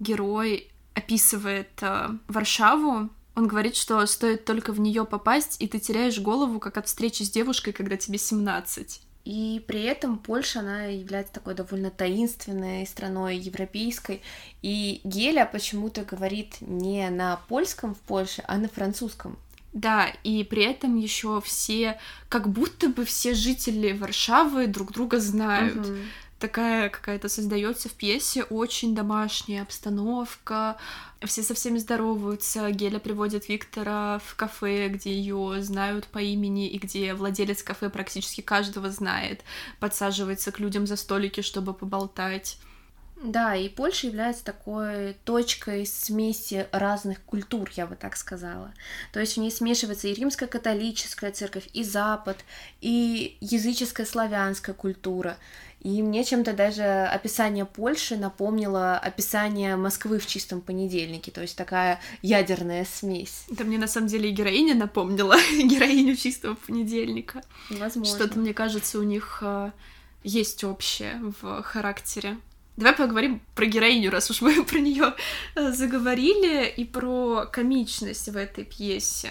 герой 0.00 0.70
описывает 0.94 1.70
э, 1.80 2.10
Варшаву. 2.28 3.08
Он 3.34 3.48
говорит, 3.48 3.76
что 3.76 4.04
стоит 4.06 4.44
только 4.44 4.72
в 4.72 4.80
нее 4.80 5.06
попасть, 5.06 5.60
и 5.62 5.66
ты 5.66 5.78
теряешь 5.78 6.20
голову, 6.20 6.60
как 6.60 6.76
от 6.76 6.86
встречи 6.86 7.22
с 7.22 7.30
девушкой, 7.30 7.72
когда 7.72 7.96
тебе 7.96 8.18
17. 8.18 9.00
И 9.24 9.62
при 9.68 9.82
этом 9.82 10.18
Польша, 10.18 10.60
она 10.60 10.84
является 10.86 11.32
такой 11.32 11.54
довольно 11.54 11.90
таинственной 11.90 12.86
страной 12.86 13.36
европейской. 13.36 14.20
И 14.62 15.00
Геля 15.04 15.48
почему-то 15.50 16.02
говорит 16.02 16.56
не 16.60 17.08
на 17.10 17.36
польском 17.48 17.94
в 17.94 18.00
Польше, 18.00 18.42
а 18.46 18.58
на 18.58 18.68
французском. 18.68 19.38
Да, 19.72 20.08
и 20.22 20.44
при 20.44 20.64
этом 20.64 20.96
еще 20.96 21.40
все, 21.40 21.98
как 22.28 22.48
будто 22.48 22.88
бы 22.88 23.04
все 23.06 23.32
жители 23.32 23.92
Варшавы 23.92 24.66
друг 24.66 24.92
друга 24.92 25.18
знают. 25.18 25.86
Угу 25.86 25.96
такая 26.42 26.88
какая-то 26.88 27.28
создается 27.28 27.88
в 27.88 27.92
пьесе, 27.92 28.42
очень 28.42 28.96
домашняя 28.96 29.62
обстановка, 29.62 30.76
все 31.24 31.44
со 31.44 31.54
всеми 31.54 31.78
здороваются, 31.78 32.68
Геля 32.72 32.98
приводит 32.98 33.48
Виктора 33.48 34.20
в 34.24 34.34
кафе, 34.34 34.88
где 34.88 35.12
ее 35.12 35.62
знают 35.62 36.08
по 36.08 36.18
имени, 36.18 36.68
и 36.68 36.78
где 36.78 37.14
владелец 37.14 37.62
кафе 37.62 37.90
практически 37.90 38.40
каждого 38.40 38.90
знает, 38.90 39.42
подсаживается 39.78 40.50
к 40.50 40.58
людям 40.58 40.84
за 40.88 40.96
столики, 40.96 41.42
чтобы 41.42 41.74
поболтать. 41.74 42.58
Да, 43.22 43.54
и 43.54 43.68
Польша 43.68 44.08
является 44.08 44.44
такой 44.44 45.14
точкой 45.24 45.86
смеси 45.86 46.66
разных 46.72 47.22
культур, 47.22 47.70
я 47.76 47.86
бы 47.86 47.94
так 47.94 48.16
сказала. 48.16 48.74
То 49.12 49.20
есть 49.20 49.36
в 49.36 49.40
ней 49.40 49.52
смешивается 49.52 50.08
и 50.08 50.14
римская 50.14 50.48
католическая 50.48 51.30
церковь, 51.30 51.68
и 51.72 51.84
Запад, 51.84 52.38
и 52.80 53.36
языческая 53.40 54.06
славянская 54.06 54.74
культура. 54.74 55.36
И 55.82 56.00
мне 56.00 56.24
чем-то 56.24 56.52
даже 56.52 56.84
описание 56.84 57.64
Польши 57.64 58.16
напомнило 58.16 58.96
описание 58.96 59.74
Москвы 59.74 60.20
в 60.20 60.26
чистом 60.26 60.60
понедельнике, 60.60 61.32
то 61.32 61.42
есть 61.42 61.56
такая 61.56 62.00
ядерная 62.22 62.84
смесь. 62.84 63.44
Это 63.50 63.64
мне 63.64 63.78
на 63.78 63.88
самом 63.88 64.06
деле 64.06 64.30
и 64.30 64.32
героиня 64.32 64.76
напомнила 64.76 65.34
героиню 65.50 66.14
чистого 66.14 66.54
понедельника. 66.54 67.42
Возможно. 67.68 68.14
Что-то, 68.14 68.38
мне 68.38 68.54
кажется, 68.54 69.00
у 69.00 69.02
них 69.02 69.38
э, 69.42 69.72
есть 70.22 70.62
общее 70.62 71.20
в 71.40 71.62
характере. 71.62 72.36
Давай 72.76 72.94
поговорим 72.94 73.42
про 73.56 73.66
героиню, 73.66 74.12
раз 74.12 74.30
уж 74.30 74.40
мы 74.40 74.62
про 74.64 74.78
нее 74.78 75.14
э, 75.56 75.72
заговорили, 75.72 76.68
и 76.68 76.84
про 76.84 77.46
комичность 77.46 78.28
в 78.28 78.36
этой 78.36 78.64
пьесе. 78.64 79.30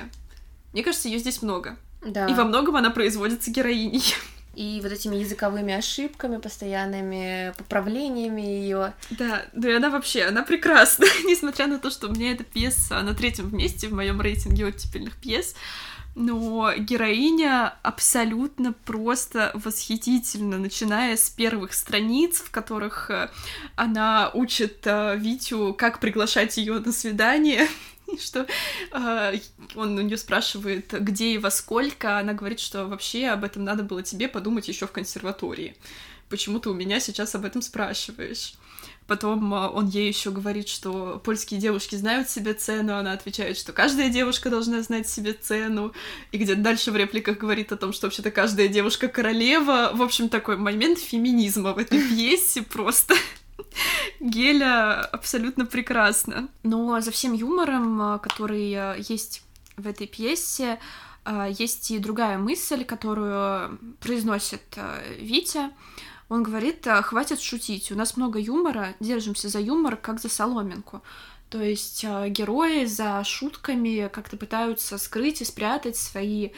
Мне 0.74 0.84
кажется, 0.84 1.08
ее 1.08 1.20
здесь 1.20 1.41
много. 1.41 1.78
Да. 2.06 2.28
И 2.28 2.34
во 2.34 2.43
многом 2.43 2.76
она 2.76 2.89
производится 2.89 3.52
героиней. 3.52 4.04
И 4.56 4.80
вот 4.84 4.91
этими 4.91 5.16
языковыми 5.16 5.74
ошибками, 5.74 6.38
постоянными 6.38 7.54
поправлениями 7.58 8.41
ее. 8.41 8.93
Да, 9.10 9.45
да 9.54 9.70
и 9.70 9.74
она 9.74 9.89
вообще, 9.89 10.24
она 10.24 10.43
прекрасна, 10.43 11.06
несмотря 11.26 11.68
на 11.68 11.80
то, 11.80 11.89
что 11.89 12.08
у 12.08 12.12
меня 12.12 12.34
эта 12.34 12.43
пьеса 12.43 13.02
на 13.02 13.14
третьем 13.14 13.56
месте 13.56 13.88
в 13.88 13.93
моем 13.93 14.20
рейтинге 14.20 14.66
оттепельных 14.66 15.16
пьес 15.16 15.56
но 16.16 16.74
героиня 16.78 17.76
абсолютно 17.84 18.74
просто 18.74 19.52
восхитительна, 19.54 20.58
начиная 20.58 21.16
с 21.16 21.30
первых 21.30 21.74
страниц, 21.74 22.41
в 22.41 22.52
которых 22.52 23.10
э, 23.10 23.30
она 23.76 24.30
учит 24.34 24.82
э, 24.86 25.16
Витю, 25.18 25.74
как 25.74 25.99
приглашать 25.99 26.58
ее 26.58 26.80
на 26.80 26.91
свидание, 26.91 27.68
что 28.20 28.47
э, 28.91 29.39
он 29.76 29.97
у 29.97 30.01
нее 30.01 30.18
спрашивает, 30.18 30.91
где 30.91 31.34
и 31.34 31.38
во 31.38 31.51
сколько, 31.51 32.18
она 32.18 32.34
говорит, 32.34 32.59
что 32.59 32.86
вообще 32.86 33.28
об 33.28 33.43
этом 33.43 33.64
надо 33.64 33.84
было 33.84 34.03
тебе 34.03 34.28
подумать 34.28 34.68
еще 34.68 34.88
в 34.88 34.91
консерватории. 34.91 35.76
Почему 36.30 36.59
ты 36.59 36.70
у 36.70 36.74
меня 36.74 36.99
сейчас 36.99 37.36
об 37.36 37.45
этом 37.45 37.62
спрашиваешь? 37.62 38.53
Потом 39.07 39.53
а, 39.53 39.70
он 39.70 39.89
ей 39.89 40.07
еще 40.07 40.32
говорит, 40.32 40.70
что 40.70 41.22
польские 41.26 41.59
девушки 41.59 41.95
знают 41.95 42.30
себе 42.30 42.53
цену, 42.53 42.95
она 42.95 43.12
отвечает, 43.12 43.57
что 43.57 43.74
каждая 43.74 44.09
девушка 44.09 44.49
должна 44.49 44.82
знать 44.84 45.09
себе 45.09 45.34
цену, 45.34 45.91
и 46.32 46.38
где-то 46.38 46.62
дальше 46.62 46.91
в 46.91 46.95
репликах 46.95 47.38
говорит 47.38 47.74
о 47.74 47.78
том, 47.78 47.91
что 47.91 48.07
вообще-то 48.07 48.32
каждая 48.32 48.70
девушка 48.70 49.09
королева. 49.09 49.91
В 49.93 50.01
общем, 50.01 50.30
такой 50.30 50.55
момент 50.55 50.99
феминизма 50.99 51.74
в 51.74 51.80
этой 51.80 51.99
пьесе 52.09 52.62
просто. 52.62 53.16
Геля 54.20 55.01
абсолютно 55.01 55.66
прекрасно. 55.66 56.49
Но 56.64 56.99
за 57.01 57.12
всем 57.12 57.34
юмором, 57.34 58.01
а, 58.01 58.20
который 58.20 58.74
а, 58.74 58.95
есть 58.97 59.43
в 59.78 59.88
этой 59.88 60.07
пьесе, 60.07 60.80
есть 61.49 61.91
и 61.91 61.99
другая 61.99 62.38
мысль, 62.38 62.84
которую 62.84 63.78
произносит 63.99 64.62
Витя. 65.20 65.70
Он 66.30 66.41
говорит, 66.41 66.86
«А, 66.88 67.01
хватит 67.03 67.39
шутить, 67.41 67.91
у 67.91 67.95
нас 67.95 68.18
много 68.18 68.39
юмора, 68.39 68.95
держимся 68.99 69.47
за 69.49 69.59
юмор, 69.59 69.97
как 69.97 70.20
за 70.20 70.30
соломинку. 70.30 71.03
То 71.49 71.62
есть 71.62 72.03
герои 72.03 72.86
за 72.86 73.24
шутками 73.24 74.09
как-то 74.12 74.38
пытаются 74.38 74.97
скрыть 74.97 75.41
и 75.41 75.45
спрятать 75.45 75.97
свои 75.97 76.49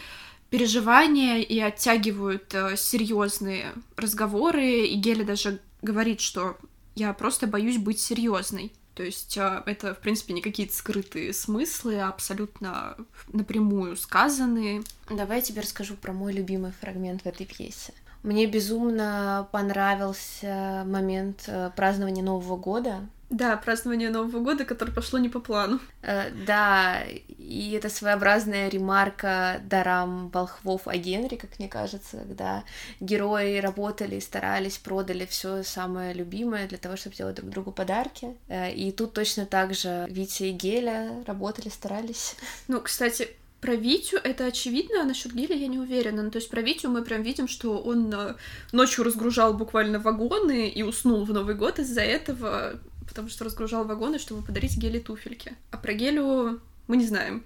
переживания 0.49 1.39
и 1.39 1.59
оттягивают 1.59 2.53
серьезные 2.77 3.73
разговоры. 3.97 4.85
И 4.85 4.95
Геля 4.95 5.25
даже 5.25 5.59
говорит, 5.81 6.21
что 6.21 6.57
я 6.95 7.13
просто 7.13 7.47
боюсь 7.47 7.77
быть 7.77 7.99
серьезной. 7.99 8.71
То 8.95 9.01
есть 9.01 9.37
это, 9.37 9.95
в 9.95 9.99
принципе, 10.01 10.33
не 10.33 10.41
какие-то 10.41 10.75
скрытые 10.75 11.33
смыслы, 11.33 11.99
а 11.99 12.09
абсолютно 12.09 12.95
напрямую 13.29 13.97
сказанные. 13.97 14.83
Давай 15.09 15.37
я 15.37 15.41
тебе 15.41 15.61
расскажу 15.61 15.95
про 15.95 16.13
мой 16.13 16.31
любимый 16.31 16.73
фрагмент 16.79 17.23
в 17.23 17.25
этой 17.25 17.47
пьесе. 17.47 17.93
Мне 18.23 18.45
безумно 18.47 19.47
понравился 19.51 20.83
момент 20.85 21.43
э, 21.47 21.71
празднования 21.75 22.23
Нового 22.23 22.55
года. 22.55 23.01
Да, 23.29 23.57
празднование 23.57 24.11
Нового 24.11 24.39
года, 24.41 24.63
которое 24.63 24.91
пошло 24.91 25.17
не 25.17 25.27
по 25.27 25.39
плану. 25.39 25.79
Э, 26.03 26.29
да, 26.45 27.01
и 27.27 27.71
это 27.71 27.89
своеобразная 27.89 28.69
ремарка 28.69 29.59
дарам 29.65 30.29
волхвов 30.29 30.87
о 30.87 30.95
Генри, 30.95 31.35
как 31.35 31.57
мне 31.57 31.67
кажется, 31.67 32.17
когда 32.17 32.63
герои 32.99 33.57
работали, 33.57 34.19
старались, 34.19 34.77
продали 34.77 35.25
все 35.25 35.63
самое 35.63 36.13
любимое 36.13 36.67
для 36.67 36.77
того, 36.77 36.95
чтобы 36.95 37.15
делать 37.15 37.35
друг 37.35 37.49
другу 37.49 37.71
подарки. 37.71 38.37
Э, 38.47 38.71
и 38.71 38.91
тут 38.91 39.13
точно 39.13 39.47
так 39.47 39.73
же 39.73 40.05
Витя 40.09 40.43
и 40.43 40.51
Геля 40.51 41.23
работали, 41.25 41.69
старались. 41.69 42.35
Ну, 42.67 42.81
кстати, 42.81 43.29
про 43.63 43.75
Витю 43.75 44.17
это 44.17 44.47
очевидно, 44.47 45.03
а 45.03 45.05
насчет 45.05 45.33
Гиля 45.33 45.55
я 45.55 45.67
не 45.67 45.79
уверена. 45.79 46.21
Ну, 46.21 46.31
то 46.31 46.37
есть 46.37 46.49
про 46.49 46.61
Витю 46.61 46.89
мы 46.89 47.01
прям 47.01 47.21
видим, 47.21 47.47
что 47.47 47.79
он 47.79 48.13
э, 48.13 48.35
ночью 48.73 49.05
разгружал 49.05 49.53
буквально 49.53 49.99
вагоны 49.99 50.67
и 50.67 50.83
уснул 50.83 51.23
в 51.23 51.31
Новый 51.31 51.55
год 51.55 51.79
из-за 51.79 52.01
этого, 52.01 52.73
потому 53.07 53.29
что 53.29 53.45
разгружал 53.45 53.85
вагоны, 53.85 54.19
чтобы 54.19 54.41
подарить 54.41 54.75
Геле 54.77 54.99
туфельки. 54.99 55.55
А 55.71 55.77
про 55.77 55.93
Гелю 55.93 56.59
мы 56.87 56.97
не 56.97 57.07
знаем. 57.07 57.45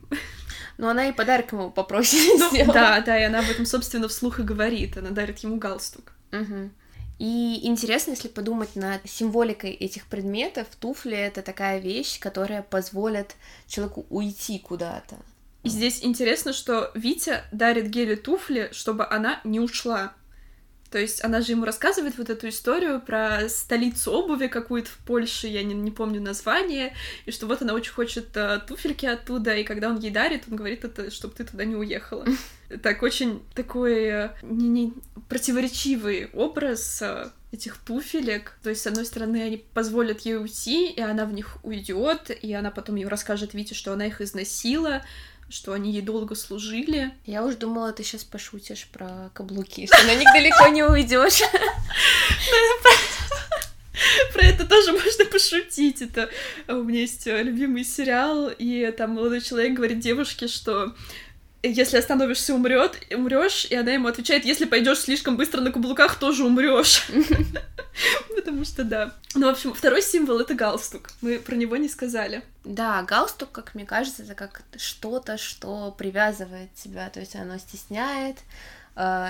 Но 0.80 0.90
она 0.90 1.08
и 1.08 1.12
подарок 1.14 1.52
ему 1.52 1.70
попросит 1.70 2.40
ну, 2.40 2.74
Да, 2.74 3.00
да, 3.02 3.20
и 3.20 3.24
она 3.24 3.40
об 3.40 3.50
этом, 3.52 3.68
собственно, 3.68 4.08
вслух 4.08 4.40
и 4.40 4.44
говорит. 4.44 4.98
Она 4.98 5.12
дарит 5.12 5.38
ему 5.40 5.58
галстук. 5.58 6.14
Угу. 6.32 6.72
И 7.20 7.60
интересно, 7.68 8.12
если 8.12 8.28
подумать 8.28 8.76
над 8.76 9.08
символикой 9.08 9.70
этих 9.70 10.08
предметов, 10.08 10.66
туфли— 10.80 11.16
это 11.18 11.44
такая 11.44 11.78
вещь, 11.78 12.20
которая 12.20 12.64
позволит 12.64 13.36
человеку 13.68 14.08
уйти 14.10 14.58
куда-то. 14.58 15.18
И 15.68 15.70
здесь 15.70 16.00
интересно, 16.02 16.54
что 16.54 16.92
Витя 16.94 17.44
дарит 17.52 17.90
Геле 17.90 18.16
туфли, 18.16 18.70
чтобы 18.72 19.06
она 19.06 19.42
не 19.44 19.60
ушла. 19.60 20.14
То 20.90 20.98
есть 20.98 21.22
она 21.26 21.42
же 21.42 21.52
ему 21.52 21.66
рассказывает 21.66 22.18
вот 22.18 22.30
эту 22.30 22.48
историю 22.48 23.02
про 23.02 23.50
столицу 23.50 24.14
обуви 24.14 24.48
какую-то 24.48 24.90
в 24.90 24.98
Польше, 25.00 25.48
я 25.48 25.64
не, 25.64 25.74
не 25.74 25.92
помню 25.92 26.22
название, 26.22 26.96
и 27.26 27.32
что 27.32 27.48
вот 27.48 27.62
она 27.62 27.74
очень 27.74 27.92
хочет 27.92 28.28
uh, 28.38 28.66
туфельки 28.66 29.06
оттуда, 29.06 29.58
и 29.58 29.66
когда 29.66 29.90
он 29.90 30.00
ей 30.00 30.10
дарит, 30.10 30.44
он 30.50 30.56
говорит 30.56 30.86
это, 30.86 31.12
чтобы 31.12 31.34
ты 31.34 31.44
туда 31.44 31.66
не 31.66 31.76
уехала. 31.76 32.26
Так 32.84 33.02
очень 33.02 33.44
такой 33.56 34.04
э, 34.04 34.30
не, 34.42 34.68
не, 34.68 34.94
противоречивый 35.30 36.30
образ 36.34 37.02
uh, 37.02 37.32
этих 37.52 37.78
туфелек. 37.78 38.58
То 38.62 38.70
есть, 38.70 38.82
с 38.82 38.88
одной 38.88 39.06
стороны, 39.06 39.42
они 39.42 39.64
позволят 39.74 40.22
ей 40.22 40.38
уйти, 40.38 40.90
и 40.90 41.00
она 41.00 41.26
в 41.26 41.34
них 41.34 41.58
уйдет, 41.64 42.30
и 42.30 42.54
она 42.54 42.72
потом 42.72 42.96
ее 42.96 43.08
расскажет 43.08 43.54
Вите, 43.54 43.74
что 43.74 43.94
она 43.94 44.06
их 44.06 44.20
износила, 44.20 45.02
что 45.50 45.74
они 45.74 45.92
ей 45.92 46.02
долго 46.02 46.36
служили. 46.36 47.12
Я 47.26 47.44
уж 47.46 47.56
думала, 47.56 47.94
ты 47.94 48.04
сейчас 48.04 48.24
пошутишь 48.24 48.88
про 48.92 49.30
каблуки, 49.34 49.88
что 49.88 50.06
на 50.06 50.16
них 50.16 50.28
далеко 50.34 50.68
не 50.68 50.84
уйдешь. 50.84 51.42
Про 54.34 54.42
это 54.44 54.68
тоже 54.68 54.92
можно 54.92 55.26
пошутить. 55.26 56.02
Это 56.02 56.30
у 56.68 56.84
меня 56.84 57.02
есть 57.02 57.26
любимый 57.26 57.84
сериал, 57.84 58.50
и 58.50 58.92
там 58.92 59.12
молодой 59.12 59.42
человек 59.42 59.74
говорит 59.74 60.00
девушке, 60.00 60.48
что 60.48 60.94
если 61.70 61.98
остановишься, 61.98 62.54
умрет, 62.54 62.98
умрешь, 63.12 63.66
и 63.66 63.76
она 63.76 63.92
ему 63.92 64.08
отвечает, 64.08 64.46
если 64.46 64.66
пойдешь 64.66 65.00
слишком 65.00 65.38
быстро 65.38 65.62
на 65.62 65.72
каблуках, 65.72 66.20
тоже 66.20 66.46
умрешь. 66.46 67.08
Потому 68.36 68.66
что 68.66 68.84
да. 68.84 69.14
Ну, 69.36 69.48
в 69.48 69.50
общем, 69.50 69.74
второй 69.74 70.02
символ 70.02 70.40
это 70.40 70.54
галстук. 70.54 71.10
Мы 71.22 71.40
про 71.40 71.56
него 71.56 71.78
не 71.78 71.90
сказали. 71.90 72.44
Да, 72.64 73.02
галстук, 73.04 73.52
как 73.52 73.76
мне 73.76 73.86
кажется, 73.86 74.24
это 74.24 74.36
как 74.36 74.62
что-то, 74.78 75.38
что 75.38 75.94
привязывает 75.98 76.74
тебя, 76.76 77.10
то 77.10 77.20
есть 77.20 77.36
оно 77.36 77.58
стесняет, 77.58 78.38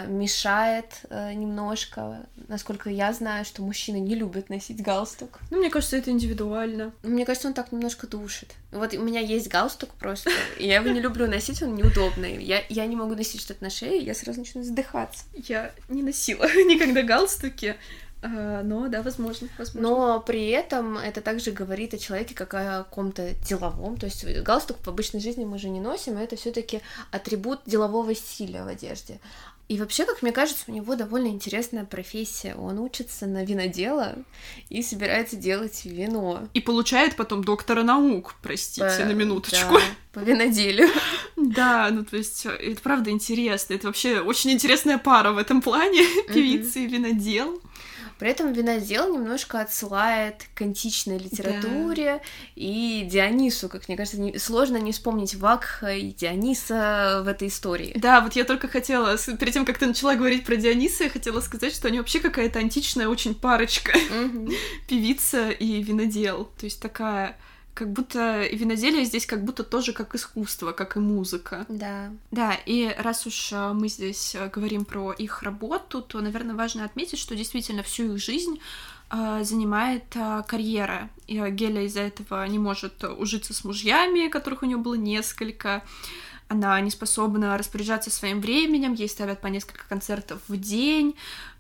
мешает 0.08 1.02
э, 1.10 1.34
немножко. 1.34 2.26
Насколько 2.48 2.90
я 2.90 3.12
знаю, 3.12 3.44
что 3.44 3.62
мужчины 3.62 3.98
не 3.98 4.16
любят 4.16 4.50
носить 4.50 4.82
галстук. 4.82 5.40
Ну, 5.52 5.58
мне 5.58 5.70
кажется, 5.70 5.98
это 5.98 6.12
индивидуально. 6.12 6.94
Мне 7.04 7.26
кажется, 7.26 7.50
он 7.50 7.54
так 7.54 7.74
немножко 7.74 8.08
душит. 8.08 8.56
Вот 8.72 8.94
у 8.94 9.02
меня 9.02 9.20
есть 9.20 9.50
галстук 9.50 9.90
просто, 9.96 10.32
и 10.58 10.68
я 10.68 10.76
его 10.76 10.90
не 10.90 11.02
люблю 11.02 11.28
носить, 11.28 11.62
он 11.62 11.76
неудобный. 11.76 12.42
Я, 12.44 12.64
я 12.70 12.86
не 12.86 12.96
могу 12.96 13.16
носить 13.16 13.42
что-то 13.42 13.64
на 13.64 13.70
шее, 13.70 13.98
я 14.00 14.14
сразу 14.14 14.40
начну 14.40 14.64
задыхаться. 14.64 15.26
Я 15.34 15.72
не 15.90 16.02
носила 16.02 16.44
никогда 16.66 17.02
галстуки. 17.02 17.76
А, 18.22 18.64
но 18.64 18.88
да, 18.88 19.04
возможно, 19.04 19.48
возможно. 19.58 19.90
Но 19.90 20.20
при 20.20 20.50
этом 20.50 20.98
это 20.98 21.22
также 21.22 21.52
говорит 21.52 21.94
о 21.94 21.98
человеке 21.98 22.34
как 22.34 22.54
о 22.54 22.84
каком-то 22.84 23.34
деловом. 23.48 23.98
То 23.98 24.08
есть 24.08 24.26
галстук 24.42 24.78
в 24.84 24.88
обычной 24.88 25.20
жизни 25.20 25.46
мы 25.46 25.60
же 25.60 25.70
не 25.70 25.80
носим, 25.80 26.18
и 26.18 26.24
это 26.24 26.36
все-таки 26.36 26.82
атрибут 27.12 27.62
делового 27.66 28.16
стиля 28.16 28.64
в 28.64 28.68
одежде. 28.68 29.20
И 29.68 29.78
вообще, 29.78 30.06
как 30.06 30.22
мне 30.22 30.32
кажется, 30.32 30.64
у 30.68 30.72
него 30.72 30.96
довольно 30.96 31.28
интересная 31.28 31.84
профессия. 31.84 32.56
Он 32.56 32.80
учится 32.80 33.26
на 33.26 33.44
винодела 33.44 34.16
и 34.70 34.82
собирается 34.82 35.36
делать 35.36 35.84
вино. 35.84 36.48
И 36.54 36.62
получает 36.62 37.18
потом 37.18 37.44
доктора 37.44 37.84
наук, 37.84 38.36
простите, 38.42 38.88
по... 38.98 39.06
на 39.06 39.12
минуточку. 39.12 39.74
Да, 39.74 39.82
по 40.14 40.20
виноделию. 40.20 40.90
Да, 41.40 41.90
ну 41.92 42.04
то 42.04 42.18
есть 42.18 42.48
э, 42.48 42.50
это 42.50 42.82
правда 42.82 43.12
интересно. 43.12 43.76
Это 43.76 43.88
вообще 43.88 44.22
очень 44.22 44.52
интересная 44.52 44.98
пара 44.98 45.32
в 45.32 45.38
этом 45.38 45.62
плане, 45.62 46.04
певица 46.28 46.80
и 46.80 46.88
винодел. 46.88 47.62
При 48.20 48.30
этом 48.30 48.54
винодел 48.54 49.14
немножко 49.14 49.62
отсылает 49.62 50.46
к 50.56 50.62
античной 50.62 51.18
литературе 51.18 52.16
да. 52.16 52.22
и 52.56 53.08
Дионису, 53.10 53.70
как 53.70 53.88
мне 53.88 53.98
кажется, 53.98 54.20
не, 54.20 54.38
сложно 54.38 54.78
не 54.78 54.92
вспомнить 54.92 55.36
Вакха 55.36 55.94
и 55.94 56.12
Диониса 56.12 57.22
в 57.24 57.28
этой 57.28 57.48
истории. 57.50 57.94
Да, 57.96 58.22
вот 58.22 58.36
я 58.36 58.44
только 58.44 58.68
хотела, 58.68 59.18
перед 59.40 59.54
тем, 59.54 59.66
как 59.66 59.78
ты 59.78 59.86
начала 59.86 60.16
говорить 60.16 60.46
про 60.46 60.56
Диониса, 60.56 61.06
я 61.06 61.10
хотела 61.10 61.42
сказать, 61.42 61.74
что 61.74 61.88
они 61.88 62.00
вообще 62.00 62.20
какая-то 62.20 62.60
античная 62.60 63.08
очень 63.08 63.36
парочка. 63.36 63.94
Певица 64.88 65.50
и 65.50 65.82
винодел. 65.84 66.46
То 66.58 66.66
есть 66.66 66.82
такая 66.82 67.38
как 67.78 67.92
будто 67.92 68.48
виноделие 68.48 69.06
здесь 69.06 69.28
как 69.28 69.44
будто 69.46 69.64
тоже 69.64 69.94
как 69.94 70.16
искусство, 70.16 70.72
как 70.72 70.98
и 70.98 71.00
музыка. 71.00 71.68
Да. 71.70 72.12
Да, 72.32 72.58
и 72.66 72.92
раз 72.98 73.28
уж 73.28 73.54
э, 73.54 73.74
мы 73.74 73.88
здесь 73.88 74.34
э, 74.34 74.50
говорим 74.50 74.84
про 74.84 75.12
их 75.12 75.44
работу, 75.44 76.02
то, 76.02 76.20
наверное, 76.20 76.56
важно 76.56 76.86
отметить, 76.86 77.20
что 77.20 77.36
действительно 77.36 77.84
всю 77.84 78.14
их 78.14 78.18
жизнь 78.18 78.60
э, 79.12 79.44
занимает 79.44 80.06
карьера. 80.48 81.12
И 81.28 81.38
Геля 81.52 81.84
из-за 81.84 82.02
этого 82.02 82.44
не 82.48 82.58
может 82.58 83.04
ужиться 83.04 83.54
с 83.54 83.64
мужьями, 83.64 84.28
которых 84.28 84.64
у 84.64 84.66
нее 84.66 84.78
было 84.78 84.96
несколько. 84.96 85.84
Она 86.48 86.82
не 86.82 86.90
способна 86.90 87.60
распоряжаться 87.60 88.10
своим 88.10 88.42
временем, 88.42 88.94
ей 88.96 89.08
ставят 89.08 89.40
по 89.40 89.48
несколько 89.48 89.88
концертов 89.88 90.40
в 90.48 90.58
день, 90.58 91.16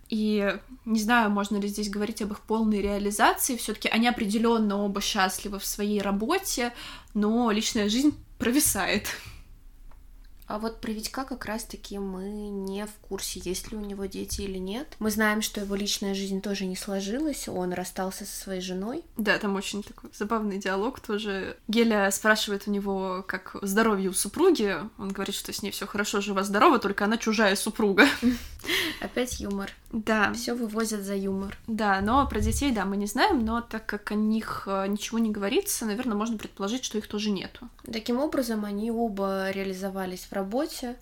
и 0.09 0.57
не 0.85 0.99
знаю, 0.99 1.29
можно 1.31 1.57
ли 1.57 1.67
здесь 1.67 1.89
говорить 1.89 2.21
об 2.21 2.31
их 2.31 2.39
полной 2.41 2.81
реализации. 2.81 3.57
Все-таки 3.57 3.89
они 3.89 4.07
определенно 4.07 4.77
оба 4.77 5.01
счастливы 5.01 5.59
в 5.59 5.65
своей 5.65 6.01
работе, 6.01 6.73
но 7.13 7.51
личная 7.51 7.89
жизнь 7.89 8.17
провисает. 8.37 9.07
А 10.47 10.59
вот 10.59 10.79
про 10.79 10.91
Витька 10.91 11.25
как 11.25 11.45
раз-таки 11.45 11.99
мы 11.99 12.29
не 12.49 12.85
в 12.85 12.93
курсе, 13.07 13.41
есть 13.43 13.71
ли 13.71 13.77
у 13.77 13.81
него 13.81 14.05
дети 14.05 14.41
или 14.41 14.57
нет. 14.57 14.95
Мы 14.99 15.11
знаем, 15.11 15.41
что 15.41 15.59
его 15.59 15.75
личная 15.75 16.13
жизнь 16.13 16.41
тоже 16.41 16.65
не 16.65 16.75
сложилась, 16.75 17.49
он 17.49 17.73
расстался 17.73 18.25
со 18.25 18.35
своей 18.35 18.61
женой. 18.61 19.03
Да, 19.17 19.37
там 19.37 19.55
очень 19.55 19.83
такой 19.83 20.09
забавный 20.13 20.57
диалог 20.57 21.01
тоже. 21.01 21.57
Геля 21.67 22.09
спрашивает 22.11 22.63
у 22.67 22.71
него, 22.71 23.25
как 23.27 23.57
здоровье 23.61 24.09
у 24.09 24.13
супруги. 24.13 24.75
Он 24.97 25.09
говорит, 25.09 25.35
что 25.35 25.51
с 25.51 25.61
ней 25.61 25.71
все 25.71 25.85
хорошо, 25.85 26.21
жива-здорова, 26.21 26.79
только 26.79 27.05
она 27.05 27.17
чужая 27.17 27.55
супруга. 27.55 28.05
Опять 29.01 29.39
юмор. 29.39 29.71
Да. 29.91 30.33
Все 30.33 30.53
вывозят 30.53 31.01
за 31.03 31.15
юмор. 31.15 31.57
Да, 31.67 32.01
но 32.01 32.27
про 32.27 32.39
детей, 32.39 32.71
да, 32.71 32.85
мы 32.85 32.97
не 32.97 33.05
знаем, 33.05 33.45
но 33.45 33.61
так 33.61 33.85
как 33.85 34.11
о 34.11 34.15
них 34.15 34.63
э, 34.67 34.87
ничего 34.87 35.19
не 35.19 35.31
говорится, 35.31 35.85
наверное, 35.85 36.17
можно 36.17 36.37
предположить, 36.37 36.83
что 36.83 36.97
их 36.97 37.07
тоже 37.07 37.29
нету. 37.29 37.69
Таким 37.91 38.19
образом, 38.19 38.65
они 38.65 38.91
оба 38.91 39.49
реализовались 39.51 40.25
в 40.25 40.33
работе, 40.37 40.95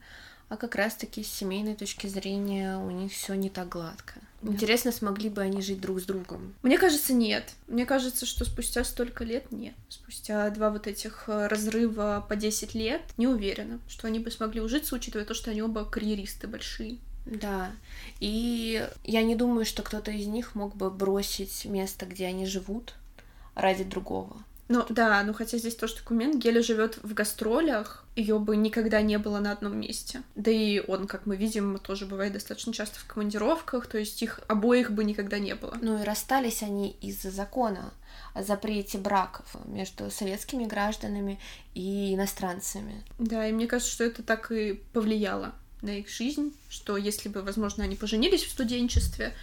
а 0.49 0.57
как 0.57 0.75
раз-таки 0.75 1.23
с 1.23 1.31
семейной 1.31 1.75
точки 1.75 2.07
зрения 2.07 2.77
у 2.77 2.89
них 2.91 3.11
все 3.11 3.33
не 3.33 3.49
так 3.49 3.69
гладко. 3.69 4.15
Да. 4.41 4.51
Интересно, 4.51 4.91
смогли 4.91 5.29
бы 5.29 5.41
они 5.41 5.61
жить 5.61 5.81
друг 5.81 5.99
с 5.99 6.03
другом? 6.03 6.53
Мне 6.61 6.77
кажется, 6.77 7.13
нет. 7.13 7.53
Мне 7.67 7.85
кажется, 7.85 8.25
что 8.25 8.45
спустя 8.45 8.83
столько 8.83 9.23
лет 9.23 9.51
нет. 9.51 9.73
Спустя 9.89 10.49
два 10.51 10.69
вот 10.69 10.85
этих 10.85 11.23
э, 11.27 11.47
разрыва 11.47 12.23
по 12.29 12.35
10 12.35 12.75
лет 12.75 13.01
не 13.17 13.27
уверена, 13.27 13.79
что 13.87 14.07
они 14.07 14.19
бы 14.19 14.29
смогли 14.29 14.61
ужиться, 14.61 14.95
учитывая 14.95 15.25
то, 15.25 15.33
что 15.33 15.49
они 15.49 15.63
оба 15.63 15.83
карьеристы 15.83 16.47
большие. 16.47 16.99
Да, 17.25 17.71
и 18.19 18.87
я 19.03 19.23
не 19.23 19.35
думаю, 19.35 19.65
что 19.65 19.81
кто-то 19.81 20.11
из 20.11 20.27
них 20.27 20.53
мог 20.53 20.75
бы 20.75 20.91
бросить 20.91 21.65
место, 21.65 22.05
где 22.05 22.27
они 22.27 22.45
живут, 22.45 22.93
ради 23.55 23.83
другого. 23.83 24.37
Ну 24.67 24.85
да, 24.89 25.21
ну 25.23 25.33
хотя 25.33 25.57
здесь 25.57 25.75
тоже 25.75 25.95
документ, 25.97 26.35
Геля 26.37 26.61
живет 26.61 26.97
в 27.03 27.13
гастролях, 27.13 28.03
ее 28.15 28.39
бы 28.39 28.55
никогда 28.55 29.01
не 29.01 29.17
было 29.19 29.39
на 29.39 29.51
одном 29.51 29.79
месте. 29.79 30.23
Да 30.35 30.49
и 30.49 30.79
он, 30.79 31.05
как 31.05 31.25
мы 31.27 31.35
видим, 31.35 31.77
тоже 31.77 32.05
бывает 32.05 32.33
достаточно 32.33 32.73
часто 32.73 32.99
в 32.99 33.05
командировках, 33.05 33.85
то 33.85 33.99
есть 33.99 34.21
их 34.23 34.39
обоих 34.47 34.91
бы 34.91 35.03
никогда 35.03 35.37
не 35.37 35.53
было. 35.53 35.77
Ну 35.81 35.99
и 35.99 36.03
расстались 36.03 36.63
они 36.63 36.97
из-за 37.01 37.29
закона 37.29 37.93
о 38.33 38.43
запрете 38.43 38.97
браков 38.97 39.45
между 39.65 40.09
советскими 40.09 40.65
гражданами 40.65 41.39
и 41.75 42.15
иностранцами. 42.15 43.03
Да, 43.19 43.47
и 43.47 43.51
мне 43.51 43.67
кажется, 43.67 43.91
что 43.91 44.03
это 44.03 44.23
так 44.23 44.51
и 44.51 44.81
повлияло 44.93 45.53
на 45.81 45.99
их 45.99 46.09
жизнь, 46.09 46.53
что 46.69 46.97
если 46.97 47.29
бы, 47.29 47.41
возможно, 47.41 47.83
они 47.83 47.95
поженились 47.95 48.43
в 48.43 48.49
студенчестве, 48.49 49.33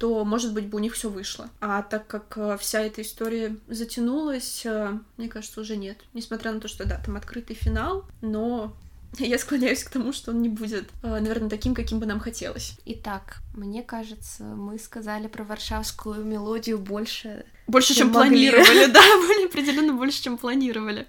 то, 0.00 0.24
может 0.24 0.54
быть, 0.54 0.66
бы 0.66 0.78
у 0.78 0.80
них 0.80 0.94
все 0.94 1.10
вышло. 1.10 1.50
А 1.60 1.82
так 1.82 2.06
как 2.06 2.32
э, 2.38 2.56
вся 2.58 2.80
эта 2.80 3.02
история 3.02 3.56
затянулась, 3.68 4.62
э, 4.64 4.98
мне 5.18 5.28
кажется, 5.28 5.60
уже 5.60 5.76
нет. 5.76 5.98
Несмотря 6.14 6.52
на 6.52 6.60
то, 6.60 6.68
что, 6.68 6.88
да, 6.88 6.98
там 7.04 7.16
открытый 7.16 7.54
финал, 7.54 8.06
но 8.22 8.74
я 9.18 9.38
склоняюсь 9.38 9.84
к 9.84 9.90
тому, 9.90 10.14
что 10.14 10.30
он 10.30 10.40
не 10.40 10.48
будет, 10.48 10.88
э, 11.02 11.20
наверное, 11.20 11.50
таким, 11.50 11.74
каким 11.74 12.00
бы 12.00 12.06
нам 12.06 12.18
хотелось. 12.18 12.78
Итак, 12.86 13.42
мне 13.54 13.82
кажется, 13.82 14.44
мы 14.44 14.78
сказали 14.78 15.26
про 15.26 15.44
варшавскую 15.44 16.24
мелодию 16.24 16.78
больше, 16.78 17.44
больше, 17.66 17.88
чем, 17.88 18.06
чем 18.06 18.14
планировали, 18.14 18.86
да, 18.90 19.02
более 19.18 19.48
определенно 19.48 19.92
больше, 19.92 20.22
чем 20.22 20.38
планировали. 20.38 21.08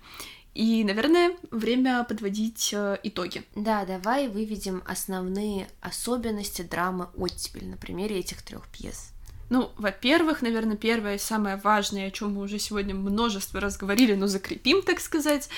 И, 0.53 0.83
наверное, 0.83 1.31
время 1.49 2.03
подводить 2.03 2.71
э, 2.73 2.97
итоги. 3.03 3.43
Да, 3.55 3.85
давай 3.85 4.27
выведем 4.27 4.83
основные 4.85 5.67
особенности 5.79 6.61
драмы 6.61 7.07
«Оттепель» 7.15 7.67
на 7.67 7.77
примере 7.77 8.19
этих 8.19 8.41
трех 8.41 8.67
пьес. 8.67 9.11
Ну, 9.49 9.71
во-первых, 9.77 10.41
наверное, 10.41 10.77
первое 10.77 11.15
и 11.15 11.19
самое 11.19 11.55
важное, 11.57 12.07
о 12.07 12.11
чем 12.11 12.33
мы 12.33 12.41
уже 12.41 12.59
сегодня 12.59 12.95
множество 12.95 13.59
раз 13.59 13.77
говорили, 13.77 14.15
но 14.15 14.27
закрепим, 14.27 14.81
так 14.81 14.99
сказать, 14.99 15.49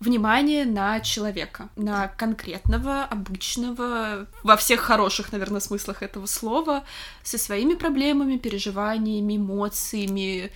внимание 0.00 0.64
на 0.64 1.00
человека, 1.00 1.68
на 1.76 2.08
конкретного, 2.08 3.04
обычного, 3.04 4.26
во 4.42 4.56
всех 4.56 4.80
хороших, 4.80 5.32
наверное, 5.32 5.60
смыслах 5.60 6.02
этого 6.02 6.26
слова, 6.26 6.84
со 7.22 7.38
своими 7.38 7.74
проблемами, 7.74 8.36
переживаниями, 8.36 9.36
эмоциями, 9.36 10.50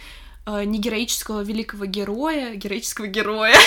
э, 0.47 0.65
не 0.65 0.79
героического 0.79 1.43
великого 1.43 1.87
героя, 1.87 2.55
героического 2.55 3.07
героя. 3.07 3.57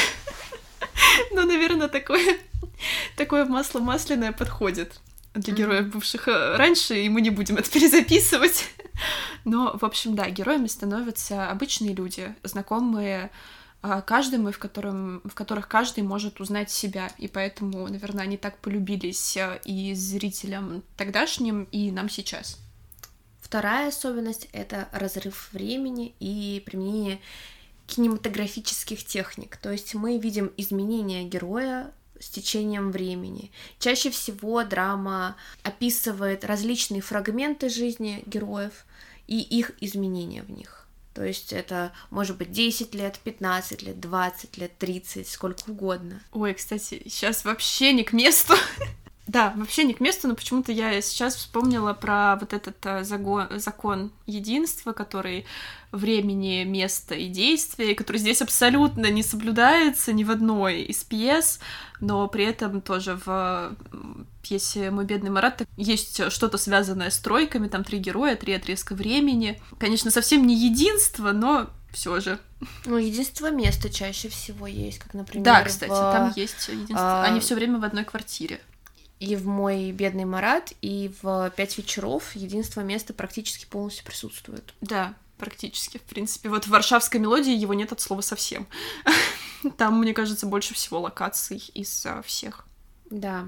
Ну, 1.31 1.45
наверное, 1.45 1.87
такое, 1.87 2.37
такое 3.15 3.45
масло 3.45 3.79
масляное 3.79 4.31
подходит 4.31 4.99
для 5.33 5.53
героев, 5.53 5.89
бывших 5.89 6.27
э, 6.27 6.55
раньше, 6.55 6.99
и 6.99 7.09
мы 7.09 7.21
не 7.21 7.29
будем 7.29 7.57
это 7.57 7.69
перезаписывать. 7.71 8.69
Но, 9.45 9.77
в 9.79 9.85
общем, 9.85 10.15
да, 10.15 10.29
героями 10.29 10.67
становятся 10.67 11.49
обычные 11.49 11.93
люди, 11.93 12.33
знакомые 12.43 13.31
э, 13.83 14.01
каждому, 14.05 14.51
в, 14.51 14.59
котором, 14.59 15.21
в 15.23 15.33
которых 15.33 15.67
каждый 15.67 16.03
может 16.03 16.39
узнать 16.41 16.71
себя. 16.71 17.09
И 17.17 17.27
поэтому, 17.27 17.87
наверное, 17.87 18.23
они 18.23 18.37
так 18.37 18.57
полюбились 18.57 19.37
и 19.65 19.93
зрителям 19.93 20.83
тогдашним, 20.97 21.63
и 21.71 21.91
нам 21.91 22.09
сейчас. 22.09 22.57
Вторая 23.41 23.89
особенность— 23.89 24.47
это 24.53 24.89
разрыв 24.91 25.49
времени 25.53 26.13
и 26.19 26.61
применение 26.65 27.19
кинематографических 27.87 29.03
техник. 29.03 29.57
То 29.57 29.71
есть 29.71 29.95
мы 29.95 30.17
видим 30.17 30.51
изменения 30.57 31.23
героя 31.23 31.91
с 32.19 32.29
течением 32.29 32.91
времени. 32.91 33.51
Чаще 33.79 34.11
всего 34.11 34.63
драма 34.63 35.35
описывает 35.63 36.43
различные 36.45 37.01
фрагменты 37.01 37.69
жизни 37.69 38.23
героев 38.25 38.85
и 39.27 39.39
их 39.39 39.71
изменения 39.81 40.43
в 40.43 40.51
них. 40.51 40.87
То 41.13 41.25
есть 41.25 41.51
это 41.53 41.91
может 42.11 42.37
быть 42.37 42.51
10 42.51 42.93
лет, 42.93 43.19
15 43.23 43.81
лет, 43.81 43.99
20 43.99 44.57
лет, 44.57 44.77
30, 44.77 45.27
сколько 45.27 45.69
угодно. 45.69 46.21
Ой, 46.31 46.53
кстати, 46.53 47.01
сейчас 47.09 47.43
вообще 47.43 47.93
не 47.93 48.03
к 48.03 48.13
месту. 48.13 48.53
Да, 49.29 49.53
вообще 49.55 49.83
не 49.83 49.93
к 49.93 49.99
месту, 49.99 50.27
но 50.27 50.33
почему-то 50.33 50.71
я 50.71 50.99
сейчас 51.03 51.35
вспомнила 51.35 51.93
про 51.93 52.35
вот 52.39 52.51
этот 52.51 52.83
э, 52.83 53.03
загон, 53.03 53.47
закон 53.59 54.11
единства, 54.25 54.91
который 54.91 55.45
времени, 55.91 56.63
места 56.63 57.13
и 57.13 57.27
действия, 57.27 57.93
который 57.93 58.17
здесь 58.17 58.41
абсолютно 58.41 59.11
не 59.11 59.21
соблюдается 59.21 60.13
ни 60.13 60.23
в 60.23 60.31
одной 60.31 60.81
из 60.81 61.03
пьес, 61.03 61.59
но 61.99 62.27
при 62.27 62.43
этом 62.43 62.81
тоже 62.81 63.19
в 63.23 63.75
пьесе 64.41 64.89
«Мой 64.89 65.05
бедный 65.05 65.29
Марат» 65.29 65.61
есть 65.77 66.31
что-то 66.31 66.57
связанное 66.57 67.11
с 67.11 67.19
тройками, 67.19 67.67
там 67.67 67.83
три 67.83 67.99
героя, 67.99 68.35
три 68.35 68.53
отрезка 68.53 68.95
времени. 68.95 69.61
Конечно, 69.77 70.09
совсем 70.09 70.47
не 70.47 70.55
единство, 70.55 71.33
но 71.33 71.69
все 71.91 72.19
же. 72.19 72.39
Ну, 72.85 72.97
единство 72.97 73.51
места 73.51 73.91
чаще 73.91 74.29
всего 74.29 74.65
есть, 74.65 74.97
как, 74.97 75.13
например, 75.13 75.45
Да, 75.45 75.61
кстати, 75.61 75.91
в... 75.91 75.93
там 75.93 76.33
есть 76.35 76.67
единство. 76.67 77.21
А... 77.21 77.25
Они 77.25 77.39
все 77.39 77.53
время 77.53 77.77
в 77.77 77.83
одной 77.83 78.05
квартире 78.05 78.59
и 79.19 79.35
в 79.35 79.45
мой 79.45 79.91
бедный 79.91 80.25
Марат, 80.25 80.73
и 80.81 81.11
в 81.21 81.51
пять 81.55 81.77
вечеров 81.77 82.35
единство 82.35 82.81
места 82.81 83.13
практически 83.13 83.65
полностью 83.65 84.05
присутствует. 84.05 84.73
Да, 84.81 85.13
практически, 85.37 85.97
в 85.97 86.03
принципе. 86.03 86.49
Вот 86.49 86.65
в 86.65 86.69
варшавской 86.69 87.19
мелодии 87.19 87.53
его 87.53 87.73
нет 87.73 87.91
от 87.91 88.01
слова 88.01 88.21
совсем. 88.21 88.67
Там, 89.77 89.99
мне 89.99 90.13
кажется, 90.13 90.45
больше 90.45 90.73
всего 90.73 90.99
локаций 90.99 91.57
из 91.73 92.05
всех. 92.25 92.65
Да. 93.09 93.47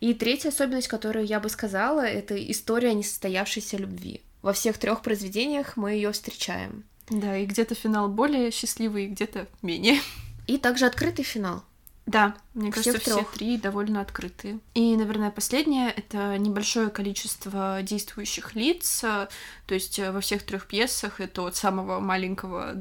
И 0.00 0.14
третья 0.14 0.48
особенность, 0.48 0.88
которую 0.88 1.24
я 1.24 1.40
бы 1.40 1.48
сказала, 1.48 2.00
это 2.00 2.34
история 2.50 2.92
несостоявшейся 2.92 3.76
любви. 3.76 4.22
Во 4.42 4.52
всех 4.52 4.78
трех 4.78 5.02
произведениях 5.02 5.76
мы 5.76 5.92
ее 5.92 6.12
встречаем. 6.12 6.84
Да, 7.08 7.36
и 7.38 7.46
где-то 7.46 7.74
финал 7.74 8.08
более 8.08 8.50
счастливый, 8.50 9.06
где-то 9.06 9.46
менее. 9.62 10.00
И 10.46 10.58
также 10.58 10.86
открытый 10.86 11.24
финал. 11.24 11.64
Да, 12.06 12.36
мне 12.54 12.70
Всех 12.70 12.84
кажется, 12.84 13.00
все 13.10 13.16
трёх. 13.16 13.32
три 13.32 13.56
довольно 13.56 14.00
открытые. 14.00 14.60
И, 14.74 14.96
наверное, 14.96 15.32
последнее— 15.32 15.90
это 15.96 16.38
небольшое 16.38 16.88
количество 16.88 17.80
действующих 17.82 18.54
лиц. 18.54 19.00
То 19.00 19.28
есть 19.68 19.98
э, 19.98 20.12
во 20.12 20.20
всех 20.20 20.44
трех 20.44 20.68
пьесах 20.68 21.20
это 21.20 21.42
от 21.42 21.56
самого 21.56 21.98
маленького 21.98 22.76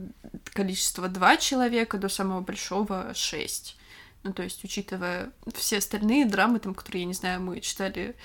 количества 0.54 1.08
два 1.08 1.38
человека 1.38 1.98
до 1.98 2.08
самого 2.08 2.42
большого 2.42 3.14
шесть. 3.16 3.78
Ну, 4.22 4.32
то 4.32 4.44
есть, 4.44 4.64
учитывая 4.64 5.32
все 5.56 5.78
остальные 5.78 6.26
драмы, 6.26 6.60
там, 6.60 6.74
которые, 6.76 7.02
я 7.02 7.08
не 7.08 7.14
знаю, 7.14 7.42
мы 7.42 7.62
читали 7.62 8.16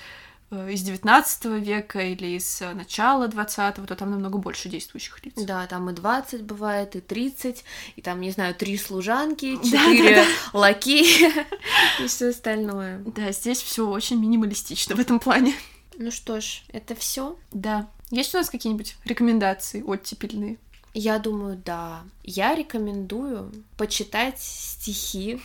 из 0.51 0.82
19 0.82 1.44
века 1.62 2.01
или 2.01 2.36
из 2.36 2.61
э, 2.61 2.72
начала 2.74 3.28
20-го, 3.28 3.86
то 3.86 3.94
там 3.94 4.11
намного 4.11 4.38
больше 4.38 4.68
действующих 4.68 5.24
лиц. 5.24 5.34
Да, 5.36 5.66
там 5.66 5.88
и 5.90 5.92
20 5.92 6.42
бывает, 6.42 6.96
и 6.96 7.01
30, 7.01 7.64
и 7.96 8.03
там, 8.03 8.20
не 8.20 8.30
знаю, 8.30 8.55
три 8.55 8.76
служанки, 8.76 9.57
Да, 9.70 9.78
четыре 9.78 10.24
лакея 10.53 11.46
и 12.01 12.07
все 12.09 12.30
остальное. 12.30 12.98
Да, 13.07 13.30
здесь 13.30 13.62
все 13.62 13.88
очень 13.88 14.20
минималистично 14.20 14.96
в 14.96 15.01
этом 15.01 15.20
плане. 15.20 15.55
Ну 15.96 16.11
что 16.11 16.40
ж, 16.40 16.62
это 16.72 16.94
все. 16.94 17.36
Да. 17.53 17.88
Есть 18.11 18.34
у 18.34 18.38
нас 18.38 18.51
какие-нибудь 18.51 18.96
рекомендации 19.05 19.82
оттепельные? 19.82 20.59
Я 20.94 21.20
думаю, 21.20 21.62
да. 21.64 22.03
Я 22.24 22.57
рекомендую 22.57 23.53
почитать 23.76 24.40
стихи 24.40 25.40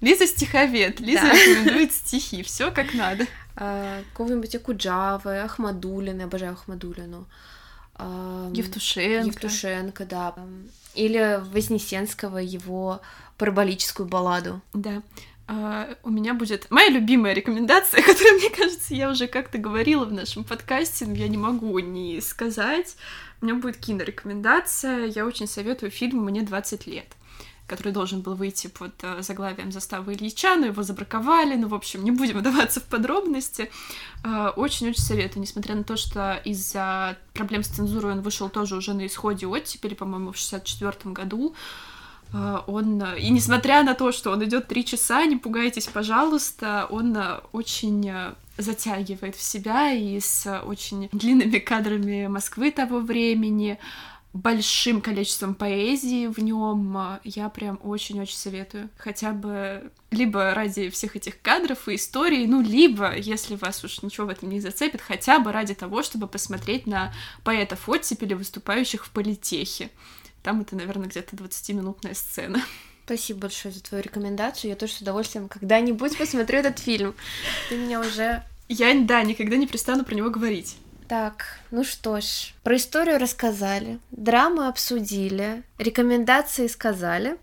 Лиза 0.00 0.26
стиховед. 0.26 1.00
Лиза 1.00 1.22
Да. 1.22 1.32
рекомендует 1.32 1.92
стихи. 1.92 2.42
Все 2.42 2.70
как 2.70 2.94
надо. 2.94 3.26
Э, 3.58 4.02
какого-нибудь 4.12 4.54
Акуджавы, 4.54 5.40
Ахмадулина, 5.40 6.24
обожаю 6.24 6.52
Ахмадулину. 6.52 7.26
эм, 7.98 8.52
Евтушенко. 8.52 9.26
Евтушенко, 9.26 10.04
да. 10.04 10.34
Или 10.94 11.40
Вознесенского, 11.52 12.38
его 12.38 13.00
параболическую 13.36 14.08
балладу. 14.08 14.60
Да. 14.72 15.02
А, 15.50 15.88
у 16.02 16.10
меня 16.10 16.34
будет 16.34 16.70
моя 16.70 16.90
любимая 16.90 17.32
рекомендация, 17.32 18.02
которая, 18.06 18.34
мне 18.34 18.50
кажется, 18.50 18.94
я 18.94 19.10
уже 19.10 19.26
как-то 19.26 19.56
говорила 19.58 20.04
в 20.04 20.12
нашем 20.12 20.44
подкасте, 20.44 21.06
но 21.06 21.14
я 21.14 21.26
не 21.28 21.38
могу 21.38 21.78
не 21.78 22.20
сказать. 22.20 22.96
У 23.40 23.46
меня 23.46 23.54
будет 23.54 23.78
кинорекомендация. 23.78 25.06
Я 25.06 25.24
очень 25.24 25.46
советую 25.46 25.90
фильм 25.90 26.22
«Мне 26.24 26.42
20 26.42 26.86
лет», 26.86 27.06
который 27.68 27.92
должен 27.92 28.22
был 28.22 28.34
выйти 28.34 28.66
под 28.66 28.92
э, 29.02 29.22
заглавием 29.22 29.70
«Застава 29.70 30.12
Ильича», 30.12 30.56
но 30.56 30.66
его 30.66 30.82
забраковали. 30.82 31.54
Ну, 31.54 31.68
в 31.68 31.74
общем, 31.74 32.02
не 32.02 32.10
будем 32.10 32.38
вдаваться 32.40 32.80
в 32.80 32.84
подробности. 32.84 33.70
Э, 34.24 34.48
Очень-очень 34.56 35.02
советую, 35.02 35.42
несмотря 35.42 35.74
на 35.74 35.84
то, 35.84 35.96
что 35.96 36.40
из-за 36.44 37.16
проблем 37.34 37.62
с 37.62 37.68
цензурой 37.68 38.12
он 38.12 38.22
вышел 38.22 38.48
тоже 38.48 38.76
уже 38.76 38.94
на 38.94 39.06
исходе 39.06 39.46
оттепели, 39.46 39.94
по-моему, 39.94 40.32
в 40.32 40.36
64 40.36 41.12
году. 41.12 41.54
Э, 42.32 42.60
Он, 42.66 43.02
и 43.14 43.28
несмотря 43.28 43.82
на 43.82 43.94
то, 43.94 44.12
что 44.12 44.30
он 44.30 44.42
идет 44.44 44.66
три 44.68 44.84
часа, 44.84 45.24
не 45.26 45.36
пугайтесь, 45.36 45.86
пожалуйста, 45.86 46.86
он 46.90 47.16
очень 47.52 48.10
затягивает 48.56 49.36
в 49.36 49.42
себя 49.42 49.92
и 49.92 50.18
с 50.18 50.60
очень 50.62 51.08
длинными 51.12 51.58
кадрами 51.58 52.26
Москвы 52.26 52.72
того 52.72 52.98
времени, 52.98 53.78
большим 54.32 55.00
количеством 55.00 55.54
поэзии 55.54 56.26
в 56.26 56.38
нем. 56.38 57.18
Я 57.24 57.48
прям 57.48 57.78
очень-очень 57.82 58.36
советую. 58.36 58.90
Хотя 58.96 59.32
бы 59.32 59.90
либо 60.10 60.54
ради 60.54 60.90
всех 60.90 61.16
этих 61.16 61.40
кадров 61.40 61.88
и 61.88 61.96
историй, 61.96 62.46
ну, 62.46 62.60
либо, 62.60 63.16
если 63.16 63.56
вас 63.56 63.82
уж 63.84 64.02
ничего 64.02 64.26
в 64.26 64.30
этом 64.30 64.50
не 64.50 64.60
зацепит, 64.60 65.00
хотя 65.00 65.38
бы 65.38 65.52
ради 65.52 65.74
того, 65.74 66.02
чтобы 66.02 66.28
посмотреть 66.28 66.86
на 66.86 67.12
поэтов 67.44 67.88
оттепели, 67.88 68.34
выступающих 68.34 69.06
в 69.06 69.10
политехе. 69.10 69.90
Там 70.42 70.60
это, 70.60 70.76
наверное, 70.76 71.08
где-то 71.08 71.36
20-минутная 71.36 72.14
сцена. 72.14 72.62
Спасибо 73.04 73.40
большое 73.40 73.72
за 73.72 73.82
твою 73.82 74.04
рекомендацию. 74.04 74.70
Я 74.70 74.76
тоже 74.76 74.92
с 74.92 75.00
удовольствием 75.00 75.48
когда-нибудь 75.48 76.18
посмотрю 76.18 76.58
этот 76.58 76.78
фильм. 76.78 77.14
Ты 77.70 77.76
меня 77.76 78.00
уже... 78.00 78.44
Я, 78.68 78.94
да, 79.00 79.22
никогда 79.22 79.56
не 79.56 79.66
перестану 79.66 80.04
про 80.04 80.14
него 80.14 80.28
говорить. 80.28 80.76
Так, 81.08 81.58
ну 81.70 81.84
что 81.84 82.20
ж, 82.20 82.52
про 82.62 82.76
историю 82.76 83.18
рассказали, 83.18 83.98
драмы 84.10 84.68
обсудили, 84.68 85.62
рекомендации 85.78 86.66
сказали. 86.66 87.38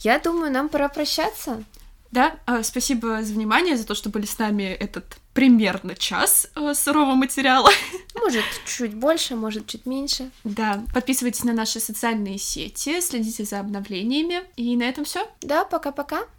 Я 0.00 0.18
думаю, 0.18 0.50
нам 0.50 0.68
пора 0.68 0.88
прощаться. 0.88 1.62
Да, 2.10 2.36
а, 2.46 2.62
спасибо 2.62 3.22
за 3.22 3.32
внимание, 3.32 3.76
за 3.76 3.86
то, 3.86 3.94
что 3.94 4.08
были 4.08 4.26
с 4.26 4.38
нами 4.38 4.64
этот 4.64 5.18
примерно 5.34 5.94
час 5.94 6.48
э, 6.54 6.74
сырого 6.74 7.14
материала. 7.14 7.70
Может, 8.14 8.44
чуть 8.64 8.94
больше, 8.94 9.36
может, 9.36 9.66
чуть 9.66 9.84
меньше. 9.84 10.30
Да, 10.42 10.82
подписывайтесь 10.94 11.44
на 11.44 11.52
наши 11.52 11.78
социальные 11.78 12.38
сети, 12.38 13.00
следите 13.02 13.44
за 13.44 13.60
обновлениями. 13.60 14.42
И 14.56 14.74
на 14.76 14.84
этом 14.84 15.04
все. 15.04 15.28
Да, 15.42 15.64
пока-пока. 15.64 16.22